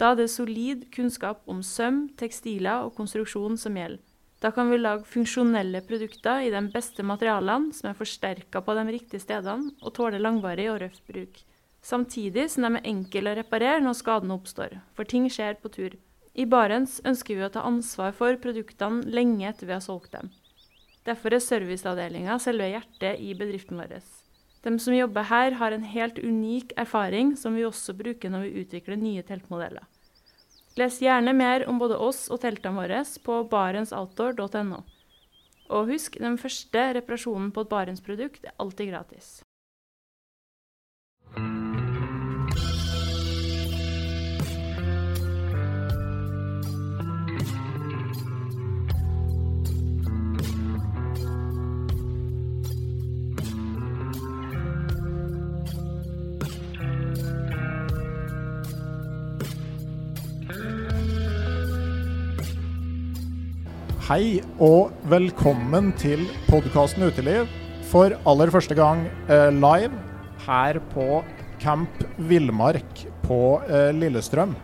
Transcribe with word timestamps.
Da 0.00 0.14
er 0.14 0.22
det 0.22 0.30
solid 0.32 0.86
kunnskap 0.94 1.42
om 1.50 1.60
søm, 1.60 2.06
tekstiler 2.16 2.86
og 2.86 2.94
konstruksjon 2.96 3.58
som 3.60 3.76
gjelder. 3.76 4.00
Da 4.40 4.48
kan 4.56 4.70
vi 4.72 4.78
lage 4.80 5.04
funksjonelle 5.04 5.82
produkter 5.84 6.46
i 6.46 6.52
de 6.52 6.62
beste 6.72 7.04
materialene, 7.04 7.74
som 7.76 7.90
er 7.90 7.98
forsterka 7.98 8.62
på 8.64 8.76
de 8.78 8.86
riktige 8.88 9.20
stedene 9.20 9.74
og 9.82 9.92
tåler 9.98 10.22
langvarig 10.22 10.70
og 10.72 10.78
røff 10.80 11.02
bruk. 11.04 11.42
Samtidig 11.84 12.46
som 12.48 12.64
de 12.64 12.78
er 12.78 12.88
enkle 12.88 13.34
å 13.34 13.36
reparere 13.36 13.82
når 13.84 13.98
skadene 13.98 14.38
oppstår, 14.40 14.78
for 14.96 15.04
ting 15.04 15.28
skjer 15.28 15.60
på 15.60 15.68
tur. 15.74 15.98
I 16.32 16.46
Barents 16.48 17.02
ønsker 17.04 17.36
vi 17.36 17.44
å 17.44 17.52
ta 17.52 17.66
ansvar 17.68 18.16
for 18.16 18.40
produktene 18.40 19.04
lenge 19.12 19.48
etter 19.50 19.68
vi 19.68 19.76
har 19.76 19.84
solgt 19.84 20.16
dem. 20.16 20.32
Derfor 21.04 21.36
er 21.36 21.44
serviceavdelinga 21.44 22.40
selve 22.40 22.72
hjertet 22.72 23.20
i 23.20 23.34
bedriften 23.36 23.76
vår. 23.80 23.98
De 24.62 24.78
som 24.78 24.94
jobber 24.94 25.24
her, 25.30 25.56
har 25.56 25.72
en 25.72 25.86
helt 25.88 26.18
unik 26.18 26.74
erfaring 26.76 27.32
som 27.36 27.56
vi 27.56 27.64
også 27.64 27.94
bruker 27.96 28.32
når 28.32 28.46
vi 28.46 28.64
utvikler 28.64 29.00
nye 29.00 29.24
teltmodeller. 29.24 29.86
Les 30.78 31.00
gjerne 31.02 31.32
mer 31.34 31.64
om 31.68 31.80
både 31.80 31.96
oss 31.98 32.28
og 32.30 32.42
teltene 32.44 32.76
våre 32.76 33.02
på 33.24 33.42
barentsoutdoor.no. 33.50 34.82
Og 35.70 35.92
husk, 35.92 36.18
den 36.18 36.38
første 36.38 36.82
reparasjonen 36.96 37.50
på 37.54 37.64
et 37.64 37.70
Barentsprodukt 37.70 38.46
er 38.46 38.56
alltid 38.58 38.90
gratis. 38.90 39.40
Hei 64.10 64.40
og 64.58 64.88
velkommen 65.06 65.92
til 65.94 66.24
podkasten 66.48 67.04
Uteliv. 67.06 67.44
For 67.92 68.10
aller 68.26 68.50
første 68.50 68.74
gang 68.74 69.04
eh, 69.30 69.52
live 69.54 69.94
her 70.48 70.80
på 70.90 71.20
Camp 71.62 72.02
Villmark 72.18 73.04
på 73.22 73.38
eh, 73.68 73.92
Lillestrøm. 73.94 74.56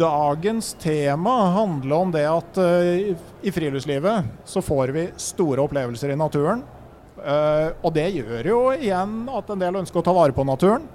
Dagens 0.00 0.72
tema 0.80 1.34
handler 1.58 1.96
om 1.98 2.16
det 2.16 2.24
at 2.30 2.62
eh, 2.64 3.12
i 3.44 3.52
friluftslivet 3.52 4.32
så 4.48 4.64
får 4.64 4.96
vi 4.96 5.04
store 5.20 5.68
opplevelser 5.68 6.14
i 6.14 6.16
naturen. 6.16 6.64
Eh, 7.20 7.68
og 7.84 7.92
det 8.00 8.08
gjør 8.16 8.48
jo 8.48 8.62
igjen 8.78 9.26
at 9.28 9.52
en 9.52 9.60
del 9.60 9.82
ønsker 9.82 10.00
å 10.00 10.08
ta 10.08 10.16
vare 10.16 10.32
på 10.32 10.48
naturen. 10.48 10.88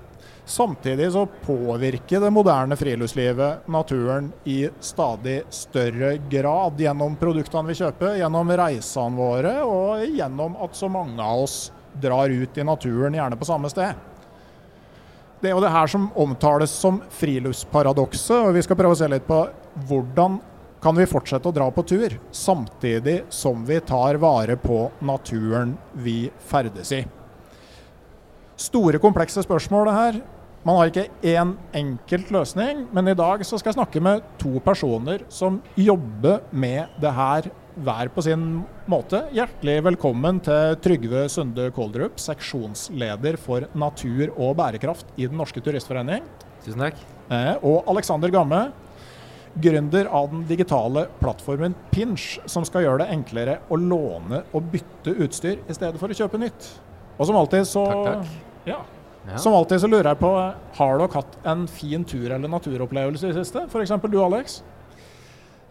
Samtidig 0.46 1.12
så 1.14 1.26
påvirker 1.46 2.20
det 2.20 2.32
moderne 2.34 2.76
friluftslivet 2.76 3.68
naturen 3.72 4.32
i 4.44 4.66
stadig 4.80 5.42
større 5.50 6.18
grad 6.30 6.82
gjennom 6.82 7.16
produktene 7.20 7.72
vi 7.72 7.78
kjøper, 7.80 8.18
gjennom 8.20 8.52
reisene 8.62 9.18
våre 9.18 9.54
og 9.64 10.04
gjennom 10.06 10.58
at 10.62 10.76
så 10.78 10.90
mange 10.92 11.22
av 11.24 11.46
oss 11.46 11.60
drar 12.02 12.30
ut 12.30 12.58
i 12.58 12.66
naturen, 12.68 13.16
gjerne 13.16 13.40
på 13.40 13.48
samme 13.48 13.70
sted. 13.72 13.94
Det 15.42 15.50
er 15.50 15.56
jo 15.56 15.64
det 15.64 15.74
her 15.74 15.90
som 15.90 16.12
omtales 16.22 16.74
som 16.76 17.00
friluftsparadokset, 17.18 18.38
og 18.46 18.54
vi 18.56 18.62
skal 18.66 18.78
prøve 18.78 18.94
å 18.94 19.00
se 19.00 19.10
litt 19.10 19.26
på 19.28 19.40
hvordan 19.90 20.38
kan 20.82 20.98
vi 20.98 21.08
fortsette 21.10 21.50
å 21.50 21.56
dra 21.56 21.70
på 21.74 21.84
tur, 21.86 22.18
samtidig 22.34 23.22
som 23.30 23.66
vi 23.66 23.80
tar 23.86 24.22
vare 24.22 24.58
på 24.58 24.84
naturen 25.06 25.76
vi 25.94 26.26
ferdes 26.50 26.94
i. 26.98 27.04
Store, 28.62 29.00
komplekse 29.02 29.42
spørsmål, 29.42 29.88
det 29.90 29.94
her. 29.96 30.18
Man 30.68 30.78
har 30.78 30.92
ikke 30.92 31.08
én 31.26 31.56
enkelt 31.74 32.28
løsning, 32.30 32.84
men 32.94 33.08
i 33.10 33.16
dag 33.18 33.42
så 33.48 33.58
skal 33.58 33.72
jeg 33.72 33.80
snakke 33.80 34.02
med 34.06 34.22
to 34.38 34.60
personer 34.62 35.24
som 35.34 35.58
jobber 35.74 36.44
med 36.54 36.92
det 37.02 37.14
her 37.18 37.48
hver 37.82 38.12
på 38.14 38.22
sin 38.22 38.44
måte. 38.92 39.24
Hjertelig 39.34 39.80
velkommen 39.88 40.38
til 40.46 40.76
Trygve 40.84 41.24
Sunde 41.34 41.72
Koldrup, 41.74 42.22
seksjonsleder 42.22 43.40
for 43.42 43.66
natur 43.74 44.36
og 44.36 44.54
bærekraft 44.60 45.10
i 45.18 45.26
Den 45.26 45.42
norske 45.42 45.64
turistforening. 45.66 46.22
Tusen 46.62 46.86
takk. 46.86 47.02
Eh, 47.34 47.56
og 47.66 47.90
Alexander 47.90 48.30
Gamme, 48.30 48.62
gründer 49.58 50.06
av 50.06 50.30
den 50.36 50.46
digitale 50.46 51.08
plattformen 51.18 51.74
Pinch, 51.90 52.38
som 52.46 52.68
skal 52.68 52.86
gjøre 52.86 53.02
det 53.02 53.10
enklere 53.18 53.58
å 53.74 53.82
låne 53.82 54.46
og 54.54 54.70
bytte 54.70 55.18
utstyr 55.18 55.66
i 55.66 55.74
stedet 55.74 55.98
for 55.98 56.14
å 56.14 56.22
kjøpe 56.22 56.46
nytt. 56.46 56.70
Og 57.18 57.28
som 57.30 57.42
alltid 57.42 57.68
så 57.70 57.90
Takk, 57.90 58.08
takk. 58.22 58.51
Ja. 58.68 58.82
Ja. 59.30 59.38
Som 59.38 59.54
alltid 59.54 59.84
så 59.84 59.90
lurer 59.90 60.12
jeg 60.12 60.22
på, 60.22 60.32
har 60.78 60.98
dere 60.98 61.14
hatt 61.14 61.36
en 61.48 61.68
fin 61.70 62.04
tur 62.08 62.32
eller 62.32 62.50
naturopplevelse 62.50 63.28
i 63.28 63.34
det 63.34 63.44
siste? 63.44 63.68
F.eks. 63.70 63.94
du, 64.10 64.18
Alex? 64.24 64.62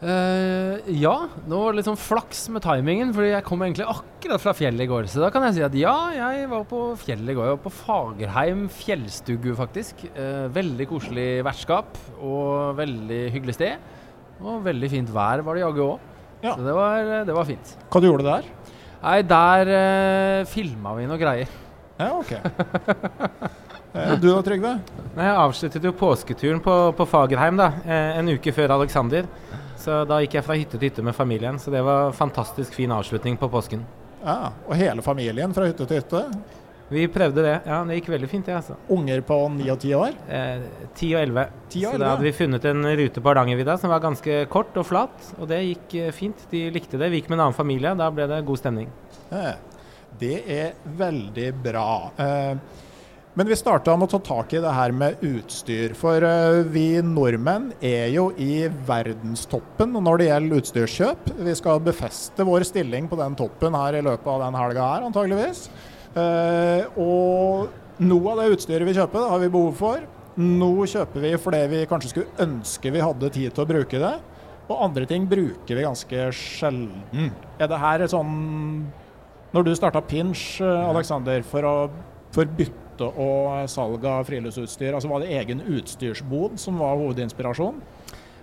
Uh, 0.01 0.81
ja, 0.97 1.13
nå 1.45 1.59
var 1.61 1.75
det 1.75 1.81
litt 1.81 1.89
sånn 1.91 1.99
flaks 2.01 2.47
med 2.55 2.63
timingen, 2.65 3.11
fordi 3.13 3.35
jeg 3.35 3.45
kom 3.45 3.61
egentlig 3.67 3.85
akkurat 3.91 4.41
fra 4.41 4.55
fjellet 4.57 4.87
i 4.87 4.89
går. 4.89 5.09
Så 5.13 5.21
da 5.21 5.29
kan 5.35 5.45
jeg 5.45 5.59
si 5.59 5.65
at 5.67 5.77
ja, 5.77 5.97
jeg 6.15 6.47
var 6.49 6.63
på 6.71 6.85
fjellet 7.03 7.35
i 7.35 7.37
går. 7.37 7.51
Jeg 7.51 7.59
var 7.59 7.65
på 7.67 7.75
Fagerheim 7.83 8.63
fjellstugu, 8.73 9.51
faktisk. 9.59 10.07
Uh, 10.15 10.47
veldig 10.55 10.87
koselig 10.89 11.29
vertskap 11.45 11.99
og 12.17 12.79
veldig 12.81 13.23
hyggelig 13.35 13.59
sted. 13.59 13.91
Og 14.41 14.63
veldig 14.65 14.89
fint 14.95 15.11
vær 15.13 15.43
var 15.45 15.59
det 15.59 15.67
jaggu 15.67 15.83
òg. 15.85 16.07
Ja. 16.41 16.55
Så 16.55 16.65
det 16.65 16.77
var, 16.79 17.11
det 17.29 17.35
var 17.37 17.51
fint. 17.51 17.75
Hva 17.91 18.01
du 18.01 18.09
gjorde 18.09 18.25
du 18.25 18.31
der? 18.31 18.49
Nei, 19.03 19.19
der 19.27 19.75
uh, 19.75 20.49
filma 20.49 20.95
vi 20.97 21.11
noe 21.11 21.21
greier. 21.21 21.59
Ja, 22.01 22.11
ok. 22.17 22.33
Eh, 23.93 24.13
Du 24.23 24.29
da, 24.31 24.39
Trygve? 24.47 24.71
Jeg 25.17 25.33
avsluttet 25.35 25.85
jo 25.85 25.91
påsketuren 25.99 26.61
på, 26.63 26.75
på 26.97 27.07
Fagerheim 27.11 27.57
da, 27.59 27.73
eh, 27.85 28.19
en 28.21 28.29
uke 28.31 28.53
før 28.55 28.71
Alexander. 28.77 29.27
Så 29.81 30.03
da 30.09 30.21
gikk 30.23 30.37
jeg 30.39 30.45
fra 30.47 30.55
hytte 30.59 30.79
til 30.79 30.87
hytte 30.91 31.03
med 31.05 31.17
familien. 31.17 31.59
Så 31.59 31.73
det 31.75 31.81
var 31.85 32.13
fantastisk 32.17 32.77
fin 32.77 32.93
avslutning 32.95 33.37
på 33.41 33.49
påsken. 33.51 33.83
Ja, 34.23 34.53
Og 34.69 34.77
hele 34.77 35.03
familien 35.03 35.55
fra 35.57 35.67
hytte 35.67 35.87
til 35.89 35.99
hytte? 36.03 36.23
Vi 36.91 37.05
prøvde 37.11 37.43
det. 37.47 37.55
Ja, 37.71 37.81
det 37.87 37.97
gikk 38.01 38.09
veldig 38.11 38.29
fint, 38.31 38.47
det, 38.51 38.55
altså. 38.59 38.75
Unger 38.91 39.21
på 39.23 39.37
ni 39.55 39.69
og 39.71 39.79
ti 39.83 39.93
år? 39.95 40.15
Eh, 40.29 40.63
10 40.99 41.11
og 41.15 41.21
11. 41.23 41.45
10 41.71 41.85
og 41.87 41.93
Så 41.95 42.01
da 42.03 42.09
hadde 42.13 42.27
vi 42.27 42.33
funnet 42.35 42.65
en 42.67 42.83
rute 42.99 43.23
på 43.23 43.31
Hardangervidda 43.31 43.77
som 43.79 43.91
var 43.95 44.03
ganske 44.03 44.41
kort 44.51 44.75
og 44.81 44.87
flat. 44.89 45.29
Og 45.39 45.47
det 45.51 45.61
gikk 45.69 45.95
eh, 46.03 46.11
fint. 46.15 46.47
De 46.51 46.65
likte 46.75 46.99
det. 46.99 47.11
Vi 47.15 47.21
gikk 47.23 47.31
med 47.31 47.39
en 47.39 47.45
annen 47.49 47.59
familie. 47.59 47.93
Da 47.99 48.09
ble 48.15 48.27
det 48.31 48.41
god 48.49 48.59
stemning. 48.63 48.91
Eh, 49.31 49.53
Det 50.19 50.43
er 50.51 50.73
veldig 50.99 51.51
bra. 51.63 52.11
Eh, 52.19 52.55
Men 53.39 53.47
vi 53.47 53.55
starta 53.55 53.95
med 53.97 54.09
å 54.09 54.19
ta 54.19 54.19
tak 54.27 54.53
i 54.53 54.61
det 54.61 54.73
her 54.75 54.91
med 54.93 55.21
utstyr. 55.23 55.93
For 55.95 56.21
eh, 56.27 56.65
vi 56.67 56.99
nordmenn 57.01 57.69
er 57.81 58.09
jo 58.11 58.33
i 58.37 58.67
verdenstoppen 58.89 59.95
når 60.03 60.19
det 60.19 60.27
gjelder 60.27 60.61
utstyrskjøp. 60.61 61.31
Vi 61.47 61.55
skal 61.55 61.79
befeste 61.87 62.45
vår 62.45 62.67
stilling 62.67 63.07
på 63.09 63.17
den 63.21 63.37
toppen 63.39 63.77
her 63.79 63.95
i 63.95 64.03
løpet 64.03 64.27
av 64.27 64.43
den 64.43 64.59
helga 64.59 64.89
her, 64.95 65.07
antageligvis. 65.07 65.69
Eh, 66.19 66.85
Og 66.99 67.71
noe 68.03 68.33
av 68.35 68.43
det 68.43 68.57
utstyret 68.57 68.89
vi 68.91 68.97
kjøper, 68.99 69.29
har 69.31 69.39
vi 69.45 69.49
behov 69.55 69.79
for. 69.79 70.03
Nå 70.41 70.73
kjøper 70.91 71.23
vi 71.23 71.33
fordi 71.39 71.63
vi 71.71 71.87
kanskje 71.87 72.11
skulle 72.13 72.45
ønske 72.49 72.91
vi 72.95 73.01
hadde 73.05 73.31
tid 73.35 73.55
til 73.55 73.63
å 73.65 73.69
bruke 73.71 73.99
det. 74.03 74.15
Og 74.71 74.85
andre 74.87 75.07
ting 75.07 75.25
bruker 75.31 75.79
vi 75.79 75.87
ganske 75.87 76.29
sjelden. 76.35 77.31
Er 77.59 77.71
det 77.71 77.79
her 77.83 78.03
et 78.05 78.11
sånn 78.13 78.91
Når 79.55 79.67
du 79.67 79.73
starta 79.75 80.01
Pinch, 80.07 80.61
eh, 80.63 80.89
Alexander, 80.91 81.43
for, 81.47 81.67
å, 81.67 81.75
for 82.35 82.47
bytte 82.59 83.09
og 83.11 83.65
salg 83.73 84.05
av 84.07 84.27
friluftsutstyr, 84.29 84.93
altså 84.95 85.09
var 85.11 85.25
det 85.25 85.33
egen 85.41 85.63
utstyrsbod 85.65 86.59
som 86.61 86.79
var 86.79 86.99
hovedinspirasjon? 87.01 87.81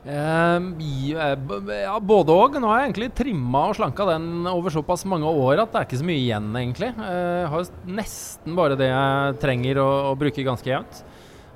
Eh, 0.08 0.68
ja, 1.12 1.96
både 2.00 2.32
og. 2.36 2.58
Nå 2.62 2.70
har 2.72 2.82
jeg 2.82 2.90
egentlig 2.90 3.10
trimma 3.18 3.66
og 3.70 3.78
slanka 3.80 4.06
den 4.14 4.48
over 4.48 4.72
såpass 4.74 5.04
mange 5.10 5.28
år 5.28 5.64
at 5.64 5.74
det 5.74 5.82
er 5.82 5.88
ikke 5.90 6.00
så 6.02 6.08
mye 6.08 6.22
igjen, 6.22 6.50
egentlig. 6.62 6.92
Eh, 6.96 7.38
Jeg 7.44 7.52
har 7.54 7.70
nesten 8.00 8.58
bare 8.58 8.80
det 8.80 8.90
jeg 8.92 9.38
trenger 9.44 9.82
å, 9.84 9.88
å 10.12 10.18
bruke 10.20 10.46
ganske 10.48 10.72
jevnt. 10.72 11.04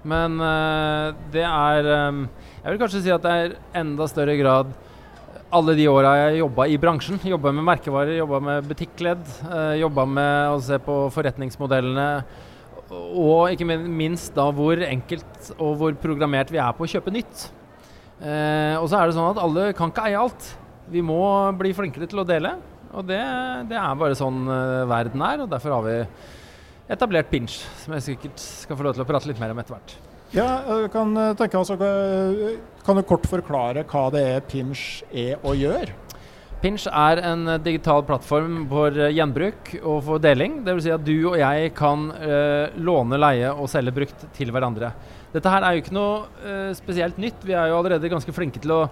Men 0.08 0.40
eh, 0.42 1.12
det 1.34 1.44
er 1.46 1.92
eh, 1.94 2.24
Jeg 2.64 2.72
vil 2.74 2.80
kanskje 2.82 3.04
si 3.06 3.12
at 3.14 3.22
det 3.26 3.36
er 3.38 3.58
enda 3.84 4.08
større 4.10 4.36
grad 4.40 4.72
alle 5.52 5.76
de 5.76 5.88
åra 5.92 6.14
jeg 6.18 6.42
jobba 6.42 6.68
i 6.72 6.78
bransjen. 6.80 7.20
Jobba 7.34 7.52
med 7.56 7.68
merkevarer, 7.68 8.16
jobba 8.20 8.40
med 8.44 8.70
butikkledd. 8.70 9.24
Uh, 9.46 9.76
jobba 9.82 10.06
med 10.08 10.56
å 10.56 10.62
se 10.64 10.80
på 10.82 10.98
forretningsmodellene. 11.16 12.08
Og 12.92 13.54
ikke 13.54 13.68
minst 13.80 14.34
da 14.36 14.50
hvor 14.52 14.80
enkelt 14.84 15.54
og 15.58 15.78
hvor 15.80 15.96
programmert 16.00 16.52
vi 16.52 16.60
er 16.60 16.74
på 16.76 16.84
å 16.84 16.92
kjøpe 16.92 17.14
nytt. 17.14 17.46
Eh, 18.22 18.76
og 18.78 18.86
så 18.92 19.00
er 19.00 19.08
det 19.08 19.16
sånn 19.16 19.32
at 19.32 19.40
alle 19.42 19.70
kan 19.78 19.94
ikke 19.94 20.04
eie 20.10 20.20
alt. 20.20 20.50
Vi 20.92 21.00
må 21.06 21.22
bli 21.58 21.72
flinkere 21.74 22.10
til 22.12 22.20
å 22.22 22.28
dele. 22.28 22.52
Og 22.92 23.08
det, 23.08 23.22
det 23.72 23.78
er 23.80 23.96
bare 23.96 24.18
sånn 24.20 24.44
uh, 24.44 24.84
verden 24.92 25.24
er, 25.24 25.46
og 25.46 25.52
derfor 25.54 25.78
har 25.78 25.86
vi 25.86 25.96
etablert 26.92 27.32
Pinch, 27.32 27.62
som 27.80 27.96
jeg 27.96 28.04
sikkert 28.10 28.44
skal 28.44 28.76
få 28.76 28.84
lov 28.84 28.98
til 28.98 29.06
å 29.06 29.08
prate 29.08 29.32
litt 29.32 29.40
mer 29.40 29.54
om 29.56 29.62
etter 29.64 29.78
hvert. 29.78 29.96
Ja, 30.36 30.50
jeg 30.68 30.92
kan, 30.92 31.16
tenke, 31.40 31.62
altså, 31.62 31.78
kan 32.86 32.98
du 32.98 33.04
kort 33.08 33.28
forklare 33.30 33.84
hva 33.90 34.08
det 34.14 34.22
er 34.36 34.48
Pinch 34.48 35.04
er 35.12 35.42
og 35.42 35.60
gjør? 35.60 35.92
Pinch 36.62 36.84
er 36.86 37.18
en 37.26 37.48
digital 37.66 38.04
plattform 38.06 38.68
for 38.70 38.94
gjenbruk 38.94 39.72
og 39.82 40.04
for 40.06 40.22
deling. 40.22 40.60
Dvs. 40.62 40.84
Si 40.86 40.92
at 40.94 41.06
du 41.06 41.16
og 41.32 41.40
jeg 41.40 41.72
kan 41.78 42.04
uh, 42.14 42.76
låne, 42.78 43.18
leie 43.18 43.50
og 43.50 43.70
selge 43.72 43.96
brukt 43.96 44.28
til 44.38 44.54
hverandre. 44.54 44.92
Dette 45.34 45.50
her 45.50 45.66
er 45.66 45.74
jo 45.74 45.82
ikke 45.82 45.96
noe 45.98 46.20
uh, 46.44 46.70
spesielt 46.78 47.18
nytt. 47.22 47.42
Vi 47.48 47.56
er 47.58 47.72
jo 47.72 47.80
allerede 47.80 48.12
ganske 48.14 48.36
flinke 48.36 48.62
til 48.62 48.76
å 48.76 48.84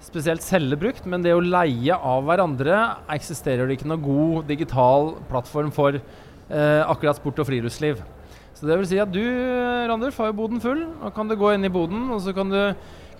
spesielt 0.00 0.44
selge 0.46 0.78
brukt, 0.80 1.04
men 1.10 1.24
det 1.24 1.34
å 1.36 1.42
leie 1.44 1.92
av 1.92 2.24
hverandre 2.24 2.78
eksisterer 3.12 3.68
det 3.68 3.76
ikke 3.76 3.90
noe 3.90 4.00
god 4.00 4.48
digital 4.48 5.12
plattform 5.28 5.74
for 5.74 5.98
uh, 5.98 6.82
akkurat 6.86 7.20
sport 7.20 7.42
og 7.44 7.50
friluftsliv. 7.50 8.00
Så 8.56 8.66
det 8.66 8.78
vil 8.80 8.88
si 8.90 8.96
at 8.98 9.12
du, 9.12 9.20
Randulf, 9.86 10.16
har 10.18 10.32
jo 10.32 10.38
boden 10.40 10.64
full. 10.64 10.80
Nå 11.02 11.12
kan 11.14 11.28
du 11.28 11.36
gå 11.38 11.52
inn 11.54 11.68
i 11.68 11.70
boden, 11.70 12.08
og 12.14 12.24
så 12.24 12.32
kan 12.34 12.48
du 12.50 12.62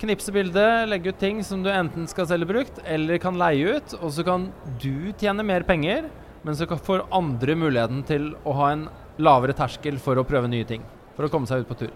knipse 0.00 0.32
bildet, 0.34 0.88
legge 0.88 1.12
ut 1.12 1.20
ting 1.20 1.42
som 1.44 1.62
du 1.64 1.70
enten 1.72 2.06
skal 2.10 2.28
selge 2.30 2.48
brukt, 2.48 2.80
eller 2.86 3.20
kan 3.22 3.38
leie 3.38 3.78
ut. 3.78 3.94
Og 4.00 4.12
så 4.14 4.24
kan 4.26 4.48
du 4.82 5.10
tjene 5.18 5.46
mer 5.46 5.66
penger, 5.68 6.08
men 6.46 6.56
så 6.56 6.68
får 6.70 7.08
andre 7.14 7.56
muligheten 7.58 8.04
til 8.08 8.32
å 8.46 8.54
ha 8.60 8.72
en 8.74 8.88
lavere 9.18 9.56
terskel 9.58 9.98
for 10.02 10.18
å 10.18 10.26
prøve 10.26 10.50
nye 10.50 10.66
ting. 10.68 10.84
For 11.16 11.26
å 11.26 11.32
komme 11.32 11.50
seg 11.50 11.64
ut 11.64 11.70
på 11.70 11.80
tur. 11.82 11.94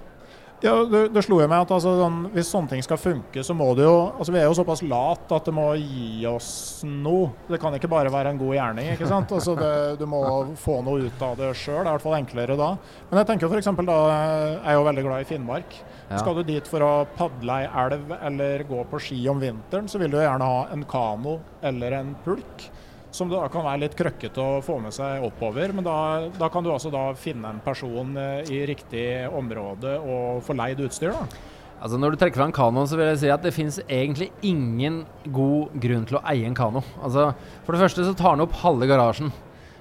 Ja, 0.62 0.76
det, 0.86 1.00
det 1.10 1.22
slo 1.26 1.40
jo 1.42 1.46
meg 1.50 1.64
at 1.64 1.72
altså, 1.74 1.92
sånn, 1.98 2.18
Hvis 2.34 2.50
sånne 2.52 2.70
ting 2.70 2.84
skal 2.86 3.00
funke, 3.00 3.42
så 3.42 3.54
må 3.56 3.72
det 3.78 3.86
jo 3.86 3.94
altså 4.12 4.34
Vi 4.34 4.38
er 4.38 4.46
jo 4.46 4.54
såpass 4.54 4.84
lat 4.86 5.32
at 5.34 5.48
det 5.48 5.54
må 5.56 5.64
gi 5.78 6.22
oss 6.30 6.50
noe. 6.86 7.32
Det 7.50 7.58
kan 7.62 7.74
ikke 7.74 7.90
bare 7.90 8.12
være 8.12 8.32
en 8.32 8.38
god 8.40 8.54
gjerning. 8.54 8.92
ikke 8.94 9.08
sant? 9.10 9.32
Altså, 9.34 9.56
det, 9.58 9.72
du 10.00 10.06
må 10.10 10.22
få 10.60 10.78
noe 10.86 11.08
ut 11.08 11.24
av 11.26 11.34
det 11.40 11.50
sjøl. 11.58 11.80
Det 11.82 11.86
er 11.86 11.90
i 11.90 11.96
hvert 11.96 12.06
fall 12.06 12.18
enklere 12.20 12.58
da. 12.58 12.70
Men 13.10 13.22
jeg 13.22 13.30
tenker 13.32 13.50
f.eks. 13.50 13.72
da 13.88 13.98
Jeg 14.12 14.70
er 14.70 14.78
jo 14.78 14.86
veldig 14.86 15.06
glad 15.08 15.24
i 15.24 15.28
Finnmark. 15.32 15.76
Ja. 16.12 16.20
Skal 16.20 16.38
du 16.38 16.44
dit 16.46 16.70
for 16.70 16.86
å 16.86 16.92
padle 17.16 17.62
ei 17.62 17.68
elv 17.82 18.14
eller 18.20 18.66
gå 18.68 18.84
på 18.90 19.02
ski 19.02 19.18
om 19.32 19.42
vinteren, 19.42 19.90
så 19.90 19.98
vil 20.02 20.12
du 20.12 20.20
gjerne 20.20 20.46
ha 20.46 20.64
en 20.74 20.86
kano 20.88 21.38
eller 21.64 21.98
en 21.98 22.14
pulk 22.22 22.68
som 23.12 23.30
da 23.30 23.44
kan 23.52 23.64
være 23.66 23.84
litt 23.84 23.96
krøkkete 23.96 24.40
å 24.40 24.60
få 24.64 24.78
med 24.82 24.94
seg 24.96 25.24
oppover. 25.26 25.74
Men 25.76 25.86
da, 25.86 25.96
da 26.38 26.48
kan 26.52 26.64
du 26.64 26.70
altså 26.72 26.92
da 26.92 27.10
finne 27.18 27.52
en 27.52 27.62
person 27.64 28.16
eh, 28.18 28.52
i 28.52 28.62
riktig 28.68 29.06
område 29.28 29.98
og 30.00 30.42
få 30.46 30.56
leid 30.56 30.80
utstyr. 30.82 31.12
da. 31.12 31.50
Altså 31.82 31.98
Når 31.98 32.14
du 32.14 32.20
trekker 32.20 32.38
fram 32.38 32.52
kanoen, 32.54 32.86
så 32.86 32.96
vil 32.98 33.08
jeg 33.10 33.20
si 33.24 33.30
at 33.34 33.42
det 33.42 33.54
finnes 33.56 33.80
egentlig 33.88 34.30
ingen 34.46 35.00
god 35.34 35.72
grunn 35.82 36.04
til 36.06 36.20
å 36.20 36.24
eie 36.30 36.46
en 36.46 36.56
kano. 36.56 36.84
Altså, 37.02 37.32
For 37.66 37.74
det 37.74 37.82
første 37.82 38.06
så 38.06 38.14
tar 38.18 38.36
den 38.36 38.46
opp 38.46 38.54
halve 38.62 38.86
garasjen. 38.90 39.32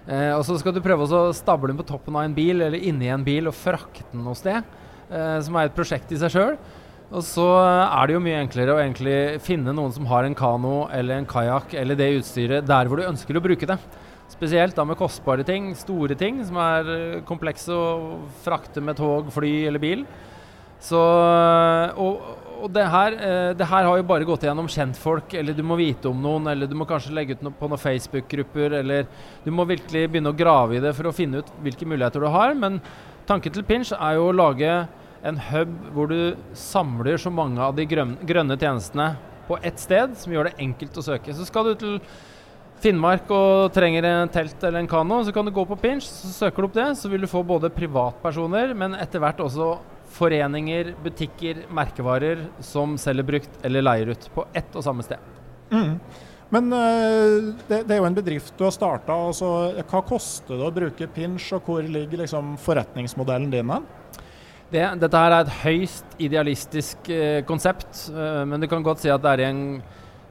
Eh, 0.07 0.31
og 0.33 0.41
så 0.47 0.57
skal 0.57 0.73
du 0.73 0.81
prøve 0.83 1.05
å 1.05 1.23
stable 1.37 1.69
den 1.69 1.79
på 1.79 1.85
toppen 1.87 2.17
av 2.17 2.25
en 2.25 2.35
bil 2.35 2.57
eller 2.57 2.81
inni 2.81 3.11
en 3.13 3.25
bil 3.25 3.51
og 3.51 3.55
frakte 3.57 4.07
den 4.11 4.25
noe 4.25 4.35
sted, 4.35 4.65
eh, 5.13 5.37
som 5.45 5.55
er 5.55 5.69
et 5.69 5.77
prosjekt 5.77 6.11
i 6.11 6.19
seg 6.19 6.33
sjøl. 6.33 6.57
Og 7.11 7.23
så 7.27 7.43
er 7.59 8.07
det 8.07 8.15
jo 8.15 8.21
mye 8.23 8.39
enklere 8.39 8.71
å 8.71 8.79
egentlig 8.79 9.41
finne 9.43 9.73
noen 9.75 9.91
som 9.91 10.05
har 10.07 10.23
en 10.23 10.35
kano 10.37 10.85
eller 10.95 11.19
en 11.19 11.27
kajakk 11.27 11.73
eller 11.75 11.97
det 11.99 12.07
utstyret 12.21 12.67
der 12.67 12.87
hvor 12.87 13.01
du 13.01 13.09
ønsker 13.09 13.35
å 13.35 13.43
bruke 13.43 13.67
det. 13.67 13.75
Spesielt 14.31 14.77
da 14.77 14.85
med 14.87 14.95
kostbare 14.95 15.43
ting, 15.43 15.73
store 15.75 16.15
ting 16.15 16.39
som 16.47 16.55
er 16.63 16.91
eh, 16.93 17.17
komplekse 17.27 17.75
å 17.75 18.21
frakte 18.45 18.79
med 18.79 18.95
tog, 18.95 19.27
fly 19.35 19.51
eller 19.67 19.83
bil. 19.83 20.05
Så, 20.81 21.01
og, 21.99 22.23
og 22.63 22.71
det, 22.71 22.87
her, 22.93 23.17
eh, 23.19 23.49
det, 23.59 23.67
her, 23.67 23.89
har 23.89 23.99
jo 23.99 24.07
bare 24.07 24.29
gått 24.29 24.47
gjennom 24.47 24.71
kjentfolk, 24.71 25.35
eller 25.35 25.57
du 25.57 25.61
må 25.67 25.75
vite 25.81 26.07
om 26.09 26.23
noen, 26.23 26.47
eller 26.53 26.71
du 26.71 26.77
må 26.79 26.87
kanskje 26.89 27.11
legge 27.17 27.35
ut 27.35 27.43
noe 27.43 27.59
på 27.59 27.67
noen 27.67 27.83
Facebook-grupper, 27.83 28.79
eller 28.79 29.11
du 29.43 29.51
må 29.51 29.67
virkelig 29.67 30.07
begynne 30.07 30.31
å 30.31 30.39
grave 30.39 30.79
i 30.79 30.81
det 30.87 30.95
for 30.95 31.11
å 31.11 31.15
finne 31.15 31.43
ut 31.43 31.53
hvilke 31.59 31.91
muligheter 31.91 32.23
du 32.23 32.31
har. 32.31 32.55
Men 32.55 32.79
tanken 33.27 33.51
til 33.51 33.67
Pinch 33.67 33.91
er 33.99 34.15
jo 34.15 34.31
å 34.31 34.39
lage 34.39 34.79
en 35.23 35.37
hub 35.51 35.73
hvor 35.93 36.09
du 36.11 36.35
samler 36.57 37.19
så 37.21 37.31
mange 37.33 37.61
av 37.61 37.75
de 37.77 37.85
grønne 37.85 38.57
tjenestene 38.57 39.13
på 39.47 39.57
ett 39.61 39.79
sted, 39.81 40.13
som 40.17 40.33
gjør 40.33 40.49
det 40.49 40.59
enkelt 40.63 40.97
å 40.97 41.05
søke. 41.05 41.33
Så 41.35 41.45
skal 41.47 41.71
du 41.71 41.73
til 41.79 41.97
Finnmark 42.81 43.29
og 43.29 43.69
trenger 43.75 44.07
en 44.09 44.31
telt 44.33 44.63
eller 44.65 44.81
en 44.81 44.89
kano, 44.89 45.19
så 45.21 45.33
kan 45.35 45.45
du 45.45 45.53
gå 45.53 45.65
på 45.69 45.77
Pinch, 45.77 46.07
så 46.07 46.31
søker 46.33 46.63
du 46.63 46.69
opp 46.69 46.77
det. 46.79 46.87
Så 46.97 47.11
vil 47.11 47.21
du 47.21 47.29
få 47.29 47.43
både 47.45 47.69
privatpersoner, 47.73 48.73
men 48.77 48.97
etter 48.97 49.21
hvert 49.21 49.43
også 49.43 49.75
foreninger, 50.11 50.95
butikker, 51.03 51.65
merkevarer 51.71 52.41
som 52.65 52.97
selger 52.99 53.27
brukt 53.27 53.61
eller 53.67 53.85
leier 53.85 54.11
ut 54.15 54.27
på 54.33 54.47
ett 54.57 54.73
og 54.75 54.85
samme 54.85 55.05
sted. 55.05 55.21
Mm. 55.71 55.93
Men 56.51 56.73
uh, 56.73 57.53
det, 57.69 57.85
det, 57.85 57.93
er 57.93 58.01
jo 58.01 58.09
en 58.09 58.17
bedrift 58.17 58.57
du 58.59 58.65
har 58.65 58.73
starta. 58.75 59.15
Altså, 59.29 59.47
hva 59.87 60.01
koster 60.03 60.57
det 60.57 60.67
å 60.67 60.73
bruke 60.75 61.07
Pinch, 61.13 61.51
og 61.55 61.69
hvor 61.69 61.85
ligger 61.85 62.25
liksom, 62.25 62.57
forretningsmodellen 62.65 63.53
din 63.53 63.71
hen? 63.71 63.87
Det, 64.71 64.83
dette 65.01 65.19
her 65.19 65.33
er 65.35 65.43
et 65.43 65.57
høyst 65.65 66.13
idealistisk 66.23 67.09
eh, 67.11 67.41
konsept, 67.43 68.05
eh, 68.07 68.43
men 68.47 68.61
du 68.61 68.69
kan 68.71 68.83
godt 68.85 69.01
si 69.03 69.09
at 69.11 69.19
det 69.19 69.33
er 69.33 69.41
en, 69.49 69.65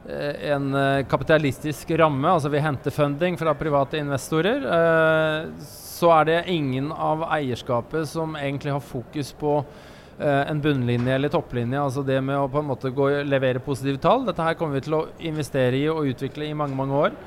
eh, 0.08 0.46
en 0.54 0.70
eh, 0.80 1.02
kapitalistisk 1.10 1.92
ramme. 2.00 2.24
Altså 2.24 2.48
vi 2.48 2.62
henter 2.64 2.94
funding 2.94 3.36
fra 3.36 3.52
private 3.52 4.00
investorer. 4.00 4.64
Eh, 4.64 5.50
så 5.68 6.14
er 6.16 6.30
det 6.30 6.38
ingen 6.54 6.88
av 6.88 7.26
eierskapet 7.28 8.08
som 8.08 8.32
egentlig 8.40 8.72
har 8.72 8.80
fokus 8.80 9.34
på 9.36 9.58
eh, 9.60 10.42
en 10.48 10.64
bunnlinje 10.64 11.18
eller 11.18 11.36
topplinje. 11.36 11.76
Altså 11.76 12.00
det 12.08 12.16
med 12.24 12.40
å 12.40 12.48
på 12.48 12.62
en 12.62 12.70
måte 12.72 12.94
gå, 12.96 13.10
levere 13.28 13.60
positive 13.60 14.00
tall. 14.00 14.24
Dette 14.24 14.46
her 14.46 14.56
kommer 14.56 14.80
vi 14.80 14.86
til 14.88 15.02
å 15.02 15.04
investere 15.20 15.76
i 15.76 15.84
og 15.92 16.08
utvikle 16.14 16.48
i 16.48 16.56
mange, 16.56 16.80
mange 16.80 16.96
år. 16.96 17.20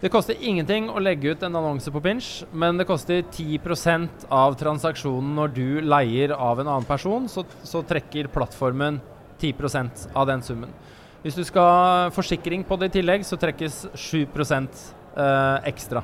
Det 0.00 0.08
koster 0.08 0.38
ingenting 0.40 0.86
å 0.88 1.00
legge 1.02 1.34
ut 1.34 1.42
en 1.44 1.56
annonse 1.58 1.90
på 1.92 2.00
Pinch, 2.00 2.28
men 2.56 2.78
det 2.80 2.86
koster 2.88 3.18
10% 3.20 4.22
av 4.32 4.54
transaksjonen 4.56 5.34
når 5.36 5.50
du 5.52 5.66
leier 5.84 6.32
av 6.32 6.62
en 6.62 6.70
annen 6.70 6.86
person, 6.88 7.26
så, 7.28 7.44
så 7.60 7.82
trekker 7.84 8.30
plattformen 8.32 8.96
10% 9.42 10.06
av 10.16 10.24
den 10.30 10.40
summen. 10.46 10.72
Hvis 11.20 11.36
du 11.36 11.42
skal 11.44 11.68
ha 11.68 12.06
forsikring 12.16 12.64
på 12.64 12.78
det 12.80 12.88
i 12.88 12.94
tillegg, 12.94 13.26
så 13.28 13.36
trekkes 13.36 13.82
7 13.92 14.22
eh, 14.24 15.68
ekstra. 15.68 16.00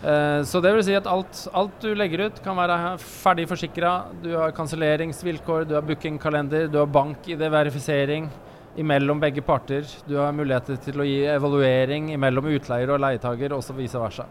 Eh, 0.00 0.40
så 0.48 0.62
det 0.64 0.72
vil 0.72 0.86
si 0.86 0.96
at 0.96 1.10
alt, 1.12 1.42
alt, 1.52 1.76
du 1.84 1.92
legger 1.92 2.30
ut, 2.30 2.40
kan 2.40 2.56
være 2.56 2.94
ferdig 2.96 3.44
forsikra. 3.50 4.06
Du 4.24 4.30
har 4.38 4.56
kanselleringsvilkår, 4.56 5.68
du 5.68 5.76
har 5.76 5.84
bookingkalender, 5.84 6.64
du 6.72 6.80
har 6.80 6.88
bank-ID-verifisering 6.88 8.32
imellom 8.76 9.20
begge 9.20 9.42
parter. 9.44 9.86
Du 10.08 10.16
har 10.16 10.32
muligheter 10.36 10.78
til 10.82 11.02
å 11.02 11.06
gi 11.06 11.22
evaluering 11.28 12.12
imellom 12.14 12.50
utleier 12.54 12.94
og 12.94 13.02
leietager, 13.02 13.52
og 13.56 13.64
så 13.64 13.76
vice 13.76 14.00
versa. 14.00 14.28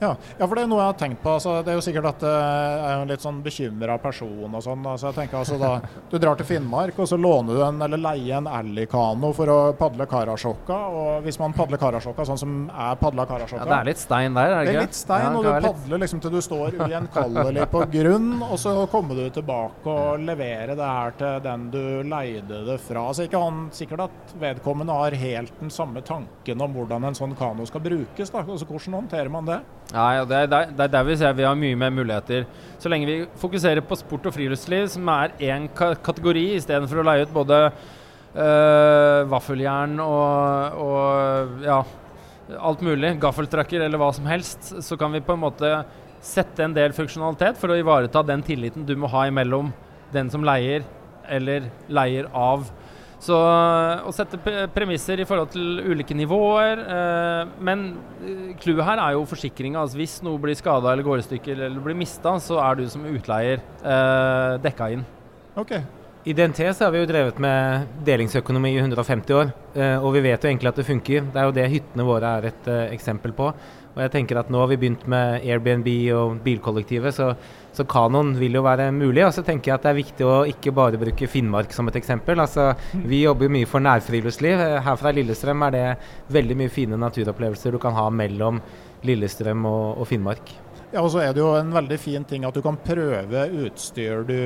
Ja, 0.00 0.12
ja, 0.38 0.46
for 0.46 0.54
det 0.54 0.62
er 0.62 0.70
noe 0.70 0.78
jeg 0.78 0.92
har 0.92 0.98
tenkt 0.98 1.22
på. 1.24 1.32
Altså, 1.34 1.56
det 1.66 1.72
er 1.72 1.78
jo 1.78 1.82
sikkert 1.82 2.06
at 2.12 2.22
eh, 2.22 2.34
jeg 2.38 2.90
er 2.92 3.00
en 3.02 3.10
litt 3.10 3.24
sånn 3.24 3.40
bekymra 3.42 3.96
person 4.02 4.54
og 4.54 4.62
sånn. 4.62 4.84
Altså, 4.86 5.10
jeg 5.10 5.16
tenker 5.16 5.40
altså 5.40 5.58
da, 5.58 5.70
Du 6.12 6.18
drar 6.22 6.38
til 6.38 6.46
Finnmark 6.46 6.98
og 7.02 7.08
så 7.10 7.18
låner 7.18 7.58
du 7.58 7.62
en 7.66 7.82
eller 7.88 8.02
leier 8.02 8.38
en 8.38 8.46
Ally-kano 8.46 9.32
for 9.34 9.50
å 9.50 9.58
padle 9.78 10.06
Karasjokka. 10.10 10.78
Og 10.94 11.26
hvis 11.26 11.40
man 11.42 11.56
padler 11.56 11.80
Karasjokka 11.82 12.28
sånn 12.28 12.40
som 12.40 12.54
jeg 12.68 13.00
padla 13.02 13.26
Karasjokka 13.26 13.64
ja, 13.64 13.70
Det 13.72 13.78
er 13.80 13.90
litt 13.90 14.02
stein 14.04 14.38
der, 14.38 14.52
er 14.52 14.54
det 14.54 14.62
ikke? 14.62 14.70
Det 14.70 14.82
er 14.84 14.86
litt 14.86 15.00
stein, 15.00 15.26
ja, 15.26 15.32
og 15.34 15.48
du 15.48 15.68
padler 15.68 16.02
liksom 16.04 16.22
til 16.22 16.36
du 16.36 16.40
står 16.46 16.78
ugjenkallelig 16.78 17.66
på 17.74 17.82
grunn. 17.96 18.30
Og 18.48 18.54
så 18.62 18.76
kommer 18.92 19.18
du 19.18 19.34
tilbake 19.34 19.96
og 19.98 20.22
leverer 20.28 20.74
det 20.78 20.92
her 20.92 21.18
til 21.18 21.42
den 21.48 21.66
du 21.74 21.82
leide 22.06 22.62
det 22.70 22.78
fra. 22.86 23.08
Så 23.14 23.26
ikke 23.26 23.42
han 23.42 23.66
sikkert 23.74 24.06
at 24.06 24.36
vedkommende 24.38 24.94
har 24.94 25.18
helt 25.18 25.58
den 25.58 25.74
samme 25.74 26.04
tanken 26.06 26.62
om 26.62 26.78
hvordan 26.78 27.10
en 27.10 27.18
sånn 27.18 27.34
kano 27.38 27.66
skal 27.66 27.82
brukes. 27.82 28.30
Da. 28.30 28.46
Altså, 28.46 28.68
hvordan 28.68 29.00
håndterer 29.00 29.32
man 29.32 29.48
det? 29.48 29.58
Ja, 29.88 30.24
det, 30.28 30.36
er 30.36 30.48
der, 30.52 30.72
det 30.76 30.84
er 30.84 30.90
der 30.92 31.04
vi 31.08 31.14
ser 31.16 31.36
vi 31.36 31.46
har 31.48 31.54
mye 31.56 31.76
mer 31.78 31.92
muligheter. 31.94 32.44
Så 32.78 32.90
lenge 32.92 33.06
vi 33.08 33.14
fokuserer 33.40 33.80
på 33.80 33.96
sport 33.96 34.26
og 34.28 34.34
friluftsliv, 34.34 34.84
som 34.92 35.08
er 35.08 35.32
én 35.40 35.68
ka 35.74 35.94
kategori, 36.04 36.44
istedenfor 36.58 37.00
å 37.00 37.06
leie 37.08 37.24
ut 37.24 37.32
både 37.32 37.60
øh, 37.64 39.22
vaffeljern 39.32 39.96
og, 40.04 40.76
og, 40.84 41.64
ja, 41.64 41.78
alt 42.58 42.84
mulig, 42.84 43.14
gaffeltrucker 43.22 43.86
eller 43.86 44.00
hva 44.00 44.10
som 44.12 44.28
helst, 44.28 44.74
så 44.84 45.00
kan 45.00 45.12
vi 45.16 45.24
på 45.24 45.38
en 45.38 45.42
måte 45.46 45.72
sette 46.20 46.64
en 46.64 46.76
del 46.76 46.92
funksjonalitet 46.92 47.56
for 47.60 47.72
å 47.72 47.80
ivareta 47.80 48.22
den 48.26 48.44
tilliten 48.44 48.84
du 48.84 48.92
må 48.98 49.08
ha 49.12 49.24
imellom 49.30 49.72
den 50.12 50.28
som 50.32 50.44
leier, 50.44 50.84
eller 51.28 51.70
leier 51.88 52.28
av 52.36 52.68
så 53.22 53.36
å 54.06 54.12
sette 54.14 54.38
premisser 54.74 55.18
i 55.18 55.26
forhold 55.26 55.50
til 55.54 55.82
ulike 55.82 56.14
nivåer. 56.16 56.82
Eh, 56.84 57.52
men 57.66 57.84
eh, 58.22 58.56
clouet 58.62 58.86
her 58.86 59.02
er 59.02 59.16
jo 59.16 59.26
forsikringa. 59.28 59.82
Altså 59.82 59.98
hvis 59.98 60.18
noe 60.26 60.38
blir 60.42 60.58
skada 60.58 60.92
eller 60.92 61.06
går 61.06 61.22
i 61.22 61.26
stykker 61.26 61.66
eller 61.66 61.82
blir 61.82 61.98
mista, 61.98 62.36
så 62.42 62.60
er 62.62 62.78
du 62.78 62.88
som 62.90 63.06
utleier 63.10 63.58
eh, 63.82 64.58
dekka 64.62 64.92
inn. 64.94 65.06
Okay. 65.58 65.82
I 66.28 66.34
DNT 66.36 66.58
så 66.76 66.84
har 66.84 66.90
vi 66.92 66.98
jo 67.00 67.08
drevet 67.08 67.38
med 67.40 67.86
delingsøkonomi 68.04 68.74
i 68.74 68.80
150 68.82 69.36
år, 69.38 69.52
eh, 69.78 69.94
og 69.96 70.12
vi 70.12 70.24
vet 70.26 70.42
jo 70.42 70.50
egentlig 70.50 70.68
at 70.72 70.80
det 70.80 70.84
funker. 70.84 71.28
Det 71.32 71.40
er 71.40 71.46
jo 71.46 71.54
det 71.56 71.68
hyttene 71.72 72.04
våre 72.04 72.32
er 72.36 72.48
et 72.50 72.68
eh, 72.68 72.90
eksempel 72.96 73.32
på. 73.38 73.46
Og 73.98 74.04
jeg 74.04 74.12
tenker 74.12 74.38
at 74.38 74.50
nå 74.54 74.60
har 74.62 74.68
vi 74.70 74.78
begynt 74.78 75.08
med 75.10 75.42
Airbnb 75.42 75.88
og 76.14 76.36
bilkollektivet, 76.44 77.16
så, 77.16 77.32
så 77.74 77.82
kanoen 77.90 78.36
vil 78.38 78.54
jo 78.54 78.62
være 78.62 78.92
mulig. 78.94 79.24
Og 79.26 79.32
så 79.34 79.42
tenker 79.42 79.72
jeg 79.72 79.74
at 79.74 79.88
det 79.88 79.90
er 79.90 79.98
viktig 79.98 80.28
å 80.28 80.36
ikke 80.46 80.74
bare 80.76 81.00
bruke 81.00 81.26
Finnmark 81.30 81.74
som 81.74 81.90
et 81.90 81.98
eksempel. 81.98 82.38
Altså, 82.38 82.70
vi 82.94 83.24
jobber 83.24 83.50
mye 83.50 83.66
for 83.66 83.82
nærfriluftsliv. 83.82 84.62
Her 84.86 85.00
fra 85.02 85.10
Lillestrøm 85.16 85.66
er 85.66 85.74
det 85.74 85.84
veldig 86.38 86.60
mye 86.62 86.72
fine 86.72 87.00
naturopplevelser 87.02 87.74
du 87.74 87.82
kan 87.82 87.98
ha 87.98 88.06
mellom 88.14 88.62
Lillestrøm 89.08 89.66
og, 89.66 89.98
og 89.98 90.10
Finnmark. 90.12 90.54
Ja, 90.88 91.02
og 91.02 91.10
så 91.12 91.20
er 91.20 91.34
det 91.36 91.42
jo 91.42 91.50
en 91.58 91.74
veldig 91.74 91.98
fin 92.00 92.22
ting 92.24 92.46
at 92.48 92.54
du 92.56 92.62
kan 92.64 92.78
prøve 92.80 93.42
utstyr 93.66 94.22
du 94.24 94.38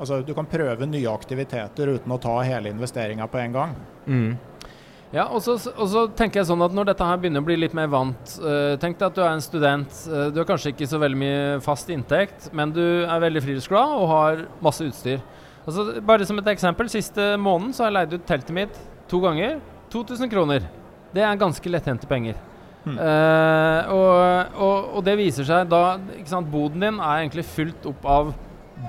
Altså 0.00 0.24
du 0.26 0.32
kan 0.34 0.48
prøve 0.50 0.88
nye 0.90 1.12
aktiviteter 1.12 1.92
uten 1.94 2.14
å 2.14 2.18
ta 2.18 2.34
hele 2.42 2.72
investeringa 2.72 3.28
på 3.30 3.38
en 3.44 3.54
gang. 3.54 3.76
Mm. 4.08 4.32
Ja, 5.08 5.24
og 5.32 5.40
så, 5.40 5.56
tenker 6.12 6.42
jeg 6.42 6.48
sånn 6.50 6.60
at 6.60 6.74
Når 6.76 6.90
dette 6.90 7.06
her 7.08 7.20
begynner 7.20 7.40
å 7.40 7.46
bli 7.46 7.54
litt 7.56 7.72
mer 7.76 7.86
vant 7.88 8.32
uh, 8.44 8.74
Tenk 8.80 8.98
deg 8.98 9.06
at 9.06 9.16
du 9.16 9.22
er 9.24 9.30
en 9.32 9.44
student. 9.44 10.00
Uh, 10.04 10.26
du 10.28 10.42
har 10.42 10.48
kanskje 10.48 10.74
ikke 10.74 10.88
så 10.90 11.00
veldig 11.00 11.20
mye 11.22 11.44
fast 11.64 11.88
inntekt, 11.92 12.50
men 12.52 12.74
du 12.76 12.84
er 13.06 13.22
veldig 13.22 13.40
friluftsglad 13.46 13.94
og 13.96 14.10
har 14.12 14.42
masse 14.64 14.84
utstyr. 14.84 15.22
Altså, 15.64 15.86
bare 16.04 16.28
som 16.28 16.40
et 16.40 16.50
eksempel. 16.52 16.90
Siste 16.92 17.30
måneden 17.40 17.72
så 17.72 17.86
har 17.86 17.90
jeg 17.90 17.96
leid 17.96 18.18
ut 18.18 18.28
teltet 18.28 18.56
mitt 18.56 18.76
to 19.08 19.20
ganger. 19.24 19.56
2000 19.92 20.32
kroner. 20.32 20.68
Det 21.16 21.24
er 21.24 21.40
ganske 21.40 21.72
lettjente 21.72 22.08
penger. 22.10 22.36
Uh, 22.88 23.88
og, 23.92 24.12
og, 24.56 24.76
og, 24.96 25.00
det 25.04 25.16
viser 25.18 25.44
seg 25.44 25.66
da 25.68 25.98
ikke 26.16 26.30
sant, 26.30 26.48
Boden 26.48 26.84
din 26.84 27.00
er 27.00 27.24
egentlig 27.24 27.44
fylt 27.48 27.88
opp 27.90 28.06
av 28.08 28.30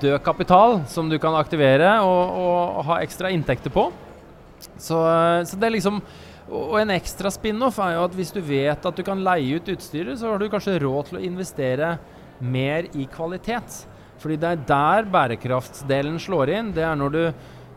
død 0.00 0.20
kapital 0.24 0.78
som 0.88 1.10
du 1.10 1.18
kan 1.20 1.34
aktivere 1.36 1.98
og, 2.06 2.38
og 2.44 2.80
ha 2.88 3.00
ekstra 3.04 3.32
inntekter 3.34 3.72
på. 3.74 3.88
Så, 4.76 4.98
så, 5.46 5.56
det 5.56 5.68
er 5.68 5.74
liksom 5.76 6.00
Og 6.50 6.74
en 6.80 6.92
ekstra 6.94 7.30
spin-off 7.32 7.78
er 7.82 7.94
jo 7.94 8.06
at 8.08 8.16
hvis 8.18 8.32
du 8.34 8.40
vet 8.42 8.86
at 8.86 8.96
du 8.96 9.04
kan 9.06 9.22
leie 9.22 9.60
ut 9.60 9.70
utstyret, 9.70 10.18
så 10.18 10.32
har 10.32 10.40
du 10.40 10.48
kanskje 10.50 10.80
råd 10.82 11.10
til 11.10 11.20
å 11.20 11.22
investere 11.22 11.92
mer 12.42 12.88
i 12.98 13.06
kvalitet. 13.12 13.84
Fordi 14.18 14.38
det 14.40 14.48
er 14.48 14.64
der 14.66 15.06
bærekraftsdelen 15.12 16.18
slår 16.20 16.50
inn. 16.56 16.72
Det 16.74 16.82
er 16.82 16.98
når 16.98 17.14
du 17.14 17.22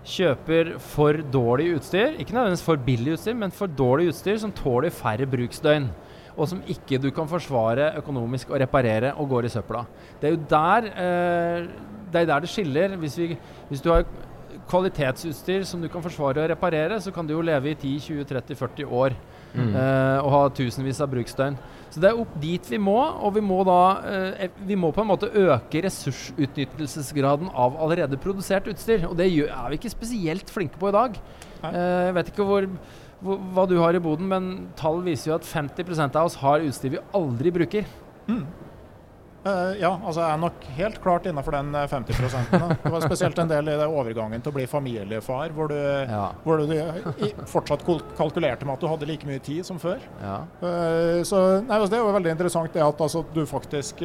kjøper 0.10 0.74
for 0.82 1.22
dårlig 1.32 1.70
utstyr, 1.78 2.18
ikke 2.18 2.34
nødvendigvis 2.34 2.66
for 2.66 2.82
billig 2.88 3.14
utstyr, 3.14 3.38
men 3.38 3.54
for 3.54 3.72
dårlig 3.72 4.10
utstyr 4.12 4.42
som 4.42 4.56
tåler 4.58 4.92
færre 4.92 5.30
bruksdøgn 5.30 5.92
og 6.34 6.50
som 6.50 6.62
ikke 6.70 7.00
du 7.02 7.10
kan 7.14 7.30
forsvare 7.30 7.92
økonomisk 8.00 8.52
og 8.52 8.62
reparere 8.64 9.14
og 9.20 9.30
går 9.30 9.48
i 9.48 9.54
søpla. 9.54 9.84
Det 10.22 10.30
er 10.30 10.34
jo 10.34 10.44
der, 10.50 10.88
eh, 10.90 11.68
det, 12.12 12.22
er 12.22 12.30
der 12.30 12.40
det 12.40 12.50
skiller. 12.50 12.96
Hvis, 12.98 13.18
vi, 13.18 13.38
hvis, 13.70 13.82
du 13.82 13.92
har 13.92 14.06
kvalitetsutstyr 14.70 15.64
som 15.68 15.82
du 15.82 15.90
kan 15.92 16.04
forsvare 16.04 16.44
og 16.44 16.52
reparere, 16.52 17.00
så 17.02 17.14
kan 17.14 17.28
du 17.28 17.36
jo 17.36 17.44
leve 17.46 17.72
i 17.72 17.78
10-20-30-40 17.78 18.90
år 18.90 19.16
mm. 19.54 19.70
eh, 19.70 20.18
og 20.24 20.30
ha 20.34 20.42
tusenvis 20.58 21.02
av 21.04 21.12
bruksdøgn. 21.14 21.58
Så 21.94 22.02
det 22.02 22.10
er 22.10 22.20
opp 22.24 22.34
dit 22.42 22.70
vi 22.72 22.80
må, 22.82 22.98
og 22.98 23.36
vi 23.36 23.44
må 23.46 23.60
da 23.68 23.80
eh, 24.10 24.58
vi 24.66 24.78
må 24.80 24.90
på 24.96 25.04
en 25.04 25.12
måte 25.12 25.30
øke 25.30 25.84
ressursutnyttelsesgraden 25.86 27.52
av 27.54 27.78
allerede 27.86 28.20
produsert 28.22 28.70
utstyr. 28.72 29.06
Og 29.10 29.18
det 29.20 29.30
gjør, 29.30 29.54
er 29.54 29.72
vi 29.72 29.82
ikke 29.82 29.94
spesielt 29.94 30.54
flinke 30.54 30.82
på 30.82 30.90
i 30.90 30.98
dag. 30.98 31.18
Eh, 31.70 31.80
jeg 32.10 32.20
vet 32.20 32.34
ikke 32.34 32.50
hvor 32.50 32.70
hva 33.24 33.64
du 33.70 33.78
har 33.80 33.96
i 33.96 34.04
boden, 34.04 34.28
men 34.28 34.48
tall 34.76 34.98
viser 35.06 35.32
jo 35.32 35.38
at 35.38 35.48
50% 35.48 36.18
av 36.20 36.28
oss 36.28 36.42
har 36.42 36.66
utstyr 36.66 36.98
vi 36.98 37.04
aldri 37.16 37.54
bruker. 37.56 37.86
Mm. 38.28 38.44
Uh, 39.44 39.74
ja, 39.76 39.90
altså 39.92 40.22
jeg 40.22 40.32
er 40.32 40.40
nok 40.40 40.66
helt 40.78 41.00
klart 41.04 41.26
innafor 41.28 41.58
den 41.58 41.76
50 41.76 42.14
eh, 42.16 42.46
Det 42.80 42.92
var 42.94 43.02
spesielt 43.04 43.40
en 43.44 43.50
del 43.50 43.74
i 43.74 43.76
det 43.76 43.88
overgangen 43.92 44.40
til 44.40 44.54
å 44.54 44.56
bli 44.56 44.64
familiefar, 44.72 45.52
hvor 45.52 45.68
du, 45.68 45.76
ja. 45.76 46.30
hvor 46.46 46.62
du 46.62 46.72
i, 46.72 47.32
fortsatt 47.52 47.84
kalkulerte 48.16 48.64
med 48.64 48.78
at 48.78 48.86
du 48.86 48.88
hadde 48.88 49.10
like 49.10 49.28
mye 49.28 49.42
tid 49.44 49.66
som 49.68 49.82
før. 49.84 50.00
Ja. 50.22 50.38
Uh, 50.62 51.20
så 51.28 51.42
nei, 51.60 51.76
altså, 51.76 51.90
Det 51.92 51.98
er 51.98 52.06
jo 52.06 52.14
veldig 52.16 52.32
interessant 52.38 52.72
det 52.72 52.86
at 52.86 53.04
altså, 53.04 53.26
du 53.36 53.42
faktisk, 53.50 54.00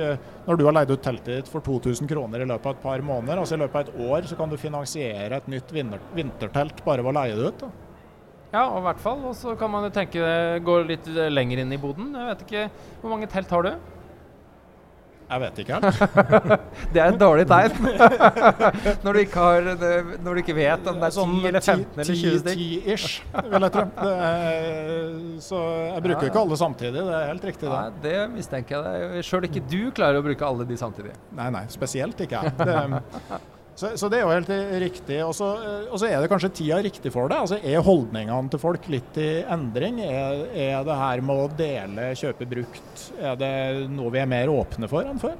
når 0.48 0.58
du 0.58 0.64
har 0.66 0.74
leid 0.80 0.90
ut 0.90 1.04
teltet 1.06 1.30
ditt 1.30 1.52
for 1.52 1.62
2000 1.62 2.10
kroner 2.10 2.42
i 2.42 2.48
løpet 2.48 2.66
av 2.66 2.74
et 2.74 2.82
par 2.88 3.04
måneder, 3.06 3.38
altså 3.38 3.54
i 3.54 3.62
løpet 3.62 3.78
av 3.78 3.84
et 3.86 4.08
år, 4.08 4.26
så 4.26 4.38
kan 4.40 4.50
du 4.50 4.56
finansiere 4.58 5.38
et 5.38 5.52
nytt 5.52 5.70
vinter, 5.70 6.02
vintertelt 6.18 6.82
bare 6.82 7.04
ved 7.06 7.14
å 7.14 7.20
leie 7.20 7.36
det 7.38 7.52
ut. 7.52 7.62
da. 7.62 7.70
Ja, 8.56 8.64
og 8.64 8.80
i 8.80 8.86
hvert 8.88 9.04
fall. 9.04 9.22
Og 9.28 9.38
så 9.38 9.54
kan 9.60 9.70
man 9.70 9.86
jo 9.86 9.92
tenke 9.94 10.34
gå 10.64 10.80
litt 10.88 11.06
lenger 11.30 11.62
inn 11.62 11.76
i 11.76 11.80
boden. 11.80 12.10
Jeg 12.16 12.32
vet 12.32 12.44
ikke, 12.46 12.66
Hvor 13.04 13.14
mange 13.14 13.30
telt 13.30 13.54
har 13.54 13.66
du? 13.68 13.94
Jeg 15.28 15.42
vet 15.42 15.58
ikke 15.60 15.76
helt. 15.76 15.98
det 16.94 17.00
er 17.02 17.10
et 17.12 17.18
dårlig 17.20 17.44
tegn. 17.50 17.74
når, 19.04 19.10
du 19.12 19.20
ikke 19.20 19.42
har, 19.44 19.66
når 20.24 20.38
du 20.38 20.42
ikke 20.42 20.56
vet 20.56 20.88
om 20.88 21.02
det 21.02 21.10
er 21.10 21.12
10 21.12 21.18
sånn 21.18 21.34
eller 21.50 21.60
15 21.60 22.00
eller 22.00 22.20
20 22.22 22.38
stykk. 22.44 22.62
10-ish, 22.62 23.18
vil 23.50 23.66
jeg 23.66 23.74
tro. 23.74 23.84
Er, 24.08 25.12
så 25.44 25.60
jeg 25.66 26.06
bruker 26.06 26.16
ja, 26.16 26.22
ja. 26.22 26.32
ikke 26.32 26.46
alle 26.46 26.60
samtidig, 26.62 26.96
det 26.96 27.18
er 27.18 27.28
helt 27.34 27.46
riktig. 27.50 27.68
Det, 27.68 27.74
Nei, 27.76 28.02
det 28.06 28.16
mistenker 28.38 28.88
jeg. 28.88 29.28
Sjøl 29.28 29.50
ikke 29.50 29.64
du 29.68 29.78
klarer 29.98 30.22
å 30.22 30.24
bruke 30.24 30.48
alle 30.48 30.68
de 30.68 30.80
samtidig. 30.80 31.12
Nei, 31.36 31.52
nei, 31.58 31.66
spesielt 31.76 32.24
ikke 32.24 32.42
jeg. 32.46 32.56
Det, 32.64 33.40
så, 33.78 33.92
så, 33.94 34.08
det 34.10 34.18
er 34.18 34.24
jo 34.24 34.32
helt 34.32 34.48
riktig. 34.82 35.18
Og 35.22 35.34
så, 35.38 35.52
er 36.08 36.16
det 36.18 36.30
kanskje 36.32 36.50
tida 36.60 36.80
riktig 36.82 37.12
for 37.14 37.30
det. 37.30 37.38
Altså, 37.38 37.60
er 37.62 37.84
holdningene 37.86 38.50
til 38.50 38.62
folk 38.62 38.88
litt 38.90 39.20
i 39.22 39.28
endring? 39.46 40.00
Er, 40.02 40.42
er 40.50 40.80
det 40.88 40.96
her 40.98 41.22
med 41.22 41.44
å 41.44 41.52
dele, 41.60 42.08
kjøpe 42.18 42.48
brukt, 42.50 43.04
er 43.22 43.38
det 43.38 43.52
noe 43.92 44.10
vi 44.14 44.22
er 44.24 44.30
mer 44.30 44.50
åpne 44.50 44.90
for 44.90 45.06
enn 45.06 45.22
før? 45.22 45.38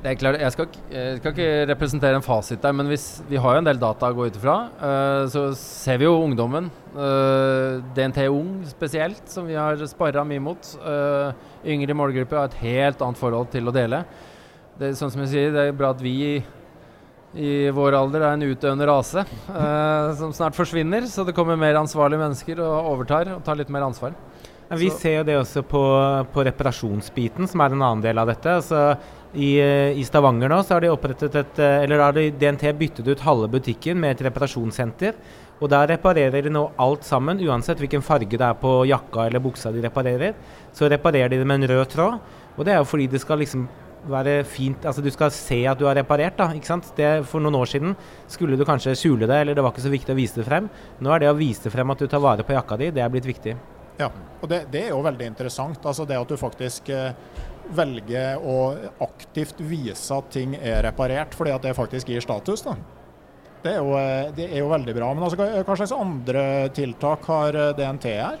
Det 0.00 0.08
er 0.08 0.16
klart, 0.16 0.40
jeg 0.40 0.52
skal, 0.54 0.76
jeg 0.88 1.16
skal, 1.18 1.32
ikke 1.34 1.48
representere 1.68 2.16
en 2.16 2.24
fasit 2.24 2.62
der, 2.62 2.72
men 2.72 2.88
hvis, 2.88 3.18
vi 3.28 3.36
har 3.36 3.52
jo 3.52 3.60
en 3.60 3.66
del 3.68 3.80
data 3.82 4.08
å 4.08 4.16
gå 4.16 4.30
ut 4.30 4.38
ifra. 4.38 4.54
Uh, 4.80 5.24
så 5.28 5.42
ser 5.60 6.00
vi 6.00 6.06
jo 6.06 6.14
ungdommen. 6.24 6.70
Uh, 6.94 7.02
eh, 7.04 7.74
DNT 7.94 8.24
Ung 8.32 8.54
spesielt, 8.66 9.20
som 9.28 9.44
vi 9.46 9.58
har 9.60 9.78
sparra 9.90 10.24
mye 10.26 10.42
mot. 10.42 10.70
Uh, 10.80 11.36
yngre 11.68 11.94
målgruppe 11.94 12.38
har 12.40 12.48
et 12.48 12.62
helt 12.62 13.04
annet 13.04 13.20
forhold 13.20 13.52
til 13.52 13.68
å 13.68 13.76
dele. 13.76 14.00
Det, 14.80 14.94
sånn 14.96 15.12
som 15.12 15.20
jeg 15.26 15.34
sier, 15.34 15.52
det 15.52 15.68
er 15.68 15.76
bra 15.76 15.92
at 15.92 16.00
vi 16.00 16.40
i 17.38 17.70
vår 17.70 17.94
alder 17.94 18.24
er 18.24 18.34
en 18.34 18.48
utdøende 18.48 18.86
rase 18.88 19.22
eh, 19.22 20.08
som 20.18 20.32
snart 20.34 20.56
forsvinner. 20.56 21.06
Så 21.06 21.22
det 21.26 21.34
kommer 21.36 21.58
mer 21.58 21.78
ansvarlige 21.78 22.22
mennesker 22.24 22.62
og 22.64 22.90
overtar 22.94 23.36
og 23.36 23.44
tar 23.46 23.58
litt 23.60 23.70
mer 23.70 23.86
ansvar. 23.86 24.16
Ja, 24.70 24.78
vi 24.78 24.90
så. 24.90 24.98
ser 25.02 25.16
jo 25.20 25.26
det 25.26 25.36
også 25.38 25.62
på, 25.66 25.82
på, 26.30 26.44
reparasjonsbiten, 26.46 27.48
som 27.50 27.62
er 27.62 27.74
en 27.74 27.82
annen 27.82 28.02
del 28.04 28.18
av 28.22 28.30
dette. 28.30 28.56
Altså, 28.60 28.82
i, 29.34 29.52
eh, 29.62 29.98
i, 29.98 30.06
Stavanger 30.06 30.50
nå 30.50 30.60
så 30.66 30.76
har 30.76 30.84
de 30.84 30.90
opprettet 30.90 31.38
et, 31.38 31.62
eh, 31.62 31.84
eller 31.84 32.02
har 32.02 32.14
de, 32.14 32.28
DNT 32.34 32.66
byttet 32.78 33.10
ut 33.10 33.22
halve 33.26 33.50
butikken 33.50 33.98
med 33.98 34.16
et 34.16 34.26
reparasjonssenter. 34.26 35.18
Og 35.60 35.68
der 35.70 35.90
reparerer 35.92 36.42
de 36.42 36.50
nå 36.54 36.64
alt 36.80 37.04
sammen, 37.06 37.42
uansett 37.46 37.78
hvilken 37.82 38.02
farge 38.02 38.32
det 38.32 38.46
er 38.46 38.56
på 38.58 38.80
jakka 38.88 39.26
eller 39.28 39.42
buksa 39.44 39.70
de 39.74 39.82
reparerer. 39.84 40.34
Så 40.74 40.88
reparerer 40.90 41.30
de 41.30 41.42
det 41.42 41.46
med 41.46 41.60
en 41.60 41.70
rød 41.74 41.90
tråd. 41.94 42.18
Og 42.56 42.66
det 42.66 42.74
er 42.74 42.80
jo 42.80 42.88
fordi 42.88 43.06
det 43.12 43.20
skal 43.22 43.38
liksom 43.42 43.68
være 44.08 44.44
fint 44.48 44.84
Altså 44.88 45.02
du 45.04 45.10
skal 45.12 45.32
se 45.34 45.58
at 45.68 45.78
du 45.78 45.84
har 45.88 45.98
reparert, 45.98 46.38
da. 46.38 46.48
ikke 46.56 46.70
sant? 46.70 46.92
Det, 46.96 47.08
for 47.28 47.42
noen 47.42 47.58
år 47.58 47.68
siden 47.72 47.96
skulle 48.30 48.56
du 48.56 48.64
kanskje 48.68 48.96
skjule 48.98 49.28
det, 49.28 49.42
eller 49.42 49.58
det 49.58 49.64
var 49.64 49.74
ikke 49.74 49.84
så 49.84 49.92
viktig 49.92 50.14
å 50.14 50.18
vise 50.18 50.40
det 50.40 50.46
frem. 50.48 50.70
Nå 51.00 51.12
er 51.14 51.24
det 51.24 51.30
å 51.32 51.36
vise 51.38 51.72
frem 51.72 51.92
at 51.92 52.00
du 52.00 52.08
tar 52.08 52.22
vare 52.24 52.46
på 52.46 52.56
jakka 52.56 52.80
di, 52.80 52.90
det 52.96 53.04
er 53.04 53.12
blitt 53.12 53.28
viktig. 53.28 53.56
Ja, 54.00 54.08
og 54.40 54.48
det, 54.48 54.64
det 54.72 54.86
er 54.86 54.94
jo 54.94 55.02
veldig 55.04 55.26
interessant. 55.28 55.84
Altså 55.84 56.06
det 56.08 56.16
at 56.16 56.30
du 56.30 56.38
faktisk 56.40 56.88
eh, 56.94 57.12
velger 57.76 58.40
å 58.40 58.60
aktivt 59.04 59.60
vise 59.60 60.16
at 60.16 60.30
ting 60.32 60.56
er 60.56 60.80
reparert, 60.88 61.36
fordi 61.36 61.52
at 61.54 61.68
det 61.68 61.76
faktisk 61.76 62.08
gir 62.12 62.24
status. 62.24 62.64
da. 62.64 62.78
Det 63.60 63.74
er 63.74 63.82
jo, 63.82 63.92
eh, 63.98 64.30
det 64.36 64.46
er 64.48 64.62
jo 64.62 64.70
veldig 64.70 64.94
bra. 64.96 65.10
Men 65.12 65.26
altså, 65.26 65.50
hva 65.66 65.76
slags 65.76 65.92
andre 65.96 66.44
tiltak 66.76 67.28
har 67.28 67.58
eh, 67.58 67.74
DNT 67.76 68.08
her? 68.14 68.40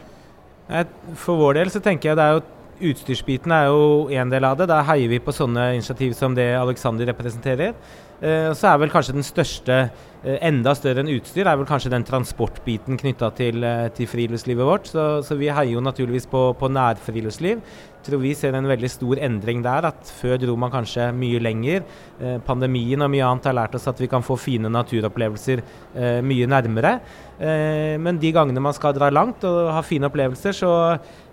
For 1.18 1.36
vår 1.40 1.58
del 1.58 1.72
så 1.74 1.82
tenker 1.82 2.12
jeg 2.12 2.18
det 2.18 2.24
er 2.24 2.38
jo 2.38 2.46
Utstyrsbiten 2.80 3.52
er 3.52 3.66
jo 3.68 4.08
en 4.08 4.30
del 4.32 4.46
av 4.48 4.56
det. 4.56 4.68
Da 4.70 4.80
heier 4.88 5.10
vi 5.12 5.20
på 5.22 5.34
sånne 5.36 5.74
initiativ 5.76 6.14
som 6.16 6.34
det 6.36 6.48
Alexander 6.56 7.08
representerer. 7.12 7.74
Eh, 8.20 8.50
så 8.56 8.70
er 8.70 8.80
vel 8.80 8.92
kanskje 8.92 9.16
den 9.16 9.26
største, 9.26 9.82
enda 10.20 10.74
større 10.76 11.00
enn 11.00 11.12
utstyr, 11.14 11.48
er 11.48 11.56
vel 11.56 11.68
kanskje 11.68 11.92
den 11.94 12.04
transportbiten 12.04 12.98
knytta 13.00 13.30
til, 13.36 13.64
eh, 13.64 13.86
til, 13.96 14.08
friluftslivet 14.10 14.66
vårt. 14.66 14.90
Så, 14.92 15.04
så, 15.24 15.36
vi 15.40 15.48
heier 15.48 15.78
jo 15.78 15.84
naturligvis 15.84 16.28
på, 16.28 16.50
på 16.60 16.68
nærfriluftsliv. 16.68 17.62
Tror 18.04 18.20
vi 18.20 18.34
ser 18.36 18.56
en 18.56 18.68
veldig 18.68 18.90
stor 18.92 19.20
endring 19.20 19.62
der. 19.64 19.88
At 19.88 20.12
før 20.20 20.36
dro 20.42 20.56
man 20.60 20.72
kanskje 20.72 21.08
mye 21.16 21.40
lenger. 21.40 21.86
Eh, 22.20 22.36
pandemien 22.44 23.00
og 23.00 23.12
mye 23.12 23.24
annet 23.24 23.48
har 23.48 23.56
lært 23.62 23.78
oss 23.80 23.88
at 23.88 24.00
vi 24.00 24.10
kan 24.12 24.24
få 24.24 24.36
fine 24.40 24.68
naturopplevelser 24.68 25.64
eh, 25.64 26.20
mye 26.20 26.50
nærmere. 26.52 26.98
Eh, 27.40 27.96
men 27.96 28.20
de 28.20 28.34
gangene 28.36 28.60
man 28.60 28.76
skal 28.76 28.92
dra 28.96 29.08
langt 29.08 29.48
og 29.48 29.72
ha 29.72 29.80
fine 29.80 30.10
opplevelser, 30.10 30.52
så 30.52 30.74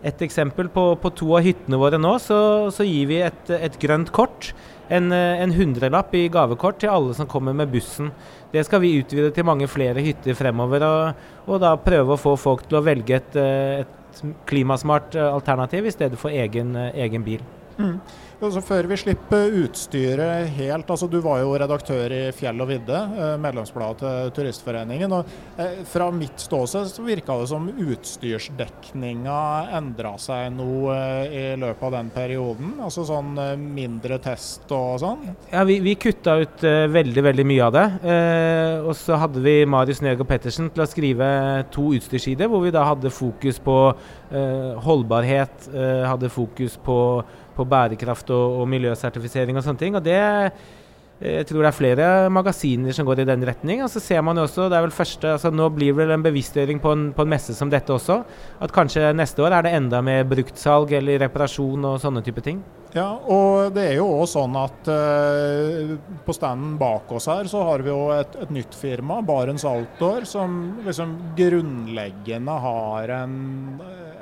et 0.05 0.21
eksempel 0.23 0.71
på, 0.71 0.93
på 1.01 1.11
to 1.17 1.33
av 1.35 1.43
hyttene 1.43 1.79
våre 1.81 1.99
nå, 1.99 2.15
så, 2.23 2.39
så 2.71 2.87
gir 2.87 3.11
vi 3.11 3.19
et, 3.25 3.55
et 3.57 3.79
grønt 3.81 4.15
kort 4.15 4.53
en, 4.89 5.11
eh, 5.11 5.41
en 5.43 5.53
hundrelapp 5.53 6.15
i 6.15 6.27
gavekort 6.31 6.79
til 6.81 6.91
alle 6.91 7.15
som 7.17 7.27
kommer 7.29 7.55
med 7.55 7.71
bussen. 7.71 8.11
Det 8.53 8.63
skal 8.65 8.76
vi 8.83 8.97
utvide 9.01 9.31
til 9.35 9.47
mange 9.47 9.67
flere 9.71 10.03
hytter 10.03 10.37
fremover, 10.37 10.85
og, 10.87 11.27
og 11.47 11.61
da 11.63 11.75
prøve 11.81 12.15
å 12.15 12.21
få 12.21 12.35
folk 12.39 12.65
til 12.67 12.79
å 12.79 12.85
velge 12.85 13.19
et, 13.19 13.37
eh, 13.39 13.83
et 13.83 14.23
klimasmart 14.49 15.17
eh, 15.17 15.27
alternativ 15.29 15.87
i 15.87 15.93
stedet 15.93 16.19
for 16.19 16.33
egen, 16.33 16.75
egen 16.93 17.25
bil. 17.25 17.43
Mm. 17.77 17.99
Altså 18.37 18.61
før 18.61 18.85
vi 18.85 18.97
slipper 19.01 19.55
utstyret 19.63 20.51
helt 20.59 20.91
altså 20.93 21.07
Du 21.09 21.15
var 21.25 21.39
jo 21.41 21.55
redaktør 21.57 22.13
i 22.13 22.19
Fjell 22.37 22.59
og 22.61 22.67
vidde, 22.69 22.97
eh, 23.17 23.31
medlemsbladet 23.41 23.97
til 23.97 24.33
Turistforeningen. 24.35 25.15
og 25.17 25.31
eh, 25.57 25.79
Fra 25.89 26.11
mitt 26.13 26.37
ståsted 26.37 26.91
så 26.91 27.05
virka 27.05 27.33
det 27.39 27.47
som 27.49 27.65
utstyrsdekninga 27.65 29.39
endra 29.79 30.11
seg 30.21 30.51
noe 30.53 30.93
eh, 30.93 31.33
i 31.33 31.41
løpet 31.57 31.81
av 31.89 31.95
den 31.95 32.11
perioden? 32.13 32.75
Altså 32.85 33.07
sånn 33.09 33.31
mindre 33.73 34.19
test 34.21 34.69
og 34.69 35.01
sånn? 35.01 35.25
Ja, 35.49 35.65
vi, 35.65 35.79
vi 35.81 35.95
kutta 35.97 36.37
ut 36.43 36.61
veldig 36.93 37.25
veldig 37.25 37.47
mye 37.47 37.65
av 37.65 37.73
det. 37.73 37.87
Og 38.85 38.93
så 38.99 39.17
hadde 39.17 39.41
vi 39.41 39.55
Marius 39.65 40.03
Nergård 40.05 40.29
Pettersen 40.29 40.69
til 40.73 40.85
å 40.85 40.89
skrive 40.89 41.27
to 41.73 41.89
utstyrssider, 41.97 42.51
hvor 42.51 42.61
vi 42.67 42.75
da 42.75 42.85
hadde 42.85 43.09
fokus 43.13 43.57
på 43.63 43.77
holdbarhet, 44.85 45.69
hadde 46.05 46.29
fokus 46.31 46.75
på 46.83 46.97
på 47.57 47.65
bærekraft 47.67 48.29
og, 48.35 48.61
og 48.61 48.69
miljøsertifisering 48.69 49.57
og 49.57 49.65
sånne 49.65 49.81
ting. 49.81 49.97
og 49.97 50.05
det 50.05 50.17
jeg 51.17 51.47
tror 51.49 51.63
det 51.63 51.69
er 51.71 51.73
flere 51.73 52.07
magasiner 52.29 52.93
som 52.93 53.07
går 53.07 53.23
i 53.23 53.27
den 53.27 53.45
retning. 53.49 53.81
Og 53.81 53.89
så 53.89 54.01
ser 54.03 54.21
man 54.21 54.37
jo 54.37 54.45
også, 54.45 54.67
det 54.69 54.77
er 54.77 54.85
vel 54.85 54.93
første, 54.93 55.31
altså 55.33 55.49
Nå 55.49 55.69
blir 55.73 55.97
det 55.97 56.13
en 56.13 56.25
bevisstgjøring 56.25 56.81
på 56.83 56.93
en, 56.93 57.07
på 57.17 57.25
en 57.25 57.31
messe 57.31 57.55
som 57.57 57.71
dette 57.73 57.93
også. 57.93 58.19
At 58.61 58.73
kanskje 58.75 59.09
neste 59.17 59.41
år 59.41 59.57
er 59.57 59.65
det 59.65 59.73
enda 59.79 60.03
mer 60.05 60.27
bruktsalg 60.29 60.93
eller 60.99 61.23
reparasjon 61.25 61.89
og 61.89 61.97
sånne 62.03 62.21
type 62.25 62.45
ting. 62.45 62.61
Ja, 62.95 63.09
og 63.17 63.73
det 63.75 63.83
er 63.89 63.97
jo 63.97 64.05
òg 64.21 64.29
sånn 64.31 64.55
at 64.57 64.87
eh, 64.89 65.91
på 66.25 66.33
standen 66.35 66.77
bak 66.79 67.11
oss 67.17 67.27
her 67.29 67.49
så 67.49 67.65
har 67.67 67.83
vi 67.85 67.91
jo 67.91 68.07
et, 68.15 68.37
et 68.41 68.53
nytt 68.53 68.77
firma, 68.77 69.19
Barents 69.25 69.65
Outdoor, 69.67 70.25
som 70.29 70.79
liksom 70.85 71.17
grunnleggende 71.37 72.55
har 72.63 73.13
en, 73.19 73.35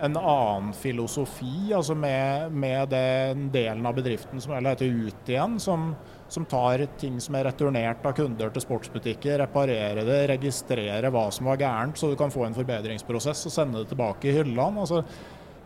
en 0.01 0.19
annen 0.19 0.73
filosofi, 0.75 1.71
altså 1.77 1.95
med, 1.95 2.55
med 2.55 2.89
den 2.95 3.47
delen 3.53 3.85
av 3.85 3.99
bedriften 3.99 4.43
som 4.43 4.57
heter 4.57 4.89
Ut 5.05 5.31
igjen, 5.31 5.59
som, 5.61 5.91
som 6.31 6.45
tar 6.49 6.87
ting 6.99 7.19
som 7.21 7.35
er 7.37 7.45
returnert 7.49 8.05
av 8.05 8.15
kunder 8.17 8.49
til 8.51 8.63
sportsbutikker, 8.63 9.37
reparerer 9.43 10.01
det, 10.07 10.19
registrerer 10.33 11.11
hva 11.13 11.27
som 11.33 11.51
var 11.51 11.61
gærent, 11.61 11.99
så 11.99 12.09
du 12.09 12.17
kan 12.19 12.33
få 12.33 12.47
en 12.47 12.57
forbedringsprosess 12.57 13.45
og 13.45 13.53
sende 13.53 13.83
det 13.83 13.91
tilbake 13.93 14.31
i 14.31 14.37
hyllene. 14.39 14.85
Altså, 14.85 15.03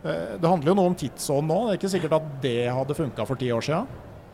Eh, 0.04 0.36
det 0.40 0.48
handler 0.48 0.72
jo 0.72 0.76
noe 0.78 0.90
om 0.92 0.96
tidsånd 0.96 1.50
nå. 1.50 1.58
Det 1.66 1.72
er 1.72 1.80
ikke 1.80 1.92
sikkert 1.94 2.16
at 2.16 2.30
det 2.44 2.60
hadde 2.72 2.96
funka 2.96 3.26
for 3.28 3.40
ti 3.40 3.50
år 3.52 3.64
siden. 3.66 3.90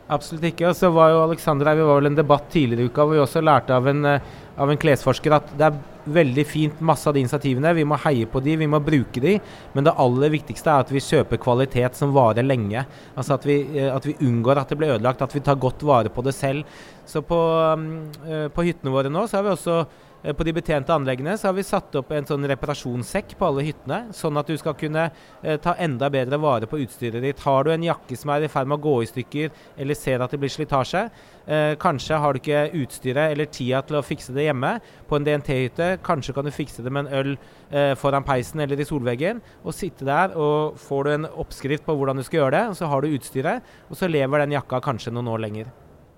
Absolutt 0.07 0.45
ikke. 0.53 0.69
Og 0.71 0.77
så 0.79 0.91
var 0.95 1.11
jo 1.11 1.25
Alexander 1.25 1.67
her, 1.67 1.77
Vi 1.77 1.87
var 1.89 2.01
vel 2.01 2.13
en 2.13 2.19
debatt 2.19 2.49
tidligere 2.53 2.87
i 2.87 2.91
uka 2.91 3.03
hvor 3.03 3.17
vi 3.17 3.23
også 3.25 3.43
lærte 3.43 3.75
av 3.75 3.87
en, 3.91 4.05
eh, 4.05 4.21
av 4.57 4.71
en 4.71 4.79
klesforsker 4.79 5.35
at 5.35 5.51
det 5.59 5.67
er 5.67 5.81
veldig 6.07 6.47
fint 6.47 6.81
masse 6.81 7.09
av 7.09 7.15
de 7.15 7.21
initiativene. 7.21 7.75
Vi 7.75 7.85
må 7.85 7.99
heie 7.99 8.27
på 8.27 8.41
de, 8.41 8.55
vi 8.57 8.67
må 8.71 8.79
bruke 8.79 9.21
de. 9.21 9.41
Men 9.75 9.85
det 9.85 9.97
aller 9.99 10.31
viktigste 10.31 10.71
er 10.71 10.87
at 10.87 10.93
vi 10.95 11.03
kjøper 11.03 11.43
kvalitet 11.43 11.99
som 11.99 12.15
varer 12.15 12.47
lenge. 12.47 12.87
Altså 13.17 13.35
at 13.35 13.45
vi, 13.45 13.61
eh, 13.77 13.95
at 13.95 14.07
vi 14.07 14.15
unngår 14.15 14.59
at 14.59 14.69
det 14.69 14.79
blir 14.79 14.95
ødelagt, 14.95 15.23
at 15.23 15.35
vi 15.35 15.41
tar 15.41 15.57
godt 15.57 15.83
vare 15.83 16.09
på 16.09 16.23
det 16.23 16.35
selv. 16.35 16.65
Så 17.05 17.23
på, 17.23 17.39
mm, 17.77 18.51
på 18.55 18.63
hyttene 18.63 18.95
våre 18.95 19.11
nå 19.11 19.27
så 19.27 19.39
har 19.39 19.43
vi 19.43 19.51
også 19.51 19.87
Eh, 19.87 20.06
på 20.35 20.45
de 20.47 20.55
betjente 20.57 20.91
anleggene 20.95 21.37
så 21.39 21.49
har 21.49 21.55
vi 21.55 21.65
satt 21.67 21.95
opp 22.01 22.11
en 22.11 22.27
sånn 22.27 22.47
reparasjonssekk 22.51 23.37
på 23.39 23.47
alle 23.47 23.67
hyttene, 23.69 23.99
sånn 24.17 24.41
at 24.41 24.49
du 24.51 24.57
skal 24.59 24.75
kunne 24.79 25.05
eh, 25.07 25.59
ta 25.63 25.77
enda 25.83 26.09
bedre 26.11 26.41
vare 26.43 26.67
på 26.71 26.81
utstyret 26.83 27.23
ditt. 27.23 27.45
Har 27.45 27.67
du 27.67 27.71
en 27.75 27.87
jakke 27.87 28.19
som 28.19 28.33
er 28.35 28.47
i 28.47 28.51
ferd 28.51 28.71
med 28.71 28.81
å 28.81 28.87
gå 28.89 28.97
i 29.05 29.11
stykker, 29.11 29.55
eller 29.79 29.99
ser 29.99 30.25
at 30.25 30.35
det 30.35 30.41
blir 30.43 30.51
slitasje, 30.51 31.05
eh, 31.47 31.77
kanskje 31.83 32.21
har 32.23 32.35
du 32.35 32.41
ikke 32.43 32.65
utstyret 32.83 33.37
eller 33.37 33.53
tida 33.53 33.85
til 33.87 34.01
å 34.01 34.05
fikse 34.07 34.35
det 34.35 34.49
hjemme 34.49 34.77
på 35.07 35.21
en 35.21 35.29
DNT-hytte. 35.29 35.91
Kanskje 36.07 36.35
kan 36.35 36.49
du 36.49 36.55
fikse 36.55 36.83
det 36.83 36.91
med 36.91 37.07
en 37.07 37.21
øl 37.21 37.33
eh, 37.71 37.95
foran 38.01 38.27
peisen 38.27 38.67
eller 38.67 38.83
i 38.83 38.89
solveggen, 38.89 39.43
og 39.63 39.77
sitte 39.77 40.09
der 40.09 40.35
og 40.35 40.81
får 40.83 41.07
du 41.07 41.15
en 41.15 41.33
oppskrift 41.47 41.87
på 41.87 41.95
hvordan 41.95 42.19
du 42.19 42.27
skal 42.27 42.45
gjøre 42.45 42.57
det, 42.59 42.69
og 42.73 42.79
så 42.81 42.91
har 42.91 43.03
du 43.03 43.15
utstyret, 43.15 43.75
og 43.91 43.99
så 43.99 44.11
lever 44.11 44.43
den 44.43 44.59
jakka 44.59 44.83
kanskje 44.83 45.15
noen 45.15 45.35
år 45.37 45.47
lenger. 45.47 45.75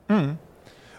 Mm. 0.08 0.38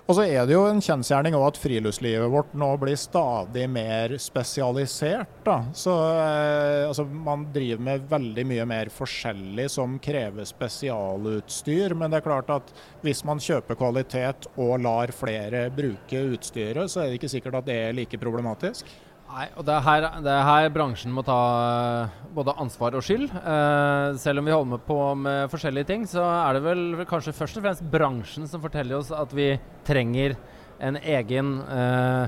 Og 0.09 0.15
så 0.17 0.23
er 0.25 0.47
det 0.49 0.55
jo 0.55 0.63
en 0.65 0.79
kjensgjerning 0.81 1.35
òg 1.37 1.43
at 1.51 1.57
friluftslivet 1.61 2.31
vårt 2.33 2.55
nå 2.57 2.69
blir 2.81 2.97
stadig 2.97 3.67
mer 3.69 4.15
spesialisert. 4.17 5.35
Da. 5.45 5.59
Så 5.77 5.93
eh, 5.93 6.87
altså, 6.87 7.05
man 7.05 7.43
driver 7.53 7.83
med 7.85 8.07
veldig 8.09 8.45
mye 8.49 8.65
mer 8.71 8.89
forskjellig 8.89 9.67
som 9.69 9.99
krever 10.01 10.49
spesialutstyr. 10.49 11.93
Men 11.93 12.09
det 12.09 12.23
er 12.23 12.25
klart 12.25 12.49
at 12.55 12.73
hvis 13.05 13.21
man 13.29 13.37
kjøper 13.37 13.77
kvalitet 13.77 14.49
og 14.55 14.79
lar 14.81 15.13
flere 15.13 15.67
bruke 15.77 16.23
utstyret, 16.33 16.89
så 16.89 17.03
er 17.03 17.11
det 17.11 17.21
ikke 17.21 17.31
sikkert 17.35 17.61
at 17.61 17.69
det 17.69 17.77
er 17.83 17.95
like 18.01 18.17
problematisk. 18.17 18.89
Nei, 19.29 19.43
og 19.61 19.61
det 19.61 19.73
er, 19.75 19.83
her, 19.85 20.05
det 20.25 20.29
er, 20.33 20.41
her, 20.41 20.67
bransjen 20.73 21.11
må 21.13 21.21
ta 21.21 21.37
eh, 21.61 22.13
både 22.33 22.55
ansvar 22.63 22.95
og 22.97 23.03
skyld. 23.05 23.27
Eh, 23.29 24.15
selv 24.17 24.41
om 24.41 24.47
vi 24.47 24.55
holder 24.55 24.71
med 24.71 24.81
på 24.87 24.97
med 25.21 25.51
forskjellige 25.51 25.85
ting, 25.91 26.07
så 26.09 26.23
er 26.25 26.57
det 26.57 26.63
vel 26.65 27.03
kanskje 27.09 27.35
først 27.37 27.59
og 27.59 27.67
fremst 27.67 27.85
bransjen 27.93 28.49
som 28.49 28.63
forteller 28.63 28.97
oss 28.97 29.11
at 29.13 29.35
vi 29.37 29.51
trenger 29.85 30.33
en 30.81 30.97
egen 30.97 31.53
eh, 31.61 32.23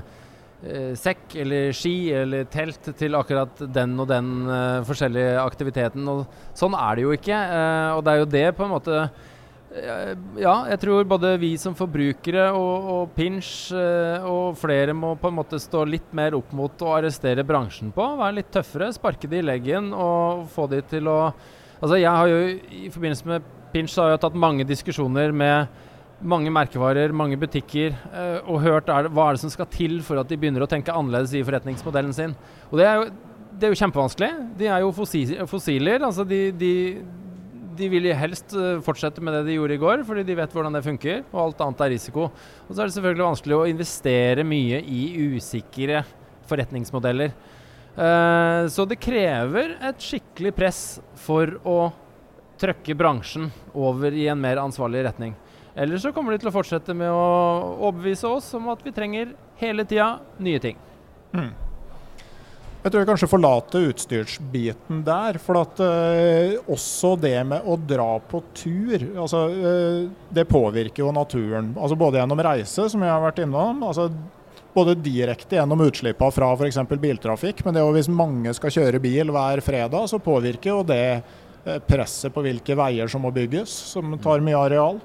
eh 0.62 0.94
sekk 0.94 1.34
eller 1.42 1.74
ski 1.74 2.12
eller 2.14 2.46
telt 2.46 2.92
til 2.94 3.18
akkurat 3.18 3.64
den 3.66 3.98
og 3.98 4.06
den 4.06 4.30
eh, 4.46 4.78
forskjellige 4.86 5.42
aktiviteten. 5.42 6.06
Og 6.06 6.22
sånn 6.54 6.78
er 6.78 6.94
det 6.94 7.08
jo 7.08 7.16
ikke. 7.18 7.34
Eh, 7.34 7.90
og 7.96 8.06
det 8.06 8.14
er 8.14 8.22
jo 8.22 8.32
det 8.38 8.46
på 8.54 8.68
en 8.68 8.76
måte 8.76 9.08
ja, 9.72 10.54
jeg 10.68 10.80
tror 10.82 11.06
både 11.08 11.30
vi 11.40 11.54
som 11.60 11.74
forbrukere 11.76 12.50
og, 12.52 12.88
og 12.94 13.14
Pinch 13.16 13.70
eh, 13.76 14.26
og 14.28 14.58
flere 14.60 14.92
må 14.96 15.14
på 15.20 15.30
en 15.30 15.38
måte 15.38 15.60
stå 15.62 15.84
litt 15.88 16.12
mer 16.16 16.36
opp 16.36 16.52
mot 16.56 16.84
å 16.84 16.92
arrestere 16.98 17.44
bransjen 17.46 17.92
på. 17.94 18.04
Være 18.18 18.40
litt 18.40 18.52
tøffere, 18.52 18.90
sparke 18.92 19.30
de 19.30 19.40
i 19.40 19.46
leggen 19.46 19.90
og 19.96 20.44
få 20.52 20.68
de 20.72 20.82
til 20.92 21.10
å 21.12 21.18
Altså 21.82 21.96
jeg 21.98 22.14
har 22.14 22.28
jo 22.30 22.42
i 22.78 22.88
forbindelse 22.94 23.26
med 23.26 23.46
Pinch 23.72 23.96
har 23.98 24.12
jeg 24.12 24.20
tatt 24.22 24.36
mange 24.38 24.62
diskusjoner 24.68 25.32
med 25.34 25.72
mange 26.22 26.52
merkevarer, 26.54 27.10
mange 27.16 27.34
butikker, 27.40 27.96
eh, 28.12 28.36
og 28.46 28.60
hørt 28.62 28.90
er, 28.92 29.08
hva 29.10 29.24
er 29.26 29.34
det 29.34 29.42
som 29.42 29.50
skal 29.50 29.66
til 29.72 29.96
for 30.06 30.20
at 30.20 30.30
de 30.30 30.38
begynner 30.38 30.62
å 30.62 30.68
tenke 30.70 30.94
annerledes 30.94 31.34
i 31.34 31.42
forretningsmodellen 31.42 32.14
sin. 32.14 32.36
Og 32.70 32.78
det 32.78 32.86
er 32.86 33.00
jo, 33.00 33.08
det 33.58 33.66
er 33.66 33.74
jo 33.74 33.80
kjempevanskelig. 33.80 34.30
De 34.60 34.68
er 34.70 34.84
jo 34.84 34.92
fossiler. 34.94 36.06
altså 36.06 36.22
de, 36.28 36.40
de 36.54 36.72
de 37.76 37.88
vil 37.92 38.08
helst 38.16 38.54
eh, 38.56 38.80
fortsette 38.84 39.22
med 39.24 39.34
det 39.36 39.46
de 39.48 39.56
gjorde 39.56 39.76
i 39.76 39.80
går, 39.80 40.04
fordi 40.08 40.24
de 40.28 40.36
vet 40.38 40.52
hvordan 40.54 40.76
det 40.76 40.84
funker, 40.86 41.22
og 41.30 41.40
alt 41.46 41.64
annet 41.64 41.82
er 41.84 41.92
risiko. 41.94 42.28
Og 42.66 42.70
så 42.72 42.82
er 42.82 42.90
det 42.90 42.96
selvfølgelig 42.96 43.28
vanskelig 43.28 43.58
å 43.58 43.68
investere 43.70 44.46
mye 44.46 44.82
i 44.82 45.02
usikre 45.32 46.04
forretningsmodeller. 46.50 47.34
Uh, 47.92 48.64
så 48.72 48.86
det 48.88 48.96
krever 49.04 49.74
et 49.84 50.00
skikkelig 50.00 50.54
press 50.56 50.78
for 51.20 51.58
å 51.68 51.90
trøkke 52.62 52.96
bransjen 52.96 53.50
over 53.76 54.14
i 54.16 54.28
en 54.32 54.40
mer 54.40 54.62
ansvarlig 54.62 55.02
retning. 55.04 55.34
Eller 55.76 56.00
så 56.00 56.12
kommer 56.12 56.32
de 56.32 56.40
til 56.40 56.50
å 56.50 56.54
fortsette 56.54 56.94
med 56.96 57.12
å 57.12 57.26
overbevise 57.88 58.28
oss 58.28 58.48
om 58.56 58.70
at 58.72 58.80
vi 58.84 58.94
trenger 58.96 59.34
hele 59.60 59.84
tida 59.88 60.14
nye 60.40 60.60
ting. 60.62 60.80
Mm. 61.32 61.52
Jeg 62.82 62.90
tror 62.90 62.98
jeg 62.98 63.08
kanskje 63.12 63.30
forlater 63.30 63.84
utstyrsbiten 63.92 65.04
der. 65.06 65.38
For 65.42 65.60
at 65.60 65.80
eh, 65.86 66.56
også 66.66 67.14
det 67.22 67.36
med 67.46 67.66
å 67.68 67.76
dra 67.78 68.16
på 68.26 68.40
tur, 68.58 69.04
altså, 69.22 69.44
eh, 69.54 69.98
det 70.34 70.48
påvirker 70.50 71.04
jo 71.04 71.12
naturen. 71.14 71.72
Altså 71.78 71.98
Både 71.98 72.18
gjennom 72.18 72.42
reise, 72.42 72.88
som 72.90 73.04
jeg 73.04 73.12
har 73.12 73.22
vært 73.22 73.44
innom. 73.44 73.84
altså 73.86 74.10
både 74.72 74.94
direkte 75.04 75.58
gjennom 75.58 75.82
utslippene 75.84 76.32
fra 76.32 76.46
f.eks. 76.56 76.78
biltrafikk, 77.00 77.58
men 77.64 77.74
det 77.74 77.82
er 77.82 77.84
jo 77.84 77.96
hvis 77.96 78.08
mange 78.08 78.54
skal 78.56 78.72
kjøre 78.72 79.02
bil 79.04 79.28
hver 79.34 79.60
fredag, 79.60 80.06
så 80.08 80.20
påvirker 80.22 80.72
jo 80.72 80.78
det 80.88 81.04
eh, 81.20 81.78
presset 81.86 82.32
på 82.32 82.44
hvilke 82.44 82.76
veier 82.80 83.10
som 83.12 83.22
må 83.24 83.30
bygges, 83.36 83.68
som 83.92 84.16
tar 84.22 84.40
mye 84.44 84.56
areal. 84.58 85.02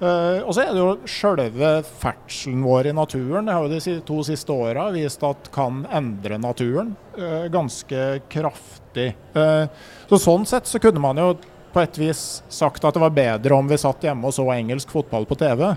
Uh, 0.00 0.42
og 0.42 0.50
så 0.56 0.64
er 0.64 0.72
det 0.74 0.80
jo 0.82 1.06
sjølve 1.06 1.70
ferdselen 2.02 2.64
vår 2.66 2.90
i 2.90 2.94
naturen. 2.96 3.46
Det 3.46 3.54
har 3.54 3.66
jo 3.66 3.78
de 3.78 3.96
to 4.08 4.18
siste 4.26 4.54
åra 4.54 4.88
vist 4.94 5.22
at 5.26 5.50
kan 5.54 5.84
endre 5.94 6.38
naturen 6.42 6.94
uh, 7.18 7.46
ganske 7.52 8.06
kraftig. 8.32 9.12
Uh, 9.36 9.70
så 10.10 10.18
Sånn 10.24 10.46
sett 10.50 10.70
så 10.70 10.80
kunne 10.82 11.02
man 11.02 11.20
jo 11.20 11.36
på 11.74 11.82
et 11.82 11.98
vis 11.98 12.42
sagt 12.52 12.84
at 12.86 12.96
det 12.96 13.02
var 13.02 13.14
bedre 13.14 13.56
om 13.56 13.70
vi 13.70 13.78
satt 13.78 14.02
hjemme 14.06 14.30
og 14.30 14.34
så 14.34 14.46
engelsk 14.54 14.90
fotball 14.94 15.26
på 15.26 15.38
TV. 15.40 15.72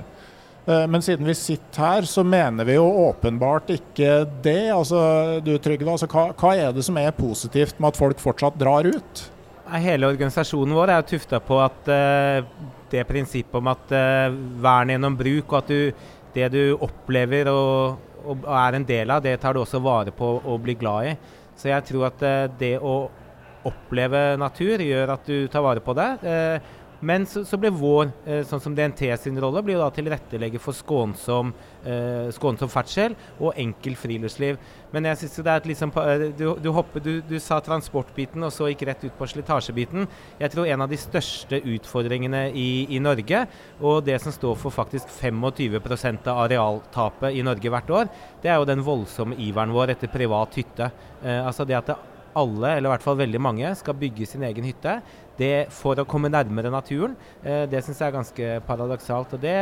Men 0.68 1.00
siden 1.02 1.24
vi 1.24 1.34
sitter 1.34 1.80
her, 1.80 2.06
så 2.06 2.26
mener 2.28 2.68
vi 2.68 2.74
jo 2.76 2.84
åpenbart 3.06 3.70
ikke 3.72 4.26
det. 4.44 4.68
Altså, 4.76 5.00
du 5.40 5.54
Trygve, 5.64 5.94
altså, 5.94 6.10
hva, 6.12 6.26
hva 6.36 6.52
er 6.60 6.76
det 6.76 6.84
som 6.84 7.00
er 7.00 7.16
positivt 7.16 7.80
med 7.80 7.94
at 7.94 7.98
folk 7.98 8.20
fortsatt 8.20 8.60
drar 8.60 8.86
ut? 8.86 9.22
Hele 9.80 10.12
organisasjonen 10.12 10.76
vår 10.76 10.92
er 10.92 11.08
tufta 11.08 11.40
på 11.42 11.62
at 11.64 11.90
det 12.92 13.06
prinsippet 13.10 13.60
om 13.60 13.70
at 13.72 13.94
uh, 13.94 14.36
vern 14.64 14.94
gjennom 14.94 15.18
bruk, 15.20 15.52
og 15.52 15.58
at 15.62 15.72
du, 15.72 16.08
det 16.36 16.50
du 16.54 16.62
opplever 16.76 17.50
og, 17.52 18.00
og, 18.24 18.48
er 18.64 18.78
en 18.78 18.88
del 18.88 19.14
av, 19.14 19.24
det 19.26 19.38
tar 19.42 19.56
du 19.56 19.64
også 19.64 19.82
vare 19.84 20.14
på 20.16 20.34
og 20.40 20.62
blir 20.64 20.80
glad 20.80 21.12
i. 21.12 21.16
Så 21.58 21.72
jeg 21.72 21.88
tror 21.90 22.10
at 22.12 22.26
uh, 22.26 22.58
det 22.60 22.76
å 22.80 22.98
oppleve 23.68 24.38
natur 24.40 24.80
gjør 24.80 25.16
at 25.18 25.28
du 25.28 25.48
tar 25.52 25.66
vare 25.66 25.84
på 25.84 25.96
det. 25.98 26.10
Uh, 26.24 26.76
Men 27.00 27.28
så, 27.30 27.44
så 27.46 27.60
ble 27.62 27.70
vår, 27.74 28.10
eh, 28.26 28.42
sånn 28.48 28.62
som 28.64 28.76
DNT 28.76 29.12
sin 29.22 29.38
rolle, 29.42 29.62
blir 29.66 29.78
jo 29.78 29.84
da 29.84 29.92
tilrettelegge 29.94 30.62
for 30.62 30.74
skånsom, 30.74 31.52
eh, 31.86 32.30
skånsom 32.34 32.72
ferdsel 32.74 33.14
og 33.38 33.52
enkel 33.60 33.98
friluftsliv. 34.00 34.58
Men 34.94 35.06
jeg 35.12 35.20
synes 35.22 35.36
det 35.36 35.52
er 35.52 35.62
et 35.62 35.70
liksom, 35.74 35.94
du, 36.40 36.46
du, 36.64 36.72
hopper, 36.74 37.04
du, 37.04 37.12
du, 37.22 37.38
sa 37.44 37.60
transportbiten 37.62 38.42
og 38.48 38.54
så 38.56 38.72
gikk 38.72 38.88
rett 38.90 39.06
ut 39.06 39.18
på 39.20 39.30
slitasjebiten. 39.30 40.08
Jeg 40.42 40.54
tror 40.54 40.72
en 40.72 40.88
av 40.88 40.90
de 40.90 40.98
største 40.98 41.62
utfordringene 41.76 42.48
i, 42.58 42.88
i 42.96 43.02
Norge, 43.04 43.46
og 43.78 44.02
det 44.08 44.18
som 44.24 44.34
står 44.34 44.58
for 44.58 44.74
faktisk 44.74 45.12
25 45.20 45.78
av 46.26 46.46
arealtapet 46.48 47.38
i 47.38 47.46
Norge 47.46 47.74
hvert 47.74 47.94
år, 47.94 48.14
det 48.42 48.50
er 48.50 48.58
jo 48.58 48.70
den 48.70 48.86
voldsomme 48.86 49.38
iveren 49.38 49.76
vår 49.76 49.94
etter 49.94 50.10
privat 50.10 50.58
hytte. 50.58 50.90
Eh, 51.22 51.44
altså 51.46 51.68
det 51.68 51.78
at 51.78 51.92
det 51.94 52.00
alle, 52.38 52.76
eller 52.78 52.90
i 52.90 52.94
hvert 52.94 53.06
fall 53.06 53.18
veldig 53.20 53.42
mange, 53.42 53.70
skal 53.80 53.98
bygge 53.98 54.28
sin 54.30 54.46
egen 54.46 54.68
hytte 54.68 55.00
det 55.38 55.70
for 55.74 56.00
å 56.00 56.08
komme 56.10 56.32
nærmere 56.34 56.74
naturen. 56.74 57.16
Eh, 57.44 57.66
det 57.70 57.84
syns 57.86 58.02
jeg 58.02 58.10
er 58.10 58.18
ganske 58.18 58.52
paradoksalt. 58.68 59.38
og 59.38 59.42
det, 59.42 59.58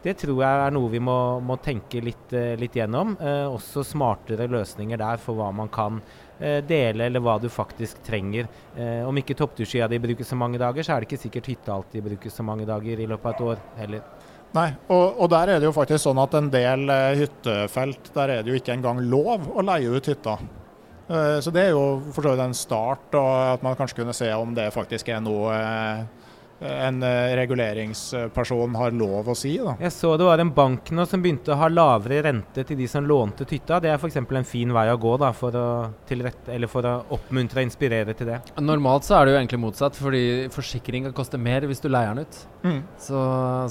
det 0.00 0.14
tror 0.16 0.38
jeg 0.40 0.60
er 0.64 0.72
noe 0.72 0.88
vi 0.92 1.00
må, 1.02 1.14
må 1.44 1.58
tenke 1.60 2.00
litt, 2.04 2.32
eh, 2.32 2.54
litt 2.60 2.76
gjennom. 2.78 3.12
Eh, 3.20 3.44
også 3.50 3.84
smartere 3.84 4.48
løsninger 4.48 5.00
der 5.00 5.20
for 5.20 5.36
hva 5.40 5.52
man 5.54 5.68
kan 5.72 6.02
dele, 6.40 7.04
eller 7.04 7.20
hva 7.20 7.34
du 7.36 7.50
faktisk 7.52 7.98
trenger. 8.00 8.46
Eh, 8.72 9.02
om 9.04 9.18
ikke 9.20 9.34
toppturskia 9.36 9.84
di 9.92 9.98
brukes 10.00 10.30
så 10.32 10.38
mange 10.40 10.56
dager, 10.56 10.80
så 10.80 10.94
er 10.94 11.02
det 11.02 11.10
ikke 11.10 11.18
sikkert 11.26 11.50
hytta 11.50 11.74
alltid 11.74 12.06
brukes 12.06 12.32
så 12.32 12.46
mange 12.48 12.64
dager 12.64 12.96
i 12.96 13.08
løpet 13.10 13.26
av 13.28 13.34
et 13.34 13.42
år 13.44 13.60
heller. 13.76 14.06
Nei, 14.56 14.70
og, 14.88 15.20
og, 15.20 15.26
der 15.34 15.52
er 15.52 15.60
det 15.60 15.68
jo 15.68 15.74
faktisk 15.76 16.06
sånn 16.06 16.22
at 16.24 16.38
en 16.40 16.48
del 16.48 16.88
hyttefelt, 17.20 18.08
der 18.16 18.32
er 18.38 18.40
det 18.40 18.54
jo 18.54 18.56
ikke 18.56 18.72
engang 18.72 19.04
lov 19.12 19.50
å 19.52 19.66
leie 19.68 19.92
ut 19.92 20.08
hytta. 20.08 20.38
Eh, 21.10 21.40
så 21.42 21.50
det 21.50 21.66
er 21.66 21.74
jo 21.74 21.84
for 22.14 22.22
så 22.22 22.34
vidt 22.34 22.44
en 22.44 22.56
start, 22.56 23.10
og 23.18 23.30
at 23.56 23.66
man 23.66 23.78
kanskje 23.78 24.02
kunne 24.02 24.16
se 24.16 24.30
om 24.36 24.54
det 24.54 24.70
faktisk 24.74 25.10
er 25.10 25.22
noe 25.24 25.54
eh, 25.56 26.20
en 26.60 27.02
eh, 27.02 27.32
reguleringsperson 27.40 28.74
har 28.76 28.94
lov 28.96 29.30
å 29.32 29.36
si. 29.38 29.54
Da. 29.58 29.74
Jeg 29.80 29.94
så 29.94 30.12
det 30.20 30.28
var 30.28 30.42
en 30.42 30.52
bank 30.54 30.92
nå 30.94 31.06
som 31.08 31.22
begynte 31.24 31.54
å 31.54 31.58
ha 31.60 31.70
lavere 31.72 32.20
rente 32.28 32.64
til 32.66 32.78
de 32.78 32.88
som 32.90 33.06
lånte 33.06 33.48
hytta. 33.48 33.80
Det 33.82 33.90
er 33.90 33.98
f.eks. 33.98 34.20
en 34.20 34.48
fin 34.48 34.74
vei 34.76 34.86
å 34.92 34.98
gå 35.00 35.16
da, 35.20 35.32
for, 35.36 35.56
å, 35.56 35.68
rett, 36.26 36.52
for 36.70 36.86
å 36.86 36.94
oppmuntre 37.16 37.64
og 37.64 37.70
inspirere 37.70 38.14
til 38.16 38.32
det. 38.32 38.40
Normalt 38.60 39.08
så 39.08 39.18
er 39.18 39.26
det 39.26 39.34
jo 39.34 39.40
egentlig 39.40 39.62
motsatt, 39.64 39.98
fordi 39.98 40.24
forsikring 40.52 41.08
kan 41.08 41.16
koste 41.16 41.40
mer 41.40 41.66
hvis 41.68 41.82
du 41.82 41.88
leier 41.90 42.14
den 42.14 42.28
ut. 42.28 42.42
Mm. 42.62 42.80
Så, 43.00 43.20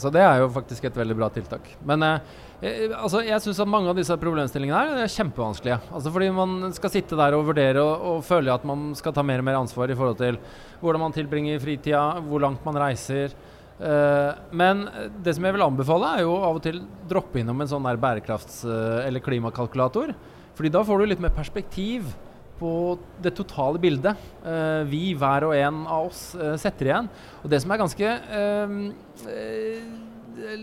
så, 0.01 0.11
det 0.13 0.21
er 0.25 0.41
jo 0.41 0.53
faktisk 0.53 0.87
et 0.89 0.95
veldig 0.97 1.17
bra 1.19 1.29
tiltak. 1.33 1.67
Men 1.85 2.05
eh, 2.07 2.37
Eh, 2.59 2.89
altså, 2.91 3.21
jeg 3.23 3.39
syns 3.39 3.61
at 3.63 3.69
mange 3.71 3.87
av 3.87 3.95
disse 3.95 4.15
problemstillingene 4.19 4.79
her 4.79 5.03
er 5.05 5.13
kjempevanskelige. 5.13 5.77
Altså, 5.95 6.11
fordi 6.11 6.27
man 6.35 6.73
skal 6.75 6.91
sitte 6.91 7.19
der 7.19 7.37
og 7.37 7.45
vurdere 7.47 7.83
og, 7.83 8.07
og 8.09 8.25
føle 8.27 8.51
at 8.51 8.65
man 8.67 8.89
skal 8.99 9.15
ta 9.15 9.23
mer 9.23 9.39
og 9.39 9.47
mer 9.47 9.59
ansvar 9.61 9.91
i 9.91 9.95
forhold 9.95 10.19
til 10.19 10.39
hvordan 10.81 11.05
man 11.05 11.15
tilbringer 11.15 11.61
fritida, 11.63 12.03
hvor 12.27 12.43
langt 12.43 12.65
man 12.67 12.79
reiser. 12.83 13.35
Eh, 13.79 14.41
men 14.51 14.83
det 15.23 15.37
som 15.37 15.47
jeg 15.47 15.55
vil 15.55 15.63
anbefale, 15.63 16.11
er 16.17 16.25
jo 16.27 16.35
av 16.35 16.59
og 16.59 16.65
til 16.65 16.81
droppe 17.07 17.39
innom 17.39 17.63
en 17.63 17.71
sånn 17.71 17.87
der 17.87 18.01
bærekrafts- 18.01 18.65
uh, 18.67 19.05
eller 19.05 19.23
klimakalkulator. 19.23 20.11
Fordi 20.57 20.73
da 20.75 20.83
får 20.83 20.99
du 20.99 21.07
litt 21.07 21.23
mer 21.23 21.31
perspektiv 21.31 22.11
på 22.59 22.71
det 23.23 23.31
totale 23.37 23.81
bildet 23.81 24.19
uh, 24.43 24.83
vi, 24.89 25.13
hver 25.17 25.47
og 25.47 25.55
en 25.55 25.81
av 25.87 26.09
oss, 26.09 26.21
setter 26.61 26.91
igjen. 26.91 27.09
Og 27.43 27.49
det 27.51 27.61
som 27.63 27.73
er 27.73 27.81
ganske 27.81 28.13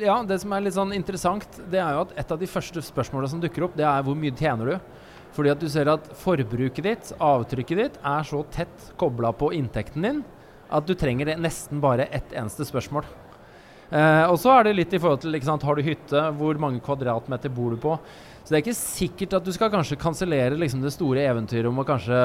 ja, 0.00 0.14
det 0.24 0.38
som 0.40 0.52
er 0.54 0.62
litt 0.64 0.76
sånn 0.76 0.94
interessant, 0.96 1.58
det 1.70 1.80
er 1.82 1.96
jo 1.96 2.04
at 2.06 2.14
et 2.20 2.30
av 2.32 2.40
de 2.40 2.48
første 2.48 2.80
spørsmålene 2.84 3.32
som 3.32 3.42
dukker 3.42 3.66
opp, 3.66 3.74
det 3.76 3.84
er 3.84 4.04
hvor 4.06 4.16
mye 4.16 4.34
tjener 4.36 4.70
du? 4.70 5.02
Fordi 5.36 5.52
at 5.52 5.60
du 5.60 5.68
ser 5.68 5.90
at 5.92 6.06
forbruket 6.16 6.86
ditt, 6.86 7.12
avtrykket 7.20 7.82
ditt, 7.82 8.00
er 8.00 8.24
så 8.24 8.40
tett 8.54 8.90
kobla 9.00 9.34
på 9.36 9.52
inntekten 9.56 10.06
din 10.06 10.24
at 10.72 10.86
du 10.86 10.94
trenger 10.98 11.36
nesten 11.38 11.80
bare 11.82 12.08
ett 12.14 12.32
eneste 12.34 12.66
spørsmål. 12.66 13.06
Eh, 13.90 14.24
og 14.26 14.38
så 14.42 14.56
er 14.56 14.66
det 14.66 14.76
litt 14.80 14.94
i 14.96 14.98
forhold 14.98 15.22
til 15.22 15.36
sant, 15.44 15.62
Har 15.62 15.76
du 15.76 15.82
hytte, 15.82 16.22
hvor 16.38 16.58
mange 16.58 16.80
kvadratmeter 16.80 17.52
bor 17.54 17.70
du 17.70 17.76
på? 17.76 17.98
Så 18.46 18.52
det 18.52 18.60
er 18.60 18.62
ikke 18.62 18.78
sikkert 18.78 19.32
at 19.40 19.46
du 19.46 19.50
skal 19.50 19.72
kanskje 19.72 19.98
kansellere 19.98 20.54
liksom, 20.54 20.78
det 20.84 20.92
store 20.94 21.24
eventyret 21.26 21.66
om 21.66 21.80
å 21.82 21.84
kanskje 21.86 22.18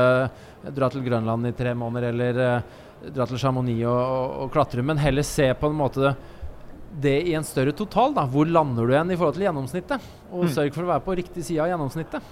dra 0.70 0.90
til 0.94 1.02
Grønland 1.02 1.50
i 1.50 1.54
tre 1.58 1.72
måneder, 1.74 2.14
eller 2.14 2.42
uh, 2.62 3.08
dra 3.10 3.26
til 3.26 3.42
Chamonix 3.42 3.82
og, 3.90 3.98
og, 3.98 4.36
og 4.44 4.52
klatre, 4.54 4.86
men 4.86 5.02
heller 5.02 5.26
se 5.26 5.48
på 5.58 5.72
en 5.72 5.80
måte 5.80 6.14
det 7.02 7.16
i 7.26 7.34
en 7.34 7.48
større 7.48 7.74
total. 7.74 8.14
da, 8.14 8.28
Hvor 8.30 8.46
lander 8.46 8.86
du 8.86 8.94
igjen 8.94 9.16
i 9.16 9.18
forhold 9.18 9.40
til 9.40 9.48
gjennomsnittet? 9.48 10.06
Og 10.30 10.46
mm. 10.46 10.54
sørg 10.54 10.76
for 10.76 10.86
å 10.86 10.92
være 10.92 11.06
på 11.08 11.18
riktig 11.24 11.46
side 11.48 11.64
av 11.64 11.72
gjennomsnittet. 11.72 12.30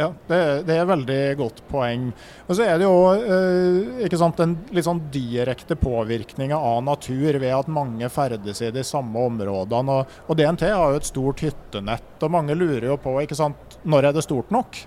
Ja, 0.00 0.06
det, 0.30 0.36
det 0.64 0.74
er 0.74 0.84
et 0.86 0.88
veldig 0.88 1.22
godt 1.36 1.58
poeng. 1.68 2.06
Og 2.46 2.56
så 2.56 2.64
er 2.64 2.78
det 2.80 2.86
jo 2.86 3.10
eh, 3.12 4.04
ikke 4.06 4.20
sant, 4.20 4.38
en 4.40 4.54
litt 4.72 4.86
sånn 4.86 5.02
direkte 5.12 5.76
påvirkning 5.76 6.54
av 6.56 6.78
natur 6.86 7.36
ved 7.36 7.52
at 7.52 7.68
mange 7.68 8.08
ferdes 8.12 8.62
i 8.64 8.70
de 8.72 8.84
samme 8.86 9.26
områdene. 9.28 9.98
Og, 10.00 10.14
og, 10.24 10.38
DNT 10.38 10.70
har 10.70 10.94
jo 10.94 11.00
et 11.02 11.08
stort 11.08 11.42
hyttenett, 11.44 12.14
og 12.16 12.32
mange 12.32 12.56
lurer 12.56 12.88
jo 12.88 12.96
på 13.02 13.18
ikke 13.20 13.36
sant, 13.36 13.76
når 13.84 14.08
er 14.08 14.16
det 14.16 14.24
stort 14.24 14.54
nok? 14.54 14.78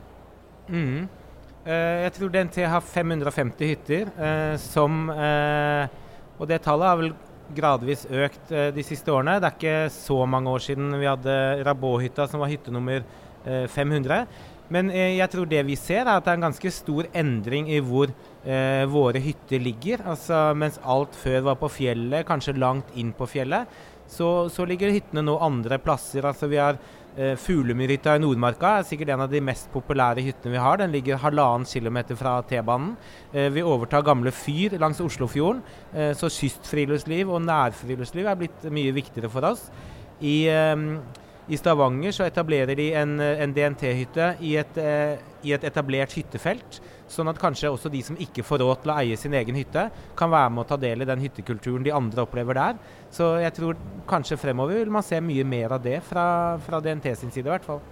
Mm. 0.73 1.03
Eh, 1.61 1.99
jeg 2.07 2.15
tror 2.15 2.31
DNT 2.33 2.57
har 2.73 2.87
550 2.95 3.69
hytter, 3.69 4.09
eh, 4.17 4.55
som 4.61 5.05
Og 5.13 6.49
det 6.49 6.63
tallet 6.65 6.89
har 6.89 6.97
vel 6.97 7.11
gradvis 7.53 8.07
økt 8.09 8.49
de 8.73 8.83
siste 8.83 9.11
årene. 9.13 9.37
Det 9.37 9.45
er 9.45 9.53
ikke 9.59 9.93
så 9.93 10.15
mange 10.25 10.49
år 10.49 10.63
siden 10.65 10.95
vi 10.97 11.05
hadde 11.05 11.35
Rabot-hytta, 11.67 12.25
som 12.27 12.41
var 12.41 12.49
hytte 12.49 12.73
nummer 12.73 13.05
500. 13.45 14.19
Eh, 14.19 14.49
Men 14.73 14.89
eh, 14.89 15.17
jeg 15.17 15.29
tror 15.29 15.45
det 15.49 15.65
vi 15.67 15.75
ser, 15.75 16.05
er 16.05 16.15
at 16.15 16.25
det 16.25 16.31
er 16.31 16.39
en 16.39 16.47
ganske 16.47 16.71
stor 16.71 17.09
endring 17.13 17.67
i 17.69 17.81
hvor 17.83 18.09
eh, 18.09 18.85
våre 18.89 19.19
hytter 19.21 19.59
ligger. 19.61 20.05
Altså 20.07 20.53
Mens 20.55 20.79
alt 20.83 21.15
før 21.15 21.49
var 21.51 21.59
på 21.61 21.69
fjellet, 21.69 22.25
kanskje 22.27 22.57
langt 22.57 22.95
inn 22.95 23.11
på 23.13 23.27
fjellet, 23.29 23.67
så, 24.07 24.49
så 24.49 24.65
ligger 24.67 24.93
hyttene 24.93 25.23
nå 25.25 25.37
andre 25.41 25.79
plasser. 25.81 26.25
Altså 26.25 26.49
vi 26.51 26.61
har 26.61 26.79
Eh, 27.13 27.35
Fuglemyrhytta 27.37 28.15
i 28.17 28.21
Nordmarka 28.23 28.71
er 28.79 28.85
sikkert 28.89 29.11
en 29.13 29.21
av 29.27 29.29
de 29.29 29.37
mest 29.45 29.67
populære 29.69 30.23
hyttene 30.25 30.55
vi 30.55 30.61
har. 30.61 30.79
Den 30.81 30.93
ligger 30.95 31.19
halvannen 31.21 31.67
kilometer 31.69 32.17
fra 32.17 32.39
T-banen. 32.49 32.95
Eh, 33.31 33.51
vi 33.53 33.61
overtar 33.61 34.01
gamle 34.01 34.33
fyr 34.33 34.79
langs 34.81 35.01
Oslofjorden, 35.01 35.61
eh, 35.93 36.13
så 36.17 36.25
kystfriluftsliv 36.25 37.29
og 37.29 37.43
nærfriluftsliv 37.45 38.25
er 38.25 38.39
blitt 38.39 38.65
mye 38.65 38.95
viktigere 38.95 39.29
for 39.29 39.45
oss. 39.45 39.69
I, 40.21 40.47
i 41.47 41.57
Stavanger 41.59 42.13
så 42.15 42.25
etablerer 42.27 42.75
de 42.79 42.89
en, 42.95 43.17
en 43.19 43.53
DNT-hytte 43.53 44.29
i, 44.39 44.53
i, 44.55 45.53
et 45.53 45.65
etablert 45.67 46.15
hyttefelt. 46.15 46.79
Sånn 47.11 47.29
at 47.29 47.39
kanskje 47.41 47.71
også 47.73 47.91
de 47.93 48.01
som 48.05 48.17
ikke 48.21 48.45
får 48.47 48.63
råd 48.63 48.83
til 48.83 48.93
å 48.93 48.97
eie 49.01 49.17
sin 49.19 49.35
egen 49.37 49.57
hytte, 49.59 49.89
kan 50.17 50.31
være 50.31 50.53
med 50.53 50.63
å 50.63 50.69
ta 50.71 50.77
del 50.79 51.03
i 51.03 51.09
den 51.09 51.23
hyttekulturen 51.23 51.83
de 51.85 51.93
andre 51.93 52.23
opplever 52.23 52.57
der. 52.57 52.79
Så 53.13 53.35
jeg 53.43 53.53
tror 53.57 53.81
kanskje 54.09 54.39
fremover 54.39 54.79
vil 54.81 54.93
man 54.93 55.05
se 55.05 55.19
mye 55.21 55.43
mer 55.47 55.75
av 55.75 55.83
det 55.83 55.99
fra, 56.07 56.25
fra 56.63 56.79
DNT 56.83 57.11
sin 57.19 57.33
side, 57.33 57.45
i 57.49 57.53
hvert 57.53 57.67
fall. 57.67 57.83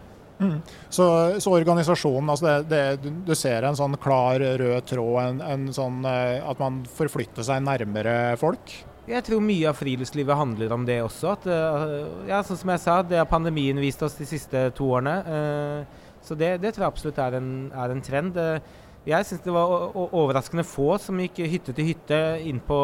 Mm. 0.42 0.58
Så, 0.90 1.06
så, 1.38 1.52
organisasjonen, 1.54 2.32
altså 2.34 2.48
det, 2.66 2.72
det, 3.04 3.12
du 3.28 3.36
ser 3.38 3.68
en 3.68 3.78
sånn 3.78 3.94
klar 4.02 4.42
rød 4.42 4.88
tråd, 4.90 5.20
en, 5.22 5.44
en 5.46 5.68
sånn, 5.76 6.00
eh, 6.10 6.40
at 6.42 6.62
man 6.62 6.82
forflytter 6.90 7.46
seg 7.46 7.62
nærmere 7.68 8.16
folk? 8.42 8.74
Jeg 9.12 9.26
tror 9.28 9.42
mye 9.44 9.68
av 9.68 9.76
friluftslivet 9.76 10.40
handler 10.40 10.72
om 10.72 10.86
det 10.88 11.02
også. 11.04 11.34
At, 11.36 11.48
eh, 11.52 12.30
ja, 12.30 12.40
sånn 12.48 12.60
som 12.62 12.72
jeg 12.72 12.84
sa, 12.84 13.02
det 13.04 13.20
har 13.20 13.28
pandemien 13.28 13.80
vist 13.82 14.02
oss 14.06 14.16
de 14.16 14.28
siste 14.30 14.70
to 14.78 14.88
årene. 14.96 15.16
Eh, 15.28 16.08
så 16.24 16.38
det, 16.38 16.54
det 16.64 16.72
tror 16.74 16.86
jeg 16.86 16.94
absolutt 16.94 17.20
er 17.20 17.38
en, 17.40 17.52
er 17.76 17.92
en 17.92 18.04
trend. 18.06 18.38
Jeg 19.08 19.26
syns 19.26 19.42
det 19.42 19.54
var 19.56 19.96
overraskende 19.98 20.64
få 20.68 20.94
som 21.02 21.18
gikk 21.20 21.42
hytte 21.50 21.74
til 21.74 21.88
hytte 21.90 22.20
inn 22.46 22.62
på, 22.62 22.82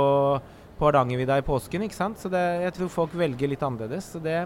på 0.79 0.87
Hardangervidda 0.89 1.37
i 1.37 1.45
påsken. 1.45 1.85
ikke 1.85 1.99
sant? 1.99 2.19
Så 2.19 2.31
det, 2.33 2.41
jeg 2.65 2.73
tror 2.79 2.95
folk 2.95 3.13
velger 3.15 3.53
litt 3.53 3.63
annerledes. 3.63 4.09
Så 4.15 4.23
det, 4.23 4.39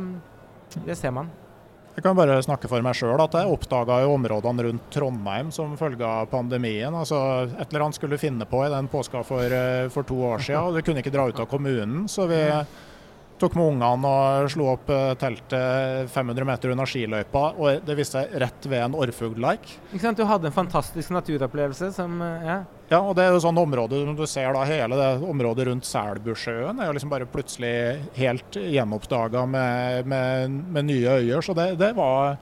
det 0.85 0.99
ser 0.99 1.15
man. 1.15 1.31
Jeg 1.91 2.05
kan 2.05 2.15
bare 2.15 2.37
snakke 2.39 2.69
for 2.71 2.83
meg 2.85 2.95
sjøl 2.95 3.19
at 3.19 3.33
jeg 3.35 3.51
oppdaga 3.51 3.97
områdene 4.07 4.63
rundt 4.69 4.85
Trondheim 4.95 5.49
som 5.51 5.73
følge 5.79 6.07
av 6.07 6.29
pandemien. 6.31 6.95
Altså, 6.95 7.19
et 7.51 7.65
eller 7.67 7.87
annet 7.87 7.99
skulle 7.99 8.19
finne 8.21 8.47
på 8.47 8.61
i 8.63 8.69
den 8.71 8.87
påska 8.91 9.25
for, 9.27 9.43
eh, 9.43 9.89
for 9.91 10.07
to 10.07 10.21
år 10.29 10.39
siden, 10.39 10.63
og 10.63 10.77
du 10.77 10.85
kunne 10.87 11.03
ikke 11.03 11.11
dra 11.11 11.27
ut 11.27 11.39
av 11.43 11.49
kommunen. 11.51 12.07
Så 12.07 12.29
vi 12.31 12.39
tok 13.41 13.55
med 13.57 13.73
ungene 13.73 14.07
og 14.07 14.49
slo 14.53 14.69
opp 14.75 14.89
eh, 14.93 15.13
teltet 15.19 16.11
500 16.13 16.47
meter 16.47 16.71
unna 16.71 16.85
skiløypa, 16.87 17.43
og 17.57 17.83
det 17.87 17.97
viste 17.97 18.21
seg 18.21 18.37
rett 18.39 18.67
ved 18.69 18.85
en 18.85 18.95
orrfuglleik. 18.95 19.73
Du 19.91 20.23
hadde 20.29 20.47
en 20.47 20.55
fantastisk 20.55 21.11
naturopplevelse 21.11 21.91
som 21.95 22.21
eh, 22.21 22.47
ja. 22.47 22.61
Ja. 22.91 22.99
og 22.99 23.15
det 23.17 23.25
er 23.25 23.35
jo 23.35 23.41
sånn 23.43 23.59
område 23.61 24.03
du 24.17 24.23
ser 24.29 24.53
da 24.55 24.63
hele 24.67 24.99
det 24.99 25.09
området 25.25 25.67
rundt 25.69 25.87
Selbusjøen 25.87 26.79
er 26.79 26.89
jo 26.89 26.95
liksom 26.97 27.11
bare 27.13 27.29
plutselig 27.29 27.73
helt 28.19 28.57
gjenoppdaga 28.59 29.45
med, 29.49 30.07
med, 30.11 30.57
med, 30.75 30.89
nye 30.89 31.19
øyer. 31.21 31.41
Så 31.45 31.55
det, 31.57 31.71
det 31.81 31.93
var 31.97 32.35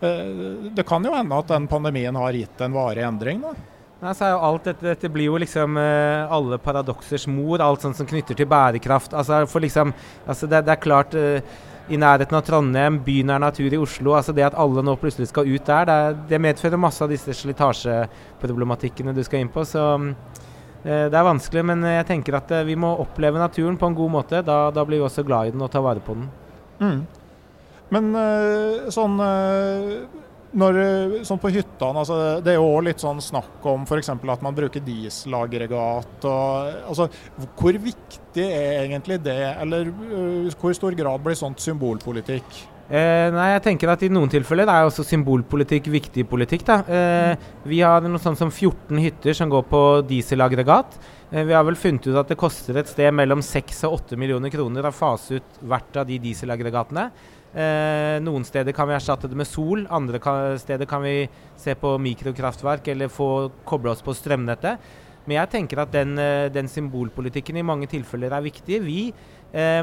eh, 0.00 0.70
Det 0.76 0.86
kan 0.86 1.04
jo 1.04 1.14
hende 1.14 1.38
at 1.40 1.50
den 1.50 1.68
pandemien 1.70 2.16
har 2.20 2.36
gitt 2.36 2.60
en 2.64 2.76
varig 2.76 3.06
endring. 3.06 3.42
da. 3.44 3.54
Nei, 4.04 4.12
så 4.12 4.26
er 4.26 4.34
jo 4.34 4.40
alt 4.44 4.66
dette, 4.68 4.84
dette 4.84 5.08
blir 5.08 5.30
jo 5.30 5.38
liksom 5.40 5.78
uh, 5.80 6.32
alle 6.34 6.58
paradoksers 6.60 7.24
mor, 7.30 7.62
alt 7.64 7.84
sånt 7.84 7.96
som 7.96 8.08
knytter 8.08 8.36
til 8.36 8.48
bærekraft. 8.50 9.14
Altså, 9.16 9.44
for 9.48 9.64
liksom, 9.64 9.94
altså 10.26 10.48
det, 10.50 10.60
det 10.66 10.74
er 10.74 10.82
klart 10.82 11.16
uh, 11.16 11.62
i 11.92 11.98
nærheten 12.00 12.38
av 12.38 12.44
Trondheim, 12.46 13.00
bynær 13.04 13.42
natur 13.42 13.72
i 13.72 13.80
Oslo. 13.80 14.14
altså 14.16 14.32
Det 14.32 14.46
at 14.46 14.56
alle 14.56 14.82
nå 14.82 14.96
plutselig 14.96 15.28
skal 15.28 15.50
ut 15.50 15.66
der, 15.66 15.84
det, 15.84 16.28
det 16.30 16.40
medfører 16.40 16.80
masse 16.80 17.04
av 17.04 17.12
disse 17.12 17.34
slitasjeproblematikkene 17.42 19.12
du 19.14 19.22
skal 19.24 19.44
inn 19.44 19.52
på. 19.52 19.66
Så 19.68 19.84
Eh, 20.84 21.06
det 21.08 21.16
er 21.16 21.24
vanskelig, 21.24 21.64
men 21.64 21.84
jeg 21.88 22.04
tenker 22.10 22.36
at 22.36 22.50
vi 22.68 22.76
må 22.76 22.90
oppleve 23.00 23.40
naturen 23.40 23.78
på 23.80 23.88
en 23.88 23.96
god 23.96 24.10
måte. 24.18 24.42
Da, 24.44 24.68
da 24.74 24.84
blir 24.84 25.00
vi 25.00 25.06
også 25.06 25.24
glad 25.24 25.48
i 25.48 25.54
den 25.54 25.64
og 25.64 25.72
tar 25.72 25.84
vare 25.84 26.04
på 26.04 26.16
den. 26.18 26.28
Mm. 26.84 26.98
Men 27.94 28.10
sånn 28.92 29.20
når, 30.54 30.78
sånn 31.26 31.40
på 31.42 31.50
hyttene, 31.54 32.02
altså, 32.02 32.18
Det 32.44 32.52
er 32.54 32.60
jo 32.60 32.82
litt 32.86 33.02
sånn 33.02 33.22
snakk 33.24 33.64
om 33.70 33.86
f.eks. 33.88 34.12
at 34.14 34.44
man 34.44 34.56
bruker 34.56 34.84
dieselaggregat. 34.84 36.26
Altså, 36.26 37.08
hvor 37.58 37.80
viktig 37.88 38.44
er 38.44 38.84
egentlig 38.84 39.20
det, 39.24 39.40
eller 39.60 39.90
hvor 40.60 40.76
stor 40.76 40.94
grad 40.98 41.24
blir 41.24 41.38
sånt 41.38 41.62
symbolpolitikk? 41.64 42.64
Eh, 42.84 43.30
nei, 43.32 43.46
jeg 43.54 43.62
tenker 43.64 43.88
at 43.88 44.02
I 44.04 44.10
noen 44.12 44.28
tilfeller 44.28 44.68
er 44.68 44.84
også 44.84 45.06
symbolpolitikk 45.08 45.88
viktig 45.88 46.26
politikk. 46.28 46.66
da. 46.68 46.82
Eh, 46.84 47.36
vi 47.64 47.80
har 47.80 48.04
noe 48.04 48.20
sånt 48.20 48.38
som 48.38 48.50
14 48.50 48.98
hytter 49.00 49.32
som 49.32 49.48
går 49.48 49.64
på 49.70 49.82
dieselaggregat. 50.08 50.98
Eh, 51.32 51.44
vi 51.44 51.54
har 51.56 51.64
vel 51.64 51.80
funnet 51.80 52.06
ut 52.06 52.16
at 52.20 52.28
det 52.28 52.36
koster 52.36 52.76
et 52.76 52.88
sted 52.88 53.10
mellom 53.12 53.40
6 53.40 53.84
og 53.88 54.02
8 54.04 54.16
millioner 54.20 54.52
kroner 54.52 54.84
å 54.84 54.92
fase 54.92 55.40
ut 55.40 55.62
hvert 55.62 55.96
av 55.96 56.06
de 56.06 56.18
dieselaggregatene. 56.18 57.10
Eh, 57.54 58.16
noen 58.24 58.42
steder 58.46 58.74
kan 58.74 58.88
vi 58.90 58.96
erstatte 58.96 59.30
det 59.30 59.38
med 59.38 59.46
sol, 59.46 59.84
andre 59.94 60.18
kan, 60.22 60.58
steder 60.58 60.88
kan 60.90 61.04
vi 61.04 61.28
se 61.60 61.76
på 61.78 61.94
mikrokraftverk 62.02 62.88
eller 62.90 63.12
få 63.12 63.28
koble 63.68 63.92
oss 63.92 64.02
på 64.02 64.16
strømnettet. 64.16 64.90
Men 65.24 65.38
jeg 65.38 65.52
tenker 65.52 65.84
at 65.84 65.94
den, 65.94 66.18
eh, 66.18 66.50
den 66.52 66.68
symbolpolitikken 66.68 67.56
i 67.56 67.62
mange 67.62 67.86
tilfeller 67.86 68.34
er 68.34 68.44
viktig. 68.44 68.82
Vi, 68.82 69.14
eh, 69.54 69.82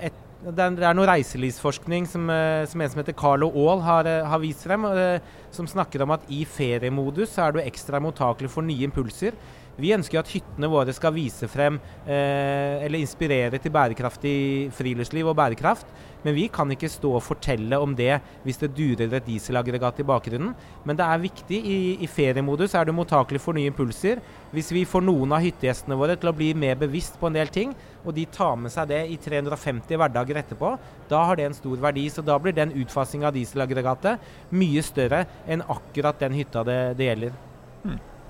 et 0.00 0.20
det 0.42 0.58
er, 0.58 0.74
det 0.74 0.90
noe 0.98 1.06
reiselivsforskning 1.06 2.06
som, 2.10 2.26
eh, 2.32 2.64
som, 2.66 2.80
en 2.82 2.90
som 2.90 2.98
heter 2.98 3.14
Carlo 3.14 3.48
Aall 3.54 3.82
har, 3.86 4.08
eh, 4.10 4.26
har, 4.26 4.40
vist 4.42 4.64
frem, 4.66 4.84
eh, 4.90 5.20
som 5.54 5.68
snakker 5.70 6.02
om 6.02 6.10
at 6.16 6.24
i 6.28 6.42
feriemodus 6.44 7.36
er 7.38 7.52
du 7.52 7.60
ekstra 7.62 8.00
mottakelig 8.02 8.50
for 8.50 8.66
nye 8.66 8.88
impulser. 8.88 9.36
Vi 9.80 9.92
ønsker 9.96 10.20
at 10.20 10.28
hyttene 10.28 10.68
våre 10.68 10.92
skal 10.92 11.14
vise 11.16 11.48
frem 11.48 11.78
eh, 12.04 12.82
eller 12.84 13.00
inspirere 13.00 13.56
til 13.62 13.72
bærekraftig 13.72 14.34
friluftsliv 14.76 15.30
og 15.30 15.36
bærekraft. 15.38 15.88
Men 16.22 16.36
vi 16.36 16.44
kan 16.52 16.70
ikke 16.70 16.90
stå 16.92 17.14
og 17.16 17.24
fortelle 17.24 17.78
om 17.80 17.94
det 17.98 18.12
hvis 18.44 18.60
det 18.60 18.74
durer 18.76 19.08
et 19.08 19.26
dieselaggregat 19.26 20.02
i 20.02 20.06
bakgrunnen. 20.06 20.52
Men 20.84 20.98
det 20.98 21.06
er 21.06 21.22
viktig. 21.24 21.58
I, 21.62 21.78
i 22.04 22.08
feriemodus 22.10 22.76
er 22.76 22.86
du 22.86 22.92
mottakelig 22.94 23.40
for 23.42 23.56
nye 23.56 23.70
impulser. 23.72 24.20
Hvis 24.52 24.70
vi 24.76 24.84
får 24.88 25.06
noen 25.06 25.32
av 25.32 25.42
hyttegjestene 25.42 25.96
våre 25.98 26.18
til 26.20 26.30
å 26.30 26.36
bli 26.36 26.52
mer 26.54 26.76
bevisst 26.78 27.16
på 27.18 27.30
en 27.30 27.38
del 27.38 27.50
ting, 27.52 27.72
og 28.04 28.12
de 28.14 28.26
tar 28.30 28.58
med 28.60 28.74
seg 28.74 28.90
det 28.90 29.00
i 29.14 29.16
350 29.24 29.96
hverdager 29.96 30.42
etterpå, 30.42 30.74
da 31.10 31.22
har 31.30 31.38
det 31.38 31.48
en 31.48 31.56
stor 31.56 31.80
verdi. 31.88 32.04
Så 32.12 32.24
da 32.26 32.36
blir 32.38 32.54
den 32.56 32.74
utfasinga 32.82 33.30
av 33.30 33.38
dieselaggregatet 33.38 34.52
mye 34.52 34.84
større 34.84 35.24
enn 35.48 35.64
akkurat 35.64 36.20
den 36.20 36.36
hytta 36.36 36.66
det, 36.68 36.82
det 37.00 37.08
gjelder. 37.08 37.40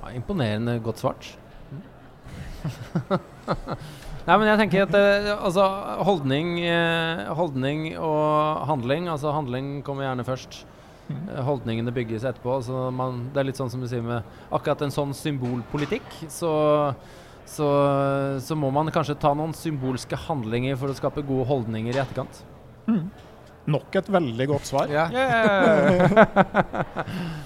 Ja, 0.02 0.10
imponerende 0.16 0.78
godt 0.82 0.98
svart. 1.02 1.28
Nei, 4.26 4.36
men 4.38 4.46
jeg 4.46 4.58
tenker 4.60 4.84
at 4.84 4.94
eh, 4.94 5.30
altså, 5.34 5.64
holdning, 6.06 6.60
eh, 6.62 7.24
holdning 7.34 7.88
og 7.98 8.60
handling 8.68 9.08
Altså 9.10 9.32
handling 9.34 9.80
kommer 9.86 10.06
gjerne 10.06 10.26
først. 10.26 10.60
Mm. 11.08 11.24
Holdningene 11.46 11.94
bygges 11.94 12.26
etterpå. 12.26 12.60
Så 12.66 12.84
man, 12.94 13.24
det 13.34 13.42
er 13.42 13.48
litt 13.50 13.58
sånn 13.58 13.70
som 13.72 13.82
du 13.82 13.88
sier 13.90 14.04
med 14.06 14.22
akkurat 14.54 14.82
en 14.86 14.94
sånn 14.94 15.14
symbolpolitikk. 15.16 16.06
Så, 16.30 16.52
så, 17.46 17.68
så, 18.42 18.58
må 18.58 18.70
man 18.74 18.90
kanskje 18.94 19.18
ta 19.22 19.34
noen 19.38 19.54
symbolske 19.58 20.18
handlinger 20.28 20.78
for 20.78 20.90
å 20.90 20.98
skape 20.98 21.26
gode 21.26 21.46
holdninger 21.50 21.94
i 21.94 22.02
etterkant. 22.02 22.44
Mm. 22.86 23.10
Nok 23.70 23.98
et 23.98 24.10
veldig 24.10 24.46
godt 24.50 24.70
svar. 24.70 24.90
Ja. 24.90 25.06
Yeah. 25.14 26.22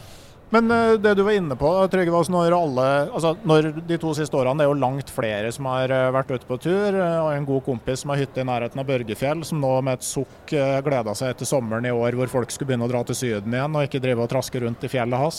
Men 0.54 0.70
uh, 0.70 0.94
det 1.00 1.14
du 1.18 1.24
var 1.26 1.34
inne 1.34 1.56
på, 1.58 1.70
Trygve, 1.90 2.14
altså 2.14 2.34
når, 2.34 2.54
alle, 2.54 2.86
altså 3.10 3.32
når 3.42 3.70
de 3.88 3.98
to 3.98 4.12
siste 4.14 4.36
årene 4.38 4.60
det 4.60 4.66
er 4.66 4.70
jo 4.70 4.78
langt 4.78 5.10
flere 5.10 5.50
som 5.54 5.66
har 5.72 5.90
uh, 5.90 6.12
vært 6.14 6.30
ute 6.36 6.46
på 6.46 6.58
tur. 6.62 6.94
Uh, 6.94 7.24
og 7.24 7.30
En 7.34 7.48
god 7.48 7.64
kompis 7.66 8.04
som 8.04 8.12
har 8.14 8.22
hytte 8.22 8.42
i 8.42 8.46
nærheten 8.46 8.82
av 8.82 8.86
Børgefjell, 8.86 9.42
som 9.46 9.60
nå 9.62 9.72
med 9.86 9.98
et 9.98 10.06
sukk 10.06 10.54
gleda 10.86 11.16
seg 11.18 11.34
til 11.40 11.50
sommeren 11.50 11.88
i 11.88 11.94
år 11.94 12.14
hvor 12.18 12.30
folk 12.30 12.54
skulle 12.54 12.70
begynne 12.70 12.86
å 12.86 12.92
dra 12.92 13.02
til 13.06 13.18
Syden 13.18 13.54
igjen 13.56 13.74
og 13.74 13.88
ikke 13.88 14.02
drive 14.02 14.22
og 14.22 14.30
traske 14.30 14.62
rundt 14.62 14.84
i 14.86 14.90
fjellet 14.90 15.18
hans. 15.18 15.38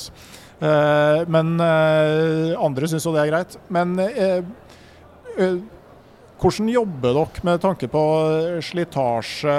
men 1.32 1.62
andre 1.62 2.90
syns 2.90 3.06
jo 3.06 3.14
det 3.16 3.22
er 3.24 3.30
greit. 3.32 3.56
Men 3.72 3.94
hvordan 6.42 6.72
jobber 6.74 7.16
dere 7.20 7.46
med 7.48 7.62
tanke 7.64 7.90
på 7.94 8.04
slitasje, 8.66 9.56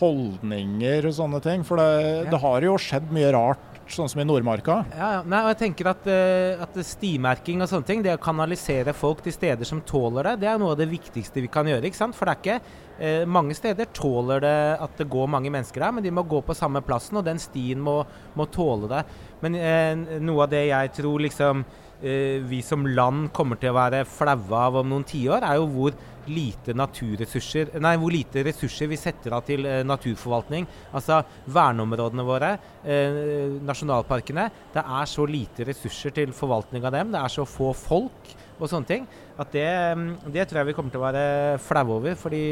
holdninger 0.00 1.08
og 1.10 1.16
sånne 1.20 1.42
ting? 1.44 1.62
For 1.68 1.80
det, 1.80 2.32
det 2.32 2.42
har 2.42 2.66
jo 2.66 2.80
skjedd 2.80 3.14
mye 3.14 3.30
rart 3.36 3.73
sånn 3.92 4.08
som 4.10 4.20
i 4.22 4.24
Nordmarka. 4.26 4.78
Ja, 4.94 5.08
ja. 5.16 5.20
Nei, 5.28 5.40
og 5.44 5.50
jeg 5.52 5.60
tenker 5.60 5.90
at, 5.92 6.06
uh, 6.08 6.62
at, 6.64 6.78
stimerking 6.86 7.62
og 7.62 7.70
sånne 7.70 7.88
ting, 7.88 8.02
det 8.04 8.14
å 8.16 8.22
kanalisere 8.22 8.94
folk 8.96 9.22
til 9.24 9.34
steder 9.34 9.68
som 9.68 9.82
tåler 9.84 10.30
det, 10.30 10.34
det 10.44 10.50
er 10.50 10.58
noe 10.60 10.72
av 10.74 10.80
det 10.80 10.88
viktigste 10.90 11.44
vi 11.44 11.50
kan 11.52 11.68
gjøre. 11.68 11.84
ikke 11.88 12.00
sant? 12.00 12.16
For 12.16 12.28
det 12.28 12.34
er 12.34 12.42
ikke 12.42 12.58
uh, 12.64 13.30
Mange 13.34 13.56
steder 13.58 13.90
tåler 13.94 14.44
det 14.44 14.58
at 14.86 14.98
det 15.00 15.08
går 15.12 15.30
mange 15.30 15.52
mennesker 15.52 15.84
der, 15.84 15.94
men 15.96 16.06
de 16.06 16.14
må 16.14 16.26
gå 16.28 16.40
på 16.46 16.56
samme 16.56 16.84
plassen, 16.84 17.20
og 17.20 17.26
den 17.26 17.42
stien 17.42 17.82
må, 17.82 18.00
må 18.38 18.48
tåle 18.52 18.90
det. 18.90 19.04
Men 19.44 19.58
uh, 19.60 20.18
noe 20.24 20.46
av 20.46 20.54
det 20.54 20.68
jeg 20.70 20.94
tror 21.00 21.26
liksom 21.28 21.66
vi 22.04 22.58
som 22.60 22.82
land 22.84 23.30
kommer 23.32 23.56
til 23.56 23.70
å 23.70 23.76
være 23.78 24.02
flaue 24.04 24.58
av 24.58 24.74
om 24.76 24.90
noen 24.90 25.06
tiår, 25.08 25.46
er 25.46 25.56
jo 25.56 25.68
hvor 25.72 25.94
lite 26.30 26.74
naturressurser 26.76 27.74
Nei, 27.82 27.94
hvor 28.00 28.12
lite 28.12 28.44
ressurser 28.46 28.88
vi 28.90 28.98
setter 29.00 29.34
av 29.36 29.44
til 29.46 29.66
eh, 29.68 29.82
naturforvaltning. 29.86 30.66
Altså 30.96 31.20
verneområdene 31.54 32.26
våre, 32.26 32.50
eh, 32.84 33.58
nasjonalparkene. 33.64 34.48
Det 34.74 34.84
er 34.84 35.10
så 35.10 35.26
lite 35.28 35.68
ressurser 35.70 36.14
til 36.16 36.34
forvaltning 36.36 36.84
av 36.84 36.94
dem. 36.96 37.12
Det 37.14 37.22
er 37.22 37.34
så 37.34 37.46
få 37.48 37.72
folk 37.76 38.34
og 38.58 38.68
sånne 38.70 38.90
ting. 38.90 39.08
At 39.38 39.50
det, 39.52 39.66
mm, 39.98 40.06
det 40.34 40.46
tror 40.48 40.62
jeg 40.62 40.70
vi 40.70 40.76
kommer 40.76 40.94
til 40.94 41.02
å 41.02 41.08
være 41.08 41.58
flaue 41.64 41.98
over. 41.98 42.14
fordi 42.14 42.44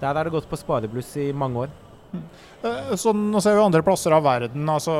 der 0.00 0.14
har 0.14 0.24
det 0.24 0.34
gått 0.34 0.48
på 0.50 0.58
sparebluss 0.58 1.16
i 1.22 1.32
mange 1.32 1.64
år. 1.64 1.83
Eh, 2.64 2.94
så 2.96 3.12
nå 3.12 3.40
ser 3.44 3.58
vi 3.58 3.62
andre 3.64 3.82
plasser 3.84 4.14
av 4.16 4.24
verden. 4.24 4.64
altså 4.68 4.94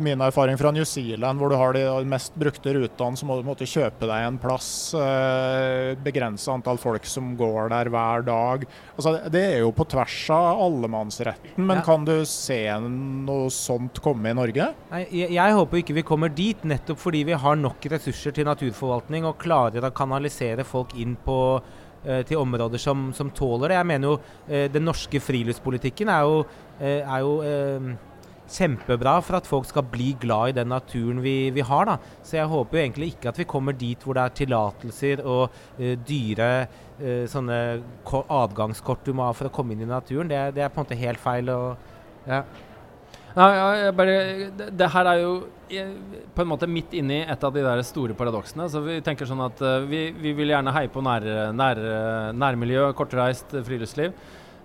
Min 0.00 0.22
erfaring 0.24 0.56
fra 0.58 0.72
New 0.72 0.84
Zealand, 0.84 1.38
hvor 1.38 1.52
du 1.52 1.56
har 1.60 1.76
de 1.76 1.84
mest 2.08 2.34
brukte 2.38 2.72
rutene, 2.72 3.16
så 3.16 3.28
må 3.28 3.36
du 3.36 3.46
måtte 3.46 3.68
kjøpe 3.68 4.08
deg 4.08 4.26
en 4.26 4.40
plass. 4.40 4.68
Eh, 4.96 5.92
Begrense 6.06 6.52
antall 6.52 6.80
folk 6.80 7.06
som 7.08 7.34
går 7.36 7.70
der 7.74 7.92
hver 7.92 8.24
dag. 8.26 8.66
Altså, 8.96 9.16
det 9.32 9.44
er 9.44 9.58
jo 9.64 9.72
på 9.76 9.86
tvers 9.92 10.18
av 10.34 10.62
allemannsretten, 10.66 11.66
men 11.66 11.82
ja. 11.82 11.86
kan 11.86 12.06
du 12.06 12.14
se 12.28 12.60
noe 12.80 13.50
sånt 13.52 14.00
komme 14.04 14.32
i 14.32 14.36
Norge? 14.36 14.70
Nei, 14.92 15.04
jeg, 15.10 15.32
jeg 15.36 15.56
håper 15.58 15.82
ikke 15.82 15.98
vi 15.98 16.06
kommer 16.06 16.32
dit, 16.32 16.64
nettopp 16.64 17.00
fordi 17.02 17.24
vi 17.28 17.36
har 17.36 17.58
nok 17.60 17.90
ressurser 17.92 18.34
til 18.36 18.48
naturforvaltning 18.48 19.26
og 19.28 19.40
klarer 19.42 19.84
å 19.84 19.92
kanalisere 19.94 20.64
folk 20.66 20.94
inn 20.96 21.16
på 21.26 21.36
til 22.28 22.38
områder 22.38 22.80
som, 22.80 23.10
som, 23.16 23.30
tåler 23.34 23.72
det. 23.72 23.78
Jeg 23.80 23.90
mener 23.92 24.12
jo 24.12 24.18
eh, 24.48 24.66
Den 24.72 24.86
norske 24.86 25.20
friluftspolitikken 25.20 26.10
er 26.12 26.26
jo, 26.26 26.44
eh, 26.80 27.00
er 27.02 27.24
jo 27.24 27.96
kjempebra 28.46 29.16
for 29.24 29.38
at 29.40 29.48
folk 29.48 29.66
skal 29.68 29.86
bli 29.90 30.12
glad 30.20 30.52
i 30.52 30.56
den 30.60 30.70
naturen 30.70 31.20
vi, 31.22 31.50
vi, 31.54 31.64
har. 31.66 31.88
da. 31.88 31.96
Så 32.22 32.38
jeg 32.38 32.50
håper 32.50 32.78
jo 32.78 32.82
egentlig 32.84 33.08
ikke 33.14 33.30
at 33.32 33.40
vi 33.40 33.48
kommer 33.48 33.76
dit 33.76 34.02
hvor 34.02 34.14
det 34.14 34.22
er 34.22 34.36
tillatelser 34.40 35.24
og 35.24 35.50
uh, 35.80 35.94
dyre 36.06 36.50
uh, 37.00 37.24
sånne 37.30 37.58
adgangskort 38.06 39.04
du 39.06 39.12
må 39.16 39.26
ha 39.26 39.34
for 39.36 39.50
å 39.50 39.54
komme 39.54 39.74
inn 39.74 39.82
i 39.82 39.90
naturen. 39.90 40.30
Det, 40.30 40.38
det 40.56 40.64
er 40.64 40.70
på 40.70 40.80
en 40.80 40.86
måte 40.86 41.00
helt 41.00 41.22
feil. 41.22 41.50
Og, 41.50 41.92
ja. 42.28 42.44
Nei, 43.36 43.50
bare, 43.96 44.16
det, 44.56 44.70
det, 44.78 44.92
her 44.94 45.10
er 45.10 45.20
jo 45.20 45.32
på 45.66 46.42
en 46.42 46.48
måte 46.48 46.68
midt 46.70 46.94
inni 46.96 47.20
et 47.24 47.44
av 47.44 47.54
de 47.54 47.62
der 47.64 47.82
store 47.86 48.16
paradoksene. 48.18 48.68
Så 48.70 48.82
vi 48.84 49.00
tenker 49.04 49.28
sånn 49.28 49.44
at 49.44 49.60
uh, 49.64 49.78
vi, 49.88 50.08
vi, 50.14 50.34
vil 50.38 50.54
gjerne 50.54 50.74
heie 50.76 50.90
på 50.92 51.04
nær, 51.04 51.26
nær, 51.56 51.80
nærmiljø, 52.36 52.90
kortreist 52.98 53.56
friluftsliv. 53.66 54.16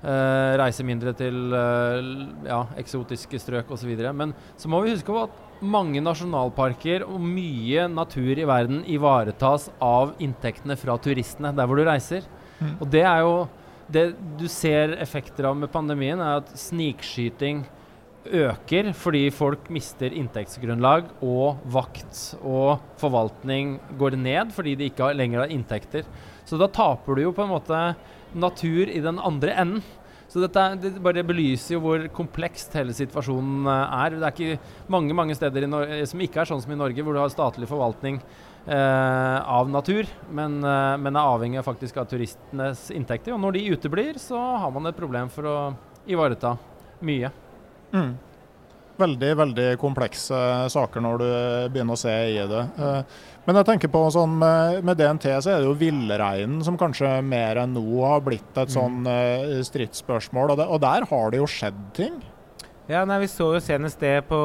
Uh, 0.01 0.57
reise 0.57 0.81
mindre 0.81 1.13
til 1.13 1.53
uh, 1.53 1.99
ja, 2.47 2.63
eksotiske 2.81 3.37
strøk 3.41 3.69
osv. 3.73 3.91
Men 4.17 4.33
så 4.57 4.69
må 4.71 4.81
vi 4.81 4.95
huske 4.95 5.13
på 5.13 5.25
at 5.27 5.39
mange 5.61 6.01
nasjonalparker 6.01 7.05
og 7.05 7.21
mye 7.21 7.85
natur 7.91 8.33
i 8.33 8.47
verden 8.49 8.81
ivaretas 8.89 9.69
av 9.77 10.15
inntektene 10.21 10.77
fra 10.79 10.97
turistene 10.97 11.53
der 11.53 11.69
hvor 11.69 11.77
du 11.77 11.85
reiser. 11.85 12.25
Mm. 12.59 12.73
Og 12.79 12.89
det 12.93 13.03
er 13.05 13.21
jo 13.25 13.35
det 13.91 14.05
du 14.39 14.47
ser 14.49 14.95
effekter 15.03 15.49
av 15.49 15.57
med 15.57 15.71
pandemien, 15.71 16.19
er 16.21 16.41
at 16.41 16.51
snikskyting 16.57 17.65
øker 18.25 18.91
fordi 18.97 19.23
folk 19.33 19.69
mister 19.73 20.13
inntektsgrunnlag, 20.13 21.09
og 21.25 21.61
vakt 21.73 22.35
og 22.41 22.81
forvaltning 23.01 23.79
går 23.99 24.17
ned 24.19 24.53
fordi 24.55 24.75
de 24.77 24.91
ikke 24.91 25.13
lenger 25.17 25.45
har 25.45 25.53
inntekter. 25.53 26.05
Så 26.45 26.59
da 26.59 26.69
taper 26.71 27.17
du 27.17 27.25
jo 27.25 27.33
på 27.35 27.45
en 27.45 27.53
måte 27.53 27.81
natur 28.37 28.89
i 28.89 29.01
den 29.03 29.19
andre 29.19 29.55
enden. 29.63 29.83
Så 30.31 30.39
dette 30.39 30.61
det 30.79 30.93
bare 31.03 31.25
belyser 31.27 31.75
jo 31.75 31.81
hvor 31.83 32.05
komplekst 32.15 32.71
hele 32.77 32.93
situasjonen 32.95 33.67
eh, 33.67 33.97
er. 34.05 34.15
Det 34.15 34.29
er 34.29 34.37
ikke 34.37 34.91
mange 34.93 35.17
mange 35.17 35.35
steder 35.35 35.67
som 36.07 36.23
ikke 36.23 36.39
er 36.43 36.47
sånn 36.47 36.61
som 36.63 36.71
i 36.71 36.79
Norge, 36.79 37.03
hvor 37.03 37.17
du 37.17 37.19
har 37.19 37.33
statlig 37.33 37.67
forvaltning 37.67 38.21
eh, 38.21 39.37
av 39.43 39.67
natur, 39.67 40.07
men, 40.31 40.61
eh, 40.63 40.95
men, 41.03 41.19
er 41.19 41.35
avhengig 41.35 41.59
av 41.59 41.67
faktisk 41.67 41.99
av 41.99 42.07
turistenes 42.13 42.87
inntekter. 42.95 43.35
Og 43.35 43.43
når 43.43 43.57
de 43.57 43.67
uteblir, 43.75 44.23
så 44.23 44.39
har 44.63 44.71
man 44.71 44.87
et 44.87 44.99
problem 44.99 45.27
for 45.33 45.51
å 45.51 45.57
ivareta 46.07 46.55
mye. 47.03 47.33
Mm. 47.91 48.11
veldig, 49.01 49.29
veldig 49.39 49.67
komplekse 49.81 50.39
saker 50.69 51.01
når 51.01 51.21
du 51.21 51.29
begynner 51.73 51.97
å 51.97 51.99
se 51.99 52.13
i 52.29 52.41
det. 52.47 52.63
Eh, 52.77 53.21
men 53.47 53.57
jeg 53.57 53.67
tenker 53.71 53.89
på 53.89 54.01
sånn 54.13 54.35
med, 54.37 54.83
med 54.85 54.99
DNT 54.99 55.25
så 55.41 55.53
er 55.53 55.61
det 55.61 55.69
jo 55.69 55.77
villreinen 55.79 56.59
som 56.65 56.77
kanskje 56.77 57.15
mer 57.25 57.63
enn 57.63 57.73
nå 57.73 58.03
har 58.03 58.21
blitt 58.21 58.59
et 58.61 58.69
sånn 58.69 59.01
uh, 59.09 59.57
stridsspørsmål. 59.65 60.53
Og, 60.53 60.61
og, 60.67 60.77
der 60.83 61.07
har 61.09 61.33
det 61.33 61.41
jo 61.41 61.49
skjedd 61.49 61.79
ting? 61.97 62.19
Ja, 62.85 63.01
nei, 63.09 63.23
Vi 63.23 63.31
så 63.31 63.49
jo 63.55 63.63
senest 63.63 64.03
det 64.03 64.19
på, 64.29 64.37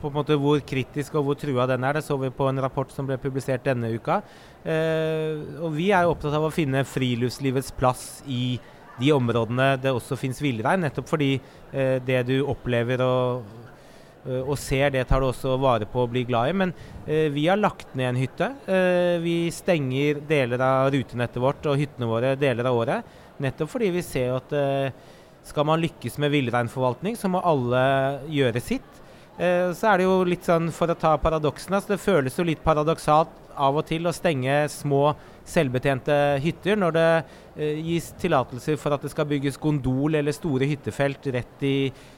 på 0.00 0.08
en 0.08 0.16
måte 0.16 0.40
hvor 0.40 0.64
kritisk 0.64 1.20
og 1.20 1.28
hvor 1.28 1.36
trua 1.36 1.68
den 1.68 1.84
er. 1.84 2.00
Det 2.00 2.06
så 2.08 2.16
vi 2.22 2.32
på 2.32 2.48
en 2.48 2.64
rapport 2.64 2.88
som 2.96 3.04
ble 3.04 3.20
publisert 3.20 3.68
denne 3.68 3.92
uka. 3.92 4.22
Og 4.64 5.76
Vi 5.76 5.90
er 5.92 6.06
jo 6.06 6.14
opptatt 6.14 6.36
av 6.40 6.48
å 6.48 6.54
finne 6.54 6.86
friluftslivets 6.88 7.74
plass 7.76 8.22
i 8.24 8.56
de 9.00 9.14
områdene 9.16 9.72
det 9.82 9.94
også 9.94 10.18
finnes 10.20 10.42
villrein. 10.44 10.84
Nettopp 10.84 11.08
fordi 11.10 11.32
eh, 11.36 11.96
det 12.04 12.22
du 12.28 12.36
opplever 12.44 13.02
og 13.06 13.48
Eh, 14.26 14.42
og 14.44 14.58
ser 14.60 14.92
det 14.92 15.06
tar 15.08 15.22
du 15.22 15.30
også 15.30 15.56
vare 15.60 15.88
på 15.88 16.04
og 16.04 16.12
blir 16.12 16.26
glad 16.28 16.52
i. 16.52 16.56
Men 16.62 16.74
eh, 17.06 17.28
vi 17.32 17.46
har 17.48 17.60
lagt 17.60 17.94
ned 17.94 18.12
en 18.12 18.20
hytte. 18.20 18.50
Eh, 18.68 19.16
vi 19.24 19.36
stenger 19.54 20.22
deler 20.28 20.64
av 20.64 20.90
rutenettet 20.94 21.40
vårt 21.42 21.70
og 21.70 21.80
hyttene 21.80 22.10
våre 22.10 22.34
deler 22.40 22.68
av 22.68 22.82
året. 22.82 23.16
Nettopp 23.40 23.72
fordi 23.72 23.90
vi 23.94 24.04
ser 24.04 24.36
at 24.36 24.52
eh, 24.56 24.92
skal 25.46 25.66
man 25.66 25.80
lykkes 25.80 26.18
med 26.20 26.34
villreinforvaltning, 26.34 27.16
så 27.16 27.30
må 27.32 27.40
alle 27.40 27.80
gjøre 28.28 28.60
sitt. 28.62 28.99
Eh, 29.40 29.70
så 29.72 29.88
er 29.88 30.00
det 30.00 30.04
jo 30.04 30.16
litt 30.28 30.44
sånn, 30.44 30.68
for 30.74 30.92
å 30.92 30.98
ta 30.98 31.14
paradoksene, 31.20 31.78
så 31.80 31.94
det 31.94 32.02
føles 32.02 32.34
jo 32.36 32.44
litt 32.44 32.60
paradoksalt 32.64 33.38
av 33.60 33.78
og 33.80 33.86
til 33.88 34.08
å 34.08 34.12
stenge 34.14 34.62
små 34.72 35.14
selvbetjente 35.48 36.14
hytter 36.44 36.78
når 36.78 36.96
det 36.96 37.06
eh, 37.56 37.78
gis 37.90 38.10
tillatelser 38.20 38.76
for 38.80 38.94
at 38.94 39.04
det 39.04 39.12
skal 39.12 39.28
bygges 39.30 39.58
gondol 39.60 40.18
eller 40.18 40.36
store 40.36 40.68
hyttefelt 40.70 41.30
rett 41.34 41.64
i, 41.66 41.76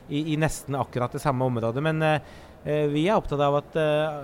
i, 0.09 0.25
i 0.35 0.39
nesten 0.41 0.77
akkurat 0.79 1.15
det 1.15 1.23
samme 1.23 1.47
området. 1.47 1.85
Men 1.85 2.03
eh, 2.09 2.33
eh 2.63 2.89
vi 2.93 3.07
er 3.09 3.19
opptatt 3.19 3.43
av 3.43 3.61
at 3.61 3.79
eh, 3.79 4.19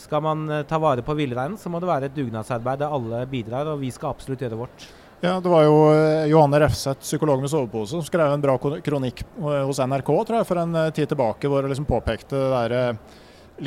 skal 0.00 0.24
man 0.24 0.48
eh, 0.48 0.64
ta 0.68 0.80
vare 0.80 1.04
på 1.04 1.16
villreinen, 1.18 1.58
så 1.60 1.68
må 1.68 1.80
det 1.80 1.92
være 1.92 2.10
et 2.10 2.16
dugnadsarbeid 2.16 2.80
der 2.80 2.96
alle 2.96 3.26
bidrar, 3.28 3.74
og 3.74 3.84
vi 3.84 3.92
skal 3.94 4.14
absolutt 4.14 4.44
gjøre 4.44 4.62
vårt. 4.64 4.88
Ja, 5.20 5.40
Det 5.42 5.50
var 5.50 5.64
jo 5.66 5.78
eh, 5.90 6.26
Johanne 6.30 6.60
Refseth, 6.62 7.00
psykolog 7.00 7.40
med 7.42 7.50
sovepose, 7.50 7.90
som 7.90 8.04
skrev 8.06 8.32
en 8.32 8.42
bra 8.44 8.54
kronikk 8.58 9.24
hos 9.40 9.80
NRK 9.82 10.12
tror 10.12 10.36
jeg, 10.38 10.46
for 10.46 10.62
en 10.62 10.76
tid 10.94 11.10
tilbake, 11.10 11.50
hvor 11.50 11.64
hun 11.64 11.72
liksom 11.72 11.88
påpekte 11.88 12.38
det 12.38 12.50
der 12.54 13.00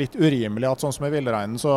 litt 0.00 0.14
urimelig 0.16 0.70
at 0.70 0.80
sånn 0.80 0.94
som 0.96 1.04
i 1.04 1.12
villreinen, 1.12 1.58
så 1.60 1.72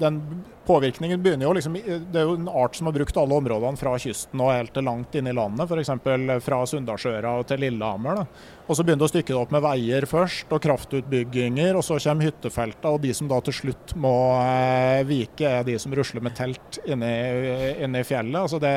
den 0.00 0.22
påvirkningen 0.68 1.22
begynner 1.24 1.48
jo 1.48 1.54
liksom 1.56 1.76
Det 1.78 2.20
er 2.20 2.28
jo 2.28 2.36
en 2.36 2.50
art 2.52 2.76
som 2.76 2.88
har 2.88 2.96
brukt 2.96 3.16
alle 3.20 3.40
områdene 3.40 3.80
fra 3.80 3.94
kysten 4.00 4.42
og 4.44 4.52
helt 4.52 4.74
til 4.76 4.84
langt 4.84 5.16
inn 5.16 5.30
i 5.30 5.34
landet, 5.34 5.70
f.eks. 5.70 6.44
fra 6.44 6.60
Sunndalsøra 6.68 7.34
til 7.48 7.62
Lillehammer. 7.64 8.20
Da. 8.20 8.56
Og 8.68 8.76
så 8.76 8.84
begynner 8.84 9.00
det 9.00 9.08
å 9.08 9.12
stykke 9.14 9.32
det 9.32 9.40
opp 9.40 9.52
med 9.54 9.64
veier 9.64 10.04
først, 10.08 10.50
og 10.52 10.60
kraftutbygginger, 10.64 11.78
og 11.78 11.84
så 11.86 11.96
kommer 12.04 12.28
hyttefeltene, 12.28 12.90
og 12.92 13.00
de 13.00 13.14
som 13.16 13.30
da 13.30 13.38
til 13.46 13.56
slutt 13.56 13.94
må 13.96 14.12
eh, 14.42 15.00
vike, 15.08 15.48
er 15.48 15.64
de 15.64 15.78
som 15.80 15.94
rusler 15.96 16.24
med 16.24 16.36
telt 16.36 16.80
inne 16.84 18.02
i 18.02 18.04
fjellet. 18.04 18.36
Altså 18.42 18.60
det, 18.60 18.74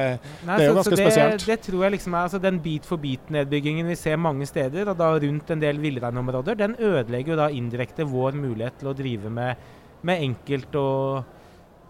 Nei, 0.47 0.56
det, 0.56 0.63
er 0.63 0.71
jo 0.71 0.77
ganske 0.80 0.95
det, 0.95 1.10
spesielt. 1.10 1.45
Det 1.51 1.60
tror 1.67 1.86
jeg 1.86 1.95
liksom 1.97 2.15
er 2.15 2.30
altså 2.30 2.41
Den 2.45 2.62
bit-for-bit-nedbyggingen 2.63 3.91
vi 3.91 3.99
ser 3.99 4.21
mange 4.21 4.47
steder, 4.47 4.93
og 4.93 5.01
da 5.01 5.12
rundt 5.19 5.51
en 5.51 5.65
del 5.65 5.84
villreinområder, 5.84 6.60
den 6.63 6.80
ødelegger 6.80 7.36
jo 7.36 7.41
da 7.43 7.51
indirekte 7.51 8.08
vår 8.08 8.39
mulighet 8.39 8.80
til 8.80 8.93
å 8.93 8.95
drive 8.95 9.36
med, 9.41 9.69
med 10.08 10.27
enkelt 10.30 10.80
og 10.80 11.38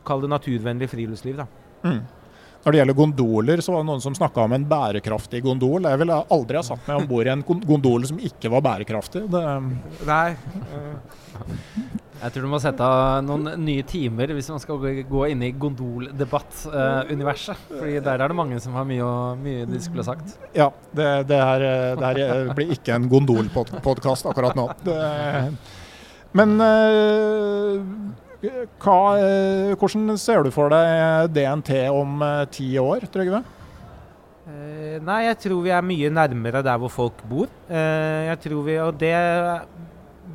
kall 0.06 0.24
det 0.24 0.32
naturvennlig 0.32 0.90
friluftsliv. 0.92 1.44
da. 1.44 1.48
Mm. 1.84 2.02
Når 2.62 2.74
det 2.74 2.78
gjelder 2.78 2.94
gondoler, 2.98 3.62
så 3.66 3.74
var 3.74 3.82
det 3.82 3.90
noen 3.90 4.04
som 4.04 4.14
snakka 4.14 4.44
om 4.44 4.52
en 4.54 4.66
bærekraftig 4.70 5.40
gondol. 5.42 5.88
Jeg 5.90 5.98
ville 5.98 6.14
aldri 6.36 6.60
ha 6.60 6.64
satt 6.66 6.84
meg 6.86 7.00
om 7.00 7.08
bord 7.10 7.26
i 7.26 7.32
en 7.34 7.42
gondol 7.42 8.06
som 8.06 8.20
ikke 8.22 8.52
var 8.54 8.62
bærekraftig. 8.68 9.24
Det 9.34 9.42
Nei. 10.06 10.38
Jeg 12.22 12.30
tror 12.36 12.46
du 12.46 12.50
må 12.52 12.60
sette 12.62 12.86
av 12.86 13.26
noen 13.26 13.58
nye 13.64 13.82
timer 13.88 14.30
hvis 14.38 14.50
man 14.54 14.62
skal 14.62 14.78
gå 15.10 15.22
inn 15.32 15.42
i 15.42 15.58
gondoldebatt-universet. 15.58 17.58
Uh, 17.66 17.74
fordi 17.80 17.98
der 18.06 18.14
er 18.14 18.28
det 18.30 18.38
mange 18.38 18.62
som 18.62 18.78
har 18.78 18.86
mye, 18.86 19.34
mye 19.42 19.66
de 19.66 19.82
skulle 19.82 20.06
ha 20.06 20.12
sagt. 20.12 20.38
Ja, 20.54 20.70
det, 20.94 21.26
det, 21.32 21.40
her, 21.42 21.66
det 21.98 22.30
her 22.30 22.54
blir 22.54 22.70
ikke 22.78 22.94
en 22.94 23.10
gondolpodkast 23.10 24.30
akkurat 24.30 24.54
nå. 24.60 24.70
Det, 24.86 25.02
men 26.38 26.62
hva, 28.42 29.00
eh, 29.22 29.72
hvordan 29.78 30.18
ser 30.18 30.46
du 30.46 30.52
for 30.54 30.74
deg 30.74 31.30
DNT 31.36 31.76
om 31.94 32.22
eh, 32.26 32.46
ti 32.50 32.74
år, 32.82 33.06
Trygve? 33.14 33.44
Uh, 34.42 34.98
nei, 35.06 35.20
jeg 35.28 35.38
tror 35.44 35.62
vi 35.64 35.72
er 35.72 35.86
mye 35.86 36.10
nærmere 36.12 36.64
der 36.66 36.80
hvor 36.82 36.90
folk 36.92 37.22
bor. 37.30 37.52
Jeg 37.70 38.40
tror 38.42 38.64
vi, 38.66 38.78
Og 38.82 38.98
det 39.00 39.14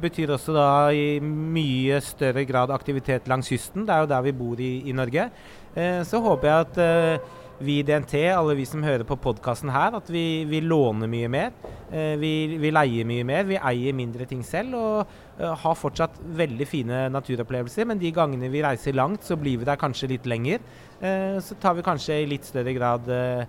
betyr 0.01 0.31
også 0.37 0.55
da 0.55 0.69
i 0.95 1.19
mye 1.21 1.99
større 2.01 2.45
grad 2.47 2.71
aktivitet 2.71 3.27
langs 3.29 3.51
kysten. 3.51 3.85
Det 3.85 3.92
er 3.92 4.05
jo 4.05 4.12
der 4.14 4.23
vi 4.23 4.33
bor 4.33 4.62
i, 4.62 4.73
i 4.87 4.95
Norge. 4.95 5.29
Så 6.07 6.23
håper 6.23 6.49
jeg 6.49 6.66
at 6.66 7.27
vi 7.59 7.79
i 7.81 7.85
DNT, 7.87 8.14
alle 8.37 8.57
vi 8.57 8.66
som 8.69 8.85
hører 8.85 9.07
på 9.09 9.16
podkasten 9.21 9.71
her, 9.73 9.95
at 9.97 10.11
vi, 10.12 10.45
vi, 10.49 10.61
låner 10.61 11.09
mye 11.09 11.29
mer. 11.33 11.55
Eh, 11.88 12.14
vi, 12.21 12.33
vi, 12.61 12.73
leier 12.75 13.09
mye 13.09 13.25
mer. 13.25 13.47
Vi 13.49 13.57
eier 13.57 13.97
mindre 13.97 14.27
ting 14.29 14.42
selv 14.45 14.77
og 14.77 15.14
har 15.37 15.77
fortsatt 15.77 16.16
veldig 16.38 16.66
fine 16.68 17.01
naturopplevelser. 17.12 17.88
Men 17.90 18.01
de 18.01 18.12
gangene 18.14 18.49
vi 18.53 18.62
reiser 18.64 18.96
langt, 18.96 19.27
så 19.27 19.37
blir 19.37 19.61
vi 19.61 19.68
der 19.68 19.81
kanskje 19.81 20.11
litt 20.14 20.29
lenger. 20.29 20.62
Eh, 21.01 21.37
så 21.44 21.59
tar 21.61 21.77
vi 21.77 21.85
kanskje 21.85 22.22
i 22.22 22.31
litt 22.31 22.49
større 22.49 22.72
grad 22.77 23.11
eh, 23.12 23.44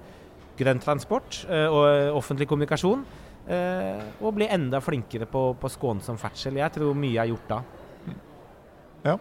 grønn 0.58 0.82
transport 0.84 1.43
eh, 1.47 1.67
og 1.69 2.17
offentlig 2.17 2.50
kommunikasjon. 2.50 3.06
Eh, 3.47 4.04
og 4.19 4.36
blir 4.36 4.52
enda 4.52 4.82
flinkere 4.84 5.28
på, 5.32 5.54
på 5.56 5.71
skånsom 5.71 6.19
ferdsel. 6.19 6.60
Jeg 6.60 6.73
tror 6.76 6.97
mye 6.97 7.23
er 7.23 7.32
gjort 7.32 7.52
da. 7.54 7.62
Ja. 9.08 9.15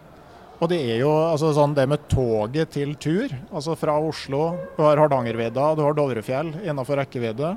Og 0.57 0.71
det 0.73 0.79
er 0.81 1.03
jo 1.03 1.11
altså, 1.13 1.53
sånn 1.55 1.77
det 1.77 1.85
med 1.91 2.07
toget 2.09 2.73
til 2.75 2.95
tur, 2.97 3.29
altså 3.53 3.75
fra 3.77 3.99
Oslo 4.01 4.55
Du 4.73 4.81
har 4.87 4.97
Hardangervidda, 4.97 5.75
du 5.77 5.83
har 5.85 5.97
Dovrefjell 5.97 6.55
innenfor 6.63 6.97
rekkevidde. 7.03 7.53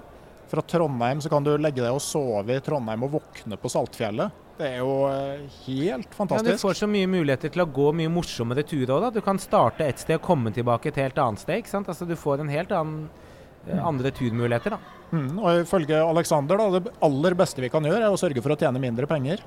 Fra 0.52 0.63
Trondheim 0.67 1.22
så 1.24 1.32
kan 1.32 1.45
du 1.45 1.54
legge 1.56 1.80
deg 1.80 1.95
og 1.95 2.04
sove 2.04 2.58
i 2.58 2.63
Trondheim 2.65 3.06
og 3.08 3.15
våkne 3.15 3.58
på 3.62 3.72
Saltfjellet. 3.72 4.48
Det 4.60 4.67
er 4.67 4.82
jo 4.82 4.93
eh, 5.08 5.45
helt 5.69 6.12
fantastisk. 6.12 6.50
Ja, 6.52 6.58
Du 6.58 6.62
får 6.65 6.80
så 6.82 6.88
mye 6.91 7.08
muligheter 7.08 7.52
til 7.54 7.63
å 7.63 7.69
gå 7.72 7.93
mye 7.95 8.12
morsommere 8.12 8.65
turer 8.67 8.91
òg. 8.98 9.13
Du 9.15 9.22
kan 9.24 9.39
starte 9.39 9.86
et 9.88 10.02
sted 10.02 10.17
og 10.17 10.26
komme 10.26 10.52
tilbake 10.52 10.91
et 10.91 11.00
helt 11.00 11.19
annet 11.24 11.39
sted. 11.39 11.62
ikke 11.62 11.72
sant? 11.72 11.88
Altså 11.88 12.08
Du 12.08 12.17
får 12.19 12.43
en 12.43 12.52
helt 12.52 12.74
annen 12.76 13.06
eh, 13.08 13.78
mm. 13.78 13.86
andre 13.88 14.12
turmuligheter. 14.12 14.76
da. 14.76 14.98
Mm, 15.13 15.30
og 15.39 15.62
Ifølge 15.62 16.02
Alexander, 16.04 16.60
da, 16.60 16.67
det 16.76 16.91
aller 17.08 17.38
beste 17.39 17.63
vi 17.63 17.72
kan 17.72 17.88
gjøre, 17.88 18.04
er 18.04 18.12
å 18.12 18.19
sørge 18.19 18.43
for 18.43 18.52
å 18.52 18.58
tjene 18.60 18.82
mindre 18.84 19.08
penger. 19.10 19.45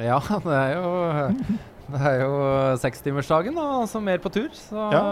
Ja, 0.00 0.16
det 0.46 0.56
er 0.56 0.72
jo 0.78 0.92
Det 1.92 2.00
er 2.08 2.22
jo 2.22 2.36
sekstimersdagen, 2.80 3.58
altså 3.60 4.00
mer 4.00 4.22
på 4.24 4.32
tur. 4.32 4.48
Så, 4.56 4.86
ja. 4.94 5.02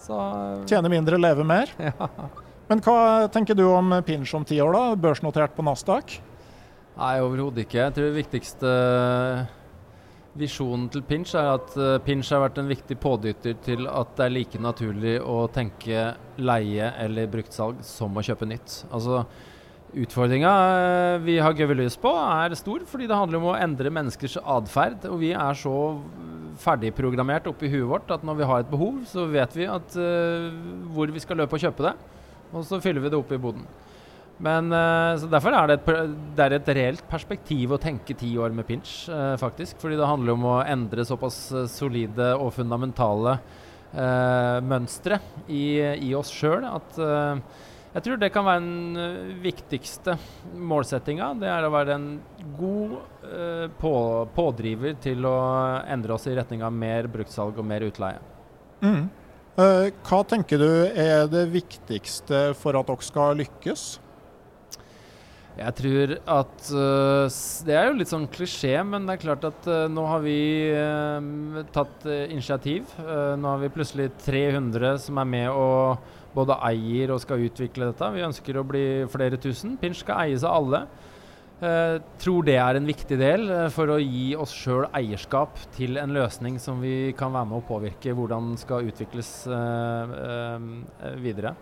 så 0.00 0.22
Tjene 0.70 0.88
mindre, 0.92 1.20
leve 1.20 1.44
mer. 1.44 1.76
Ja. 1.90 2.08
Men 2.66 2.80
hva 2.82 3.28
tenker 3.30 3.54
du 3.54 3.62
om 3.68 3.92
Pinch 4.02 4.32
om 4.34 4.42
ti 4.42 4.56
år, 4.58 4.72
da? 4.74 4.96
Børsnotert 4.98 5.52
på 5.54 5.62
Nasdaq? 5.62 6.16
Nei, 6.96 7.16
overhodet 7.20 7.66
ikke. 7.66 7.82
Jeg 7.82 7.92
tror 7.92 8.06
det 8.08 8.16
viktigste 8.16 8.70
visjonen 10.36 10.86
til 10.92 11.02
Pinch 11.04 11.34
er 11.36 11.50
at 11.54 11.74
uh, 11.76 11.96
Pinch 12.04 12.30
har 12.32 12.42
vært 12.42 12.60
en 12.60 12.70
viktig 12.70 12.96
pådytter 13.00 13.58
til 13.64 13.88
at 13.88 14.14
det 14.16 14.24
er 14.26 14.32
like 14.32 14.60
naturlig 14.60 15.18
å 15.20 15.42
tenke 15.52 16.14
leie 16.40 16.88
eller 17.04 17.28
bruktsalg 17.32 17.82
som 17.84 18.16
å 18.16 18.24
kjøpe 18.24 18.48
nytt. 18.48 18.82
Altså 18.90 19.24
Utfordringa 19.96 20.50
eh, 20.76 21.18
vi 21.24 21.36
har 21.40 21.54
gøvet 21.56 21.94
på, 22.02 22.10
er 22.10 22.56
stor, 22.58 22.82
fordi 22.90 23.06
det 23.08 23.16
handler 23.16 23.38
om 23.38 23.46
å 23.52 23.54
endre 23.56 23.92
menneskers 23.94 24.34
atferd. 24.42 25.06
Og 25.08 25.20
vi 25.22 25.30
er 25.32 25.56
så 25.56 25.72
ferdigprogrammert 26.60 27.46
oppi 27.48 27.70
huet 27.70 27.86
vårt 27.88 28.10
at 28.12 28.26
når 28.26 28.40
vi 28.40 28.48
har 28.50 28.64
et 28.64 28.72
behov, 28.72 28.98
så 29.08 29.24
vet 29.30 29.56
vi 29.56 29.68
at, 29.70 29.96
uh, 29.96 30.50
hvor 30.92 31.12
vi 31.12 31.22
skal 31.22 31.40
løpe 31.40 31.56
og 31.56 31.64
kjøpe 31.64 31.86
det. 31.86 31.94
Og 32.52 32.66
så 32.66 32.80
fyller 32.82 33.06
vi 33.06 33.12
det 33.14 33.20
opp 33.20 33.32
i 33.32 33.40
boden. 33.40 33.64
Men 34.42 34.72
uh, 34.72 35.16
så 35.16 35.28
Derfor 35.32 35.54
er 35.56 35.70
det, 35.70 35.78
et, 35.80 36.16
det 36.36 36.46
er 36.46 36.56
et 36.58 36.72
reelt 36.76 37.06
perspektiv 37.08 37.72
å 37.72 37.80
tenke 37.80 38.16
ti 38.18 38.34
år 38.38 38.52
med 38.56 38.68
pinch, 38.68 39.06
uh, 39.08 39.34
faktisk. 39.40 39.78
Fordi 39.80 39.96
det 39.98 40.08
handler 40.08 40.36
om 40.36 40.48
å 40.50 40.58
endre 40.64 41.06
såpass 41.08 41.38
solide 41.72 42.34
og 42.36 42.52
fundamentale 42.56 43.38
mønstre 43.96 45.16
i, 45.48 45.78
i, 45.78 46.08
oss 46.18 46.28
sjøl 46.34 46.66
at 46.68 46.98
jeg 46.98 48.02
tror 48.04 48.18
det 48.20 48.28
kan 48.34 48.44
være 48.44 48.60
den 48.60 49.36
viktigste 49.40 50.18
målsettinga. 50.52 51.30
Det 51.40 51.48
er 51.48 51.64
å 51.64 51.70
være 51.72 51.94
en 51.94 52.08
god 52.58 52.96
uh, 53.22 53.70
på, 53.78 53.92
pådriver 54.36 54.98
til 55.00 55.24
å 55.30 55.36
endre 55.86 56.18
oss 56.18 56.26
i 56.28 56.34
retning 56.36 56.66
av 56.66 56.74
mer 56.76 57.08
bruktsalg 57.14 57.56
og 57.62 57.68
mer 57.70 57.86
utleie. 57.86 58.20
Mm. 58.84 59.06
Hva 59.56 60.20
tenker 60.28 60.60
du 60.60 60.68
er 60.90 61.30
det 61.32 61.46
viktigste 61.54 62.50
for 62.58 62.76
at 62.76 62.90
dere 62.90 63.06
skal 63.06 63.38
lykkes? 63.40 63.86
Jeg 65.56 65.72
tror 65.78 66.10
at 66.28 66.66
uh, 66.76 67.36
Det 67.64 67.72
er 67.72 67.88
jo 67.88 67.96
litt 67.96 68.10
sånn 68.10 68.28
klisjé, 68.28 68.74
men 68.84 69.06
det 69.08 69.14
er 69.14 69.22
klart 69.22 69.46
at 69.48 69.68
uh, 69.70 69.86
nå 69.88 70.04
har 70.04 70.20
vi 70.24 70.36
uh, 70.76 71.62
tatt 71.72 72.04
initiativ. 72.28 72.92
nå 73.00 73.48
har 73.48 73.62
vi 73.62 73.72
plutselig 73.72 74.10
300 74.26 74.98
som 75.06 75.18
er 75.22 75.30
med 75.32 75.48
og 75.48 76.12
både 76.36 76.58
eier 76.68 77.14
og 77.14 77.22
skal 77.22 77.46
utvikle 77.46 77.88
dette. 77.88 78.12
Vi 78.12 78.26
ønsker 78.26 78.58
å 78.60 78.66
bli 78.68 78.84
flere 79.08 79.40
tusen. 79.40 79.78
Pinch 79.80 80.02
skal 80.02 80.26
eies 80.26 80.44
av 80.44 80.58
alle. 80.58 80.82
Tror 82.20 82.44
det 82.44 82.58
er 82.60 82.76
en 82.76 82.84
viktig 82.84 83.16
del 83.16 83.48
for 83.72 83.88
å 83.88 83.96
gi 83.96 84.34
oss 84.36 84.52
sjøl 84.52 84.84
eierskap 84.92 85.56
til 85.72 85.96
en 85.96 86.12
løsning 86.12 86.58
som 86.60 86.84
vi 86.84 87.14
kan 87.16 87.32
være 87.32 87.48
med 87.48 87.62
å 87.62 87.64
påvirke 87.64 88.12
hvordan 88.12 88.52
skal 88.60 88.84
utvikles 88.90 89.30
videre. 91.24 91.54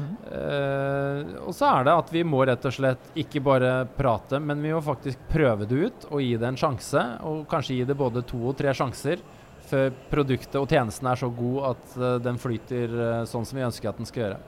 Mm. 0.00 1.34
og 1.44 1.54
så 1.56 1.68
er 1.68 1.84
det 1.86 1.96
at 2.02 2.12
vi 2.14 2.22
må 2.26 2.42
rett 2.46 2.64
og 2.66 2.74
slett 2.74 3.10
ikke 3.18 3.42
bare 3.44 3.72
prate, 3.96 4.40
men 4.42 4.62
vi 4.62 4.72
må 4.74 4.80
faktisk 4.84 5.20
prøve 5.30 5.66
det 5.68 5.78
ut 5.86 6.08
og 6.10 6.22
gi 6.24 6.32
det 6.40 6.48
en 6.48 6.58
sjanse. 6.60 7.04
Og 7.28 7.44
kanskje 7.50 7.80
gi 7.80 7.86
det 7.88 7.98
både 7.98 8.24
to 8.28 8.40
og 8.50 8.56
tre 8.58 8.74
sjanser 8.76 9.22
før 9.70 9.92
produktet 10.10 10.58
og 10.58 10.66
tjenesten 10.70 11.06
er 11.06 11.20
så 11.20 11.28
god 11.30 11.60
at 11.70 11.98
den 12.24 12.40
flyter 12.42 12.96
sånn 13.30 13.46
som 13.46 13.60
vi 13.60 13.66
ønsker 13.68 13.90
at 13.90 14.00
den 14.00 14.08
skal 14.08 14.24
gjøre. 14.24 14.40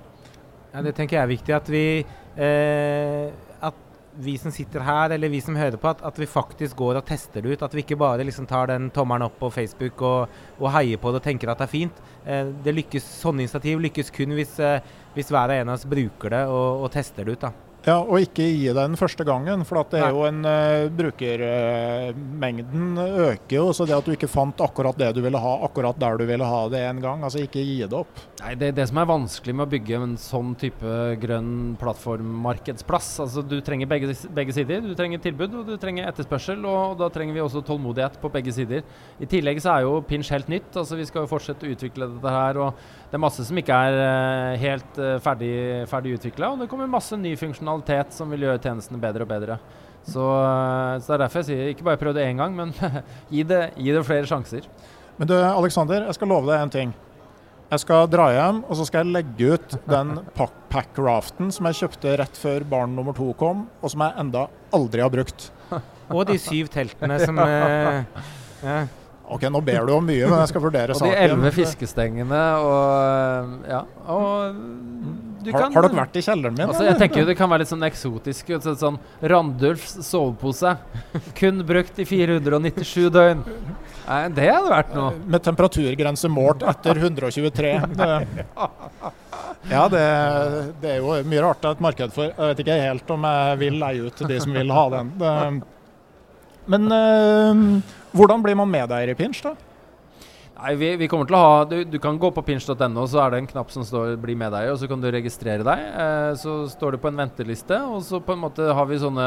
Ja, 0.73 0.83
det 0.83 0.95
tenker 0.97 1.19
jeg 1.19 1.23
er 1.27 1.33
viktig. 1.35 1.57
At 1.59 1.71
vi 1.71 1.85
at 3.63 3.89
vi 4.15 4.35
som 4.39 4.53
sitter 4.53 4.85
her, 4.85 5.11
eller 5.11 5.31
vi 5.33 5.41
som 5.41 5.57
hører 5.57 5.79
på, 5.81 5.89
at, 5.89 6.03
at, 6.05 6.19
vi 6.21 6.29
faktisk 6.29 6.77
går 6.77 6.99
og 7.01 7.07
tester 7.09 7.43
det 7.43 7.55
ut. 7.55 7.63
At 7.65 7.75
vi 7.75 7.85
ikke 7.85 7.99
bare 8.01 8.25
liksom 8.27 8.47
tar 8.49 8.69
den 8.69 8.91
tommelen 8.93 9.27
opp 9.27 9.39
på 9.41 9.51
Facebook 9.51 10.03
og, 10.05 10.35
og 10.59 10.73
heier 10.75 11.01
på 11.01 11.13
det 11.13 11.23
og 11.23 11.27
tenker 11.27 11.53
at 11.53 11.63
det 11.63 11.69
er 11.69 11.73
fint. 11.73 12.03
Det 12.65 12.77
lykkes, 12.77 13.09
Sånne 13.23 13.47
initiativ 13.47 13.81
lykkes 13.83 14.13
kun 14.15 14.37
hvis, 14.37 14.59
hvis 15.15 15.31
hver 15.33 15.53
og 15.53 15.61
en 15.61 15.73
av 15.73 15.79
oss 15.79 15.89
bruker 15.89 16.33
det 16.33 16.43
og, 16.49 16.87
og 16.87 16.93
tester 16.95 17.29
det 17.29 17.37
ut. 17.37 17.47
da. 17.47 17.72
Ja, 17.83 17.97
Og 17.99 18.23
ikke 18.23 18.45
gi 18.47 18.69
den 18.71 18.93
første 18.95 19.25
gangen, 19.27 19.65
for 19.67 19.83
det 19.91 19.99
er 19.99 20.13
jo 20.15 20.21
en 20.29 20.45
uh, 20.47 20.87
brukermengden 20.95 22.93
øker 23.03 23.57
jo. 23.57 23.65
Så 23.75 23.83
det 23.89 23.97
at 23.97 24.07
du 24.07 24.13
ikke 24.15 24.29
fant 24.31 24.61
akkurat 24.63 24.95
det 25.01 25.09
du 25.17 25.19
ville 25.25 25.41
ha 25.43 25.55
akkurat 25.67 25.99
der 25.99 26.15
du 26.21 26.23
ville 26.29 26.47
ha 26.47 26.61
det 26.71 26.79
en 26.87 27.01
gang, 27.03 27.25
altså 27.27 27.41
ikke 27.43 27.59
gi 27.59 27.81
det 27.83 27.99
opp. 27.99 28.21
Nei, 28.45 28.53
Det 28.61 28.69
det 28.77 28.87
som 28.87 29.01
er 29.03 29.09
vanskelig 29.11 29.55
med 29.59 29.67
å 29.67 29.73
bygge 29.73 29.99
en 29.99 30.15
sånn 30.21 30.53
type 30.61 30.93
grønn 31.25 31.73
plattformmarkedsplass. 31.81 33.09
Altså 33.27 33.43
Du 33.43 33.57
trenger 33.67 33.91
begge, 33.91 34.15
begge, 34.31 34.55
sider. 34.55 34.79
Du 34.87 34.95
trenger 34.95 35.19
tilbud 35.27 35.59
og 35.59 35.67
du 35.73 35.75
trenger 35.83 36.07
etterspørsel, 36.13 36.63
og 36.63 36.95
da 37.03 37.11
trenger 37.11 37.35
vi 37.35 37.43
også 37.43 37.65
tålmodighet 37.67 38.15
på 38.23 38.31
begge 38.31 38.55
sider. 38.55 38.87
I 39.19 39.27
tillegg 39.27 39.59
så 39.65 39.75
er 39.75 39.81
jo 39.89 39.99
Pinch 40.07 40.31
helt 40.31 40.47
nytt. 40.53 40.71
altså 40.71 40.95
Vi 41.01 41.09
skal 41.11 41.27
jo 41.27 41.33
fortsette 41.35 41.67
å 41.67 41.75
utvikle 41.75 42.13
dette 42.15 42.31
her. 42.39 42.63
og 42.63 42.79
Det 43.11 43.19
er 43.19 43.27
masse 43.27 43.43
som 43.43 43.59
ikke 43.59 43.75
er 43.75 43.99
uh, 43.99 44.55
helt 44.63 44.95
ferdig, 45.27 45.53
ferdig 45.91 46.15
utvikla, 46.21 46.55
og 46.55 46.63
det 46.63 46.71
kommer 46.71 46.87
masse 46.87 47.19
ny 47.19 47.35
funksjonalitet 47.35 47.72
funksjonalitet 47.73 48.13
som 48.15 48.31
vil 48.31 48.45
gjøre 48.47 48.61
tjenestene 48.61 49.01
bedre 49.01 49.25
og 49.25 49.31
bedre. 49.31 49.59
Så, 50.03 50.21
eh, 50.21 50.99
så, 51.01 51.07
det 51.07 51.15
er 51.15 51.23
derfor 51.25 51.41
jeg 51.41 51.47
sier 51.47 51.71
ikke 51.71 51.87
bare 51.87 52.01
prøv 52.01 52.15
det 52.15 52.27
én 52.27 52.39
gang, 52.39 52.55
men 52.55 52.73
gi, 53.31 53.43
det, 53.43 53.73
gi, 53.77 53.93
det, 53.93 54.05
flere 54.05 54.27
sjanser. 54.27 54.67
Men 55.19 55.29
du 55.29 55.35
Alexander, 55.37 56.07
jeg 56.07 56.15
skal 56.15 56.29
love 56.29 56.51
deg 56.51 56.61
en 56.61 56.71
ting. 56.71 56.95
Jeg 57.73 57.81
skal 57.81 58.09
dra 58.11 58.27
hjem 58.33 58.65
og 58.67 58.77
så 58.77 58.85
skal 58.85 59.07
jeg 59.07 59.15
legge 59.15 59.55
ut 59.55 59.77
den 59.89 60.19
pack-raften 60.73 61.53
som 61.53 61.69
jeg 61.69 61.79
kjøpte 61.81 62.17
rett 62.21 62.37
før 62.37 62.67
barn 62.69 62.97
nummer 62.97 63.17
to 63.17 63.31
kom, 63.39 63.67
og 63.81 63.93
som 63.93 64.05
jeg 64.05 64.19
enda 64.21 64.49
aldri 64.75 65.05
har 65.05 65.13
brukt. 65.13 65.51
Og 66.13 66.27
de 66.29 66.37
syv 66.37 66.69
teltene 66.69 67.17
som 67.23 67.39
ja. 67.41 68.03
ja. 68.61 68.81
Ok, 69.33 69.47
nå 69.49 69.63
ber 69.65 69.87
du 69.89 69.95
om 69.97 70.05
mye, 70.05 70.27
men 70.29 70.41
jeg 70.43 70.51
skal 70.53 70.65
vurdere 70.65 70.97
saken. 70.97 71.09
Og 71.09 71.15
de 71.15 71.27
elleve 71.27 71.53
fiskestengene 71.57 72.43
og 72.67 73.69
Ja. 73.71 73.85
Og 74.13 74.59
har, 75.43 75.59
kan, 75.59 75.73
har, 75.75 75.87
dere 75.89 75.99
vært 75.99 76.17
i 76.21 76.23
kjelleren 76.23 76.55
min? 76.55 76.69
Altså, 76.69 76.85
jeg 76.87 76.99
tenker 77.01 77.23
jo 77.23 77.27
Det 77.27 77.35
kan 77.39 77.51
være 77.51 77.65
litt 77.65 77.71
sånn 77.73 77.87
eksotisk. 77.87 78.53
Sånn, 78.63 78.77
sånn 78.79 78.99
Randulfs 79.33 79.97
sovepose. 80.07 80.77
Kun 81.39 81.65
brukt 81.67 81.99
i 81.99 82.07
497 82.07 83.09
døgn. 83.15 83.43
Nei, 84.03 84.21
det 84.35 84.49
hadde 84.51 84.71
vært 84.71 84.95
noe. 84.95 85.17
Med 85.31 85.45
temperaturgrense 85.47 86.31
målt 86.31 86.63
etter 86.67 87.01
123. 87.01 87.73
Det, 87.99 88.11
ja, 89.71 89.83
det, 89.89 90.05
det, 90.83 90.95
er 90.95 90.97
jo 90.99 91.17
mye 91.31 91.43
rart 91.45 91.63
det 91.63 91.71
er 91.71 91.77
et 91.77 91.85
marked 91.87 92.15
for. 92.15 92.31
Jeg 92.31 92.53
vet 92.53 92.63
ikke 92.65 92.79
helt 92.83 93.13
om 93.15 93.27
jeg 93.31 93.61
vil 93.63 93.81
leie 93.83 94.07
ut 94.07 94.19
til 94.19 94.31
de 94.31 94.39
som 94.43 94.55
vil 94.59 94.75
ha 94.75 94.87
den. 94.97 95.13
Det, 95.23 95.35
men 96.71 96.95
øh, 96.95 97.63
hvordan 98.13 98.45
blir 98.45 98.59
man 98.59 98.71
medeier 98.71 99.13
i 99.13 99.19
Pinch, 99.19 99.43
da? 99.45 99.57
Nei, 100.63 100.77
vi, 100.79 100.93
vi, 100.95 101.09
kommer 101.11 101.27
til 101.27 101.35
å 101.35 101.43
ha 101.43 101.63
Du, 101.67 101.81
du 101.89 101.97
kan 101.99 102.19
gå 102.23 102.29
på 102.31 102.45
pinch.no, 102.47 103.07
så 103.11 103.19
er 103.25 103.33
det 103.33 103.41
en 103.41 103.49
knapp 103.51 103.73
som 103.75 103.83
står 103.83 104.15
'bli 104.21 104.37
med 104.39 104.53
deg', 104.55 104.71
og 104.71 104.79
så 104.79 104.87
kan 104.87 105.01
du 105.03 105.09
registrere 105.11 105.65
deg. 105.67 105.81
Eh, 106.05 106.35
så 106.39 106.69
står 106.71 106.95
det 106.95 107.01
på 107.03 107.11
en 107.11 107.19
venteliste, 107.19 107.81
og 107.83 108.05
så 108.07 108.21
på 108.23 108.37
en 108.37 108.45
måte 108.45 108.69
har 108.71 108.87
vi 108.87 109.01
sånne 109.03 109.27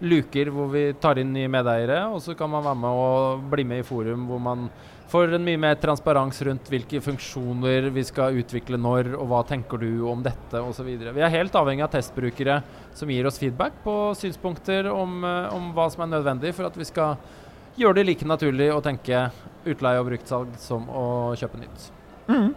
luker 0.00 0.48
hvor 0.48 0.70
vi 0.72 0.86
tar 0.96 1.20
inn 1.20 1.34
nye 1.34 1.50
medeiere, 1.52 2.06
og 2.08 2.22
så 2.24 2.32
kan 2.38 2.48
man 2.48 2.64
være 2.64 2.80
med 2.80 3.02
og 3.02 3.44
bli 3.52 3.66
med 3.68 3.82
i 3.82 3.84
forum 3.84 4.24
hvor 4.30 4.40
man 4.40 4.70
får 5.10 5.34
en 5.36 5.44
mye 5.44 5.60
mer 5.60 5.76
transparens 5.82 6.40
rundt 6.46 6.70
hvilke 6.70 7.02
funksjoner 7.02 7.90
vi 7.92 8.04
skal 8.06 8.38
utvikle 8.40 8.78
når, 8.80 9.12
og 9.18 9.26
hva 9.28 9.42
tenker 9.44 9.82
du 9.82 10.06
om 10.08 10.22
dette, 10.24 10.62
osv. 10.62 10.86
Vi 10.86 11.26
er 11.26 11.34
helt 11.34 11.60
avhengig 11.60 11.84
av 11.84 11.92
testbrukere 11.92 12.62
som 12.96 13.10
gir 13.10 13.28
oss 13.28 13.42
feedback 13.42 13.82
på 13.84 14.14
synspunkter 14.16 14.88
om, 14.94 15.20
eh, 15.28 15.52
om 15.52 15.74
hva 15.76 15.90
som 15.92 16.06
er 16.06 16.14
nødvendig 16.16 16.54
for 16.56 16.70
at 16.70 16.78
vi 16.78 16.88
skal 16.88 17.18
gjør 17.78 17.96
det 17.96 18.06
like 18.08 18.26
naturlig 18.26 18.70
å 18.74 18.80
tenke 18.84 19.28
utleie 19.68 20.00
og 20.00 20.10
bruktsalg 20.10 20.58
som 20.60 20.88
å 20.88 21.06
kjøpe 21.38 21.60
nytt. 21.60 21.86
Mm. 22.30 22.50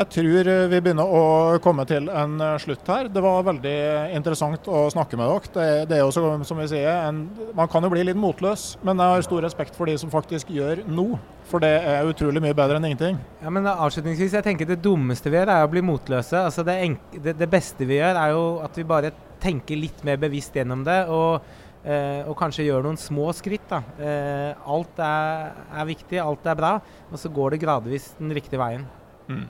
Jeg 0.00 0.08
tror 0.14 0.48
vi 0.72 0.78
begynner 0.80 1.10
å 1.12 1.24
komme 1.60 1.84
til 1.84 2.06
en 2.08 2.38
eh, 2.40 2.54
slutt 2.62 2.86
her. 2.88 3.10
Det 3.12 3.20
var 3.20 3.42
veldig 3.44 3.74
interessant 4.16 4.64
å 4.72 4.86
snakke 4.88 5.18
med 5.20 5.28
dere. 5.28 5.50
Det, 5.52 5.66
det 5.90 5.98
er 5.98 6.06
jo 6.06 6.44
som 6.48 6.62
vi 6.62 6.68
sier, 6.70 6.88
en, 7.04 7.26
Man 7.56 7.68
kan 7.68 7.84
jo 7.84 7.90
bli 7.92 8.06
litt 8.08 8.16
motløs, 8.16 8.78
men 8.80 8.96
jeg 8.96 9.12
har 9.12 9.26
stor 9.26 9.44
respekt 9.44 9.76
for 9.76 9.90
de 9.90 9.98
som 10.00 10.12
faktisk 10.12 10.48
gjør 10.56 10.86
noe. 10.88 11.20
For 11.50 11.60
det 11.60 11.74
er 11.84 12.08
utrolig 12.08 12.40
mye 12.40 12.56
bedre 12.56 12.80
enn 12.80 12.88
ingenting. 12.88 13.20
Ja, 13.42 13.52
men 13.52 13.68
avslutningsvis, 13.68 14.38
jeg 14.38 14.46
tenker 14.46 14.70
Det 14.70 14.80
dummeste 14.80 15.28
vi 15.28 15.36
gjør, 15.36 15.52
er 15.52 15.68
å 15.68 15.72
bli 15.74 15.84
motløse. 15.84 16.46
Altså 16.48 16.64
det, 16.64 16.78
det, 17.18 17.36
det 17.36 17.50
beste 17.52 17.84
vi 17.84 18.00
gjør, 18.00 18.22
er 18.22 18.32
jo 18.38 18.44
at 18.64 18.80
vi 18.80 18.88
bare 18.88 19.12
tenker 19.40 19.76
litt 19.76 20.00
mer 20.06 20.16
bevisst 20.22 20.56
gjennom 20.56 20.86
det. 20.86 21.02
og 21.12 21.44
Eh, 21.80 22.26
og 22.28 22.36
kanskje 22.36 22.66
gjøre 22.66 22.84
noen 22.84 23.00
små 23.00 23.30
skritt. 23.36 23.72
Eh, 23.72 24.50
alt 24.68 24.98
er, 25.00 25.52
er, 25.72 25.86
viktig, 25.88 26.20
alt 26.20 26.48
er 26.50 26.58
bra, 26.58 26.74
og 27.08 27.20
så 27.20 27.32
går 27.32 27.54
det 27.54 27.62
gradvis 27.62 28.10
den 28.18 28.34
riktige 28.36 28.60
veien. 28.60 28.84
Mm. 29.30 29.46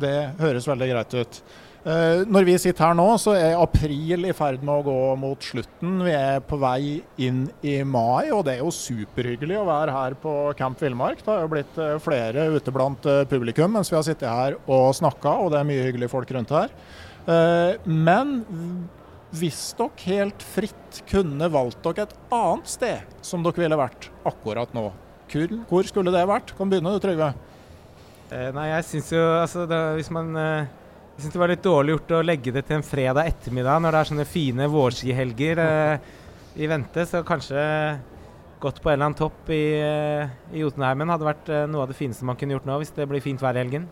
Det 0.00 0.16
høres 0.40 0.68
veldig 0.68 0.90
greit 0.90 1.16
ut. 1.16 1.40
Eh, 1.84 2.22
når 2.32 2.46
vi 2.48 2.54
sitter 2.56 2.86
her 2.86 2.94
nå, 2.96 3.06
så 3.20 3.34
er 3.36 3.58
april 3.60 4.24
i 4.24 4.32
ferd 4.36 4.62
med 4.64 4.72
å 4.72 4.84
gå 4.86 5.00
mot 5.20 5.44
slutten. 5.44 5.98
Vi 6.06 6.14
er 6.16 6.40
på 6.44 6.56
vei 6.60 7.02
inn 7.20 7.42
i 7.60 7.74
mai, 7.84 8.30
og 8.32 8.46
det 8.46 8.54
er 8.54 8.62
jo 8.62 8.72
superhyggelig 8.72 9.58
å 9.60 9.66
være 9.68 9.92
her 9.92 10.16
på 10.20 10.32
Camp 10.56 10.80
Villmark. 10.80 11.20
Det 11.20 11.28
har 11.28 11.42
jo 11.44 11.50
blitt 11.52 11.80
eh, 11.80 11.98
flere 12.04 12.48
ute 12.56 12.72
blant 12.72 13.04
eh, 13.10 13.26
publikum 13.28 13.76
mens 13.76 13.92
vi 13.92 13.98
har 13.98 14.06
sittet 14.06 14.28
her 14.30 14.56
og 14.64 14.94
snakka, 14.96 15.36
og 15.44 15.52
det 15.52 15.60
er 15.60 15.68
mye 15.68 15.84
hyggelige 15.84 16.12
folk 16.14 16.32
rundt 16.32 16.56
her. 16.56 16.72
Eh, 17.28 17.76
men 17.84 18.38
hvis 19.34 19.72
dere 19.78 20.04
helt 20.08 20.44
fritt 20.54 21.00
kunne 21.10 21.48
valgt 21.52 21.82
dere 21.84 22.06
et 22.06 22.14
annet 22.34 22.70
sted 22.70 23.16
som 23.24 23.42
dere 23.44 23.64
ville 23.64 23.78
vært 23.78 24.10
akkurat 24.28 24.74
nå, 24.76 24.90
hvor 25.68 25.88
skulle 25.88 26.12
det 26.14 26.22
vært? 26.28 26.52
Kan 26.54 26.70
begynne 26.70 26.92
du, 26.94 27.00
Trygve. 27.02 27.32
Eh, 28.30 28.50
nei, 28.54 28.68
jeg 28.70 28.86
syns 28.88 29.12
jo 29.12 29.22
altså 29.40 29.66
det, 29.68 29.78
Hvis 29.98 30.08
man 30.14 30.30
eh, 30.40 30.68
Jeg 31.14 31.24
syns 31.24 31.34
det 31.34 31.40
var 31.42 31.50
litt 31.52 31.64
dårlig 31.64 31.92
gjort 31.92 32.14
å 32.16 32.22
legge 32.24 32.54
det 32.54 32.62
til 32.66 32.78
en 32.78 32.86
fredag 32.86 33.28
ettermiddag 33.28 33.82
når 33.82 33.92
det 33.92 34.00
er 34.00 34.10
sånne 34.10 34.26
fine 34.28 34.68
vårskihelger 34.72 35.60
eh, 35.64 36.06
i 36.54 36.70
vente, 36.70 37.04
så 37.10 37.24
kanskje 37.26 37.60
gått 38.62 38.78
på 38.80 38.88
en 38.88 38.94
eller 38.94 39.10
annen 39.10 39.18
topp 39.18 39.50
i, 39.52 39.64
eh, 39.82 40.32
i 40.54 40.62
Jotunheimen 40.62 41.10
hadde 41.10 41.26
vært 41.26 41.50
noe 41.68 41.84
av 41.84 41.90
det 41.90 41.98
fineste 41.98 42.26
man 42.26 42.38
kunne 42.38 42.56
gjort 42.56 42.68
nå, 42.70 42.78
hvis 42.80 42.94
det 42.96 43.08
blir 43.10 43.22
fint 43.24 43.42
i 43.42 43.52
helgen. 43.58 43.88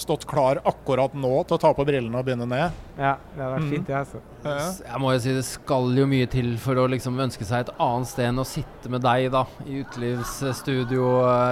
Stått 0.00 0.24
klar 0.26 0.62
akkurat 0.64 1.12
nå 1.12 1.42
til 1.44 1.58
å 1.58 1.60
ta 1.60 1.74
på 1.76 1.84
brillene 1.84 2.16
og 2.16 2.24
begynne 2.24 2.46
ned. 2.48 2.76
Ja, 2.96 3.16
det 3.34 3.42
hadde 3.42 3.50
vært 3.52 3.64
mm. 3.66 3.72
fint, 3.74 3.86
det. 3.86 3.96
Altså. 3.98 4.20
Ja. 4.42 4.54
Jeg 4.88 5.00
må 5.02 5.10
jo 5.12 5.18
si 5.20 5.34
det 5.36 5.42
skal 5.44 5.98
jo 6.00 6.06
mye 6.08 6.28
til 6.32 6.48
for 6.62 6.80
å 6.80 6.86
liksom 6.88 7.20
ønske 7.20 7.44
seg 7.44 7.66
et 7.66 7.72
annet 7.84 8.08
sted 8.08 8.30
enn 8.30 8.40
å 8.40 8.46
sitte 8.48 8.92
med 8.92 9.04
deg 9.04 9.28
da, 9.34 9.42
i 9.68 9.82
utelivsstudio, 9.82 11.10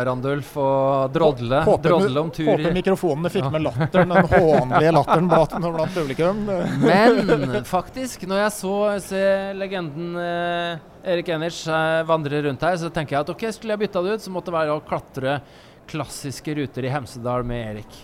Randulf, 0.08 0.54
og 0.62 1.12
drodle, 1.12 1.60
håper, 1.68 1.90
drodle 1.90 2.24
om 2.24 2.32
tur 2.32 2.50
Håper 2.54 2.74
mikrofonene 2.78 3.32
fikk 3.36 3.44
ja. 3.44 3.52
med 3.52 3.66
latteren, 3.68 4.16
den 4.16 4.32
hånlige 4.32 4.96
latteren 4.96 5.30
blant, 5.30 5.60
blant 5.68 6.00
publikum. 6.00 6.42
Men 6.82 7.62
faktisk, 7.76 8.24
når 8.30 8.46
jeg 8.46 8.56
så 8.56 8.76
se 9.04 9.24
legenden 9.60 10.16
eh, 10.24 10.84
Erik 11.06 11.28
Enich 11.36 11.62
eh, 11.68 12.02
vandre 12.08 12.40
rundt 12.48 12.64
her, 12.64 12.80
så 12.80 12.90
tenker 12.90 13.18
jeg 13.18 13.26
at 13.26 13.36
ok, 13.36 13.48
skulle 13.54 13.76
jeg 13.76 13.84
bytta 13.84 14.02
det 14.02 14.16
ut, 14.16 14.24
så 14.24 14.32
måtte 14.34 14.50
det 14.50 14.58
være 14.58 14.80
å 14.80 14.84
klatre 14.88 15.40
klassiske 15.88 16.54
ruter 16.58 16.86
i 16.86 16.92
Hemsedal 16.92 17.44
med 17.46 17.62
Erik. 17.70 17.96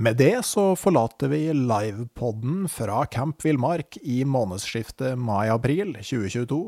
Med 0.00 0.16
det 0.16 0.44
så 0.48 0.70
forlater 0.80 1.28
vi 1.28 1.42
livepoden 1.52 2.64
fra 2.72 3.02
Camp 3.12 3.44
Villmark 3.44 3.98
i 4.00 4.22
månedsskiftet 4.24 5.18
mai-april 5.20 5.92
2022, 5.98 6.60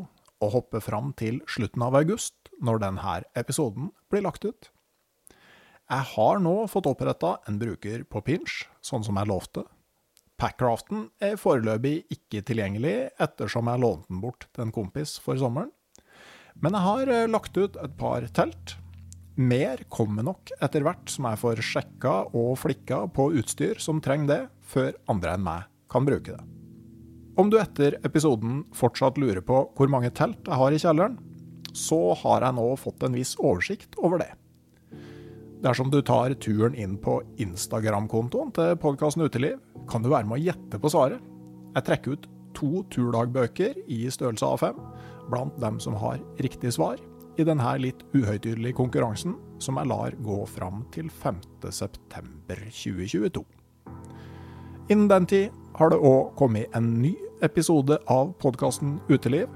og 0.42 0.52
hopper 0.52 0.82
fram 0.84 1.14
til 1.16 1.38
slutten 1.48 1.86
av 1.86 1.96
august, 2.02 2.34
når 2.60 2.82
denne 2.82 3.14
episoden 3.38 3.88
blir 4.12 4.26
lagt 4.26 4.44
ut. 4.44 4.68
Jeg 5.88 6.08
har 6.12 6.42
nå 6.44 6.54
fått 6.72 6.90
oppretta 6.90 7.38
en 7.48 7.56
bruker 7.60 8.04
på 8.04 8.20
Pinch, 8.26 8.66
sånn 8.84 9.06
som 9.06 9.16
jeg 9.20 9.30
lovte. 9.30 9.64
Packraften 10.40 11.06
er 11.22 11.40
foreløpig 11.40 12.02
ikke 12.12 12.42
tilgjengelig, 12.48 13.12
ettersom 13.22 13.68
jeg 13.70 13.82
lånte 13.82 14.10
den 14.10 14.22
bort 14.24 14.48
til 14.50 14.66
en 14.66 14.74
kompis 14.74 15.16
for 15.22 15.38
sommeren. 15.40 15.70
Men 16.58 16.76
jeg 16.76 16.84
har 16.84 17.12
eh, 17.16 17.28
lagt 17.30 17.56
ut 17.56 17.78
et 17.80 17.94
par 17.96 18.26
telt, 18.36 18.76
mer 19.40 19.84
kommer 19.92 20.26
nok 20.26 20.52
etter 20.60 20.84
hvert 20.84 21.10
som 21.10 21.28
jeg 21.30 21.40
får 21.40 21.62
sjekka 21.64 22.14
og 22.36 22.56
flikka 22.60 23.04
på 23.14 23.30
utstyr 23.40 23.80
som 23.80 24.02
trenger 24.04 24.28
det, 24.28 24.40
før 24.60 24.92
andre 25.12 25.36
enn 25.36 25.46
meg 25.46 25.68
kan 25.92 26.06
bruke 26.08 26.34
det. 26.34 26.42
Om 27.40 27.48
du 27.48 27.56
etter 27.60 27.96
episoden 28.04 28.62
fortsatt 28.76 29.16
lurer 29.20 29.40
på 29.44 29.64
hvor 29.76 29.88
mange 29.92 30.12
telt 30.12 30.44
jeg 30.44 30.60
har 30.60 30.74
i 30.74 30.80
kjelleren, 30.80 31.16
så 31.72 32.12
har 32.20 32.44
jeg 32.44 32.56
nå 32.58 32.66
fått 32.76 33.04
en 33.06 33.16
viss 33.16 33.32
oversikt 33.40 33.96
over 33.96 34.20
det. 34.20 34.30
Dersom 35.62 35.92
du 35.92 36.00
tar 36.04 36.34
turen 36.42 36.74
inn 36.74 36.98
på 37.00 37.20
Instagram-kontoen 37.40 38.50
til 38.56 38.74
podkasten 38.82 39.24
Uteliv, 39.24 39.60
kan 39.88 40.02
du 40.02 40.10
være 40.10 40.26
med 40.28 40.40
å 40.40 40.44
gjette 40.50 40.80
på 40.82 40.90
svaret. 40.92 41.22
Jeg 41.72 41.86
trekker 41.86 42.16
ut 42.16 42.28
to 42.52 42.82
turdagbøker 42.92 43.78
i 43.86 44.02
størrelse 44.12 44.48
A5 44.48 44.80
blant 45.30 45.56
dem 45.62 45.78
som 45.80 45.96
har 45.96 46.20
riktig 46.42 46.74
svar, 46.76 46.98
i 47.38 47.44
denne 47.46 47.78
litt 47.80 48.02
uhøytidelige 48.14 48.76
konkurransen 48.76 49.36
som 49.62 49.76
jeg 49.80 49.88
lar 49.90 50.12
gå 50.24 50.46
fram 50.50 50.84
til 50.94 51.06
5.9.2022. 51.22 53.44
Innen 54.90 55.08
den 55.08 55.26
tid 55.30 55.48
har 55.78 55.88
det 55.92 56.04
òg 56.04 56.34
kommet 56.36 56.66
en 56.76 57.02
ny 57.02 57.14
episode 57.42 57.98
av 58.10 58.32
podkasten 58.42 59.00
Uteliv. 59.08 59.48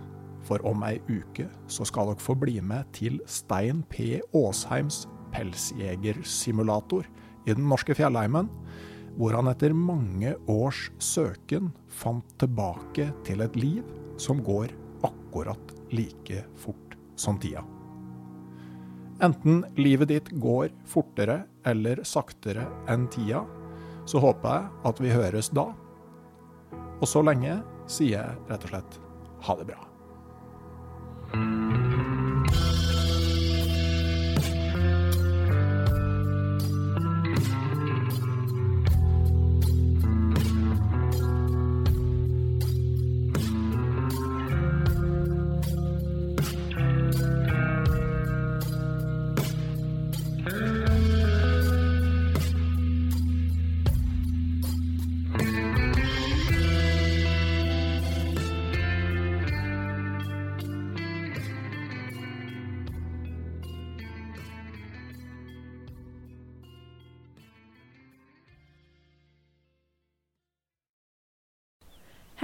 For 0.47 0.59
om 0.69 0.83
ei 0.87 1.01
uke 1.11 1.49
så 1.67 1.85
skal 1.89 2.07
dere 2.13 2.23
få 2.23 2.35
bli 2.39 2.61
med 2.63 2.85
til 2.95 3.21
Stein 3.27 3.83
P. 3.91 4.21
Åsheims 4.37 5.09
pelsjegersimulator 5.35 7.05
i 7.47 7.53
den 7.53 7.69
norske 7.69 7.95
fjellheimen, 7.99 8.49
hvor 9.19 9.33
han 9.35 9.49
etter 9.51 9.73
mange 9.75 10.35
års 10.47 10.91
søken 11.03 11.73
fant 11.91 12.39
tilbake 12.41 13.11
til 13.27 13.41
et 13.43 13.57
liv 13.59 13.83
som 14.23 14.45
går 14.47 14.69
akkurat 15.07 15.75
like 15.91 16.45
fort 16.63 16.86
som 17.17 17.41
tida. 17.41 17.65
Enten 19.23 19.65
livet 19.81 20.09
ditt 20.13 20.31
går 20.31 20.69
fortere 20.85 21.43
eller 21.65 22.03
saktere 22.05 22.67
enn 22.93 23.09
tida, 23.13 23.45
så 24.07 24.21
håper 24.23 24.53
jeg 24.53 24.91
at 24.91 25.03
vi 25.03 25.15
høres 25.15 25.51
da. 25.57 25.71
Og 27.01 27.09
så 27.09 27.25
lenge 27.25 27.59
sier 27.91 28.21
jeg 28.21 28.39
rett 28.51 28.69
og 28.69 28.75
slett 28.75 29.01
ha 29.49 29.59
det 29.59 29.69
bra. 29.73 29.83